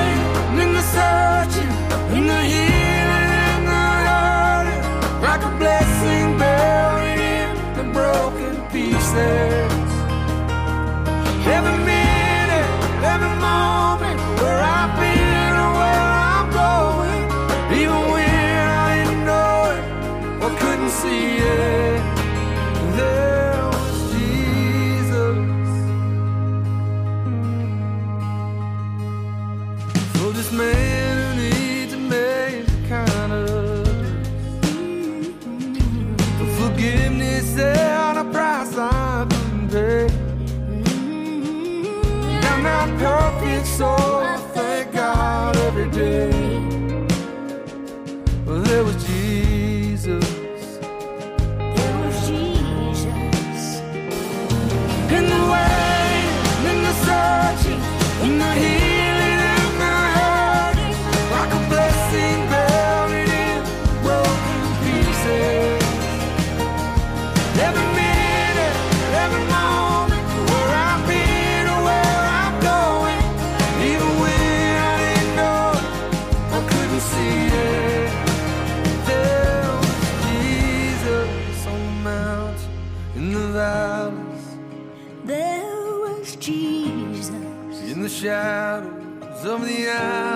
of 89.51 89.65
the 89.65 89.87
alleys, 89.87 90.30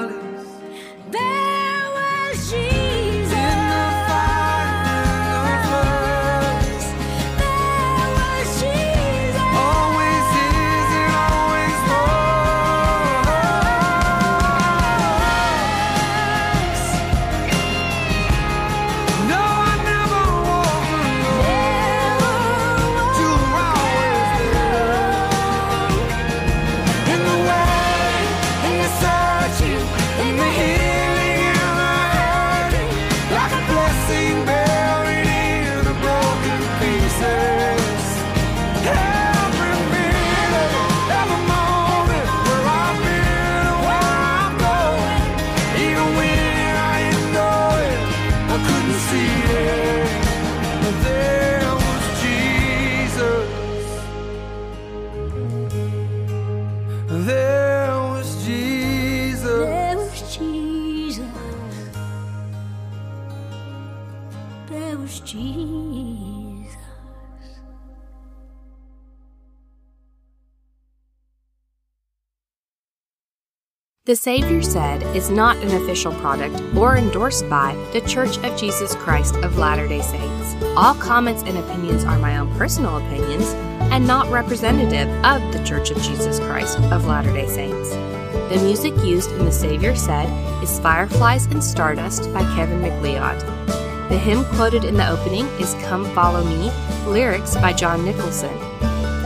The 74.06 74.16
Savior 74.16 74.62
Said 74.62 75.02
is 75.16 75.32
not 75.32 75.58
an 75.58 75.82
official 75.82 76.14
product 76.14 76.62
or 76.78 76.96
endorsed 76.96 77.50
by 77.50 77.74
The 77.92 78.02
Church 78.02 78.38
of 78.38 78.56
Jesus 78.56 78.94
Christ 78.94 79.34
of 79.38 79.58
Latter 79.58 79.88
day 79.88 80.02
Saints. 80.04 80.54
All 80.78 80.94
comments 80.94 81.42
and 81.42 81.58
opinions 81.58 82.04
are 82.04 82.20
my 82.20 82.38
own 82.38 82.56
personal 82.56 82.98
opinions 82.98 83.48
and 83.92 84.06
not 84.06 84.30
representative 84.30 85.10
of 85.26 85.42
The 85.52 85.64
Church 85.66 85.90
of 85.90 86.00
Jesus 86.04 86.40
Christ 86.40 86.78
of 86.78 87.08
Latter 87.08 87.34
day 87.34 87.48
Saints. 87.48 87.90
The 87.90 88.62
music 88.64 88.94
used 89.04 89.32
in 89.32 89.46
The 89.46 89.52
Savior 89.52 89.96
Said 89.96 90.30
is 90.62 90.80
Fireflies 90.82 91.48
and 91.48 91.64
Stardust 91.64 92.32
by 92.32 92.42
Kevin 92.56 92.82
MacLeod. 92.82 93.85
The 94.10 94.18
hymn 94.18 94.44
quoted 94.56 94.84
in 94.84 94.96
the 94.96 95.08
opening 95.10 95.46
is 95.60 95.74
Come 95.86 96.06
Follow 96.14 96.44
Me, 96.44 96.72
lyrics 97.08 97.56
by 97.56 97.72
John 97.74 98.04
Nicholson. 98.06 98.54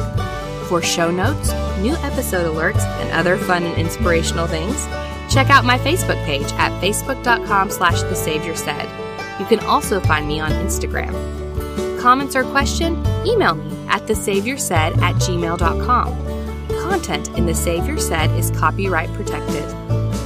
For 0.68 0.82
show 0.82 1.10
notes, 1.10 1.54
new 1.80 1.96
episode 1.96 2.46
alerts, 2.46 2.84
and 3.00 3.10
other 3.12 3.38
fun 3.38 3.64
and 3.64 3.78
inspirational 3.78 4.48
things, 4.48 4.86
check 5.34 5.50
out 5.50 5.64
my 5.64 5.80
Facebook 5.80 6.22
page 6.26 6.52
at 6.54 6.72
facebook.com 6.82 7.70
slash 7.72 8.02
the 8.04 8.16
Savior 8.16 8.56
Said. 8.56 8.90
You 9.40 9.46
can 9.46 9.62
also 9.62 10.02
find 10.02 10.28
me 10.28 10.42
on 10.42 10.52
Instagram. 10.52 11.14
Comments 12.02 12.36
or 12.36 12.44
question? 12.44 13.02
Email 13.26 13.56
me 13.56 13.88
at 13.88 14.02
thesaviorsaid 14.04 14.98
at 15.02 15.16
gmail.com. 15.16 16.39
Content 16.90 17.30
in 17.38 17.46
The 17.46 17.54
Savior 17.54 18.00
Said 18.00 18.32
is 18.32 18.50
copyright 18.50 19.14
protected. 19.14 19.64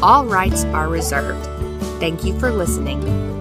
All 0.02 0.26
rights 0.26 0.64
are 0.64 0.88
reserved. 0.88 1.46
Thank 2.00 2.24
you 2.24 2.40
for 2.40 2.52
listening. 2.52 3.33